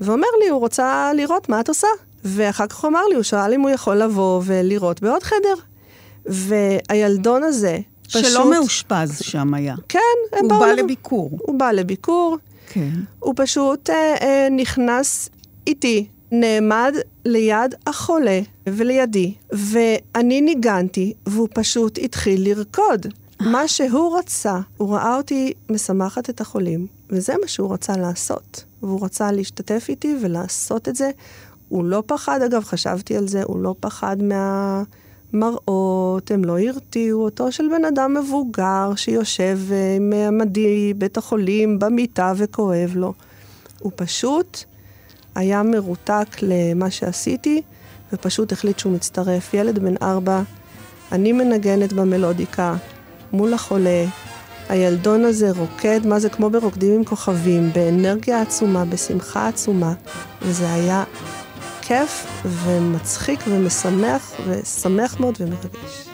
ואומר 0.01 0.27
לי, 0.43 0.49
הוא 0.49 0.61
רוצה 0.61 1.11
לראות 1.17 1.49
מה 1.49 1.61
את 1.61 1.69
עושה. 1.69 1.87
ואחר 2.25 2.67
כך 2.67 2.77
הוא 2.79 2.89
אמר 2.89 3.07
לי, 3.09 3.15
הוא 3.15 3.23
שאל 3.23 3.53
אם 3.55 3.61
הוא 3.61 3.71
יכול 3.71 3.97
לבוא 3.97 4.43
ולראות 4.45 5.01
בעוד 5.01 5.23
חדר. 5.23 5.55
והילדון 6.27 7.43
הזה, 7.43 7.79
פשוט... 8.07 8.25
שלא 8.25 8.51
מאושפז 8.51 9.19
שם 9.23 9.55
היה. 9.55 9.75
כן, 9.89 9.99
הם 10.33 10.41
הוא 10.41 10.49
באו... 10.51 10.61
בא 10.61 10.67
לב- 10.67 10.79
לביקור. 10.79 11.31
הוא 11.43 11.59
בא 11.59 11.71
לביקור, 11.71 12.37
כן. 12.73 12.91
הוא 13.19 13.35
פשוט 13.37 13.91
אה, 13.91 14.15
אה, 14.21 14.49
נכנס 14.51 15.29
איתי, 15.67 16.07
נעמד 16.33 16.95
ליד 17.25 17.75
החולה 17.87 18.41
ולידי, 18.67 19.35
ואני 19.53 20.41
ניגנתי, 20.41 21.13
והוא 21.27 21.49
פשוט 21.55 21.99
התחיל 22.03 22.49
לרקוד. 22.49 23.07
מה 23.41 23.69
שהוא 23.69 24.19
רצה, 24.19 24.59
הוא 24.77 24.95
ראה 24.95 25.17
אותי 25.17 25.53
משמחת 25.71 26.31
את 26.31 26.41
החולים, 26.41 26.87
וזה 27.11 27.35
מה 27.43 27.49
שהוא 27.49 27.73
רצה 27.73 27.97
לעשות. 27.97 28.65
והוא 28.83 29.05
רצה 29.05 29.33
להשתתף 29.33 29.87
איתי 29.89 30.17
ולעשות 30.23 30.89
את 30.89 30.97
זה. 30.97 31.11
הוא 31.69 31.85
לא 31.85 32.03
פחד, 32.07 32.43
אגב, 32.43 32.65
חשבתי 32.65 33.17
על 33.17 33.29
זה, 33.29 33.43
הוא 33.43 33.59
לא 33.59 33.75
פחד 33.81 34.17
מהמראות, 35.33 36.31
הם 36.31 36.45
לא 36.45 36.59
הרתיעו 36.59 37.25
אותו 37.25 37.53
של 37.53 37.69
בן 37.69 37.85
אדם 37.85 38.15
מבוגר 38.15 38.93
שיושב 38.97 39.59
אה, 39.73 39.97
עם 39.97 40.13
המדי 40.13 40.95
בית 40.95 41.17
החולים 41.17 41.79
במיטה 41.79 42.33
וכואב 42.37 42.93
לו. 42.95 43.13
הוא 43.79 43.93
פשוט 43.97 44.65
היה 45.35 45.63
מרותק 45.63 46.27
למה 46.43 46.91
שעשיתי, 46.91 47.63
ופשוט 48.13 48.53
החליט 48.53 48.79
שהוא 48.79 48.93
מצטרף. 48.93 49.55
ילד 49.55 49.79
בן 49.79 49.95
ארבע, 50.03 50.43
אני 51.13 51.33
מנגנת 51.33 51.93
במלודיקה 51.93 52.77
מול 53.33 53.55
החולה. 53.55 54.05
הילדון 54.71 55.25
הזה 55.25 55.51
רוקד, 55.51 56.07
מה 56.07 56.21
זה 56.21 56.29
כמו 56.29 56.51
ברוקדים 56.51 56.95
עם 56.95 57.05
כוכבים, 57.05 57.71
באנרגיה 57.75 58.43
עצומה, 58.43 58.85
בשמחה 58.85 59.49
עצומה, 59.49 59.93
וזה 60.43 60.73
היה 60.73 61.05
כיף 61.83 62.27
ומצחיק 62.45 63.41
ומשמח, 63.49 64.33
ושמח 64.49 65.21
מאוד 65.21 65.35
ומרגש. 65.41 66.09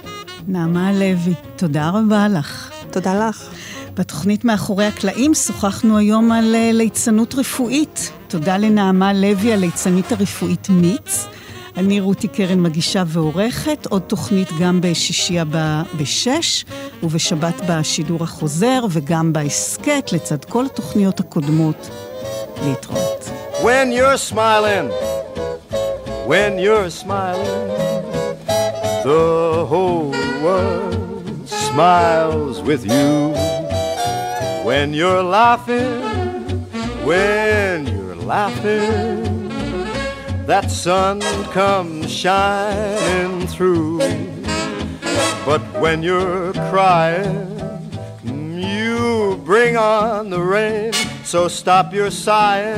נעמה 0.48 0.92
לוי, 0.92 1.34
תודה 1.56 1.90
רבה 1.90 2.28
לך. 2.28 2.70
תודה 2.90 3.28
לך. 3.28 3.50
בתוכנית 3.94 4.44
מאחורי 4.44 4.86
הקלעים 4.86 5.34
שוחחנו 5.34 5.98
היום 5.98 6.32
על 6.32 6.54
אה, 6.54 6.70
ליצנות 6.72 7.34
רפואית. 7.34 8.10
תודה 8.28 8.58
לנעמה 8.58 9.12
לוי, 9.12 9.52
הליצנית 9.52 10.12
הרפואית 10.12 10.68
מיץ. 10.70 11.26
אני 11.76 12.00
רותי 12.00 12.28
קרן 12.28 12.60
מגישה 12.60 13.02
ועורכת, 13.06 13.86
עוד 13.86 14.02
תוכנית 14.02 14.48
גם 14.60 14.80
בשישי 14.80 15.38
הבא 15.38 15.82
בשש, 15.96 16.64
ובשבת 17.02 17.54
בשידור 17.68 18.24
החוזר, 18.24 18.84
וגם 18.90 19.32
בהסכת, 19.32 20.12
לצד 20.12 20.44
כל 20.44 20.66
התוכניות 20.66 21.20
הקודמות. 21.20 21.90
להתראות. 22.64 23.30
When 23.62 23.92
you're 23.92 24.32
smiling, 24.32 24.90
when 26.28 26.58
you're 26.58 26.90
smiling, 26.90 27.68
the 29.04 29.64
whole 29.70 30.10
world 30.44 30.96
smiles 31.46 32.56
with 32.68 32.82
you. 32.92 33.34
When 34.68 34.88
you're 35.00 35.24
laughing, 35.38 36.02
when 37.08 37.78
you're 37.94 38.18
laughing, 38.34 39.45
that 40.46 40.70
sun 40.70 41.20
comes 41.50 42.08
shining 42.08 43.48
through. 43.48 43.98
But 45.44 45.60
when 45.80 46.04
you're 46.04 46.52
crying, 46.70 47.50
you 48.24 49.40
bring 49.44 49.76
on 49.76 50.30
the 50.30 50.40
rain, 50.40 50.92
so 51.24 51.48
stop 51.48 51.92
your 51.92 52.12
sighing. 52.12 52.76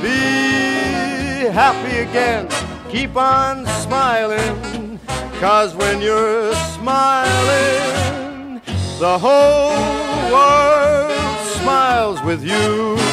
Be 0.00 1.48
happy 1.52 1.98
again, 1.98 2.48
keep 2.90 3.14
on 3.16 3.66
smiling, 3.82 4.98
cause 5.40 5.74
when 5.74 6.00
you're 6.00 6.54
smiling, 6.76 8.62
the 8.98 9.18
whole 9.18 10.32
world 10.32 11.46
smiles 11.58 12.22
with 12.22 12.42
you. 12.42 13.07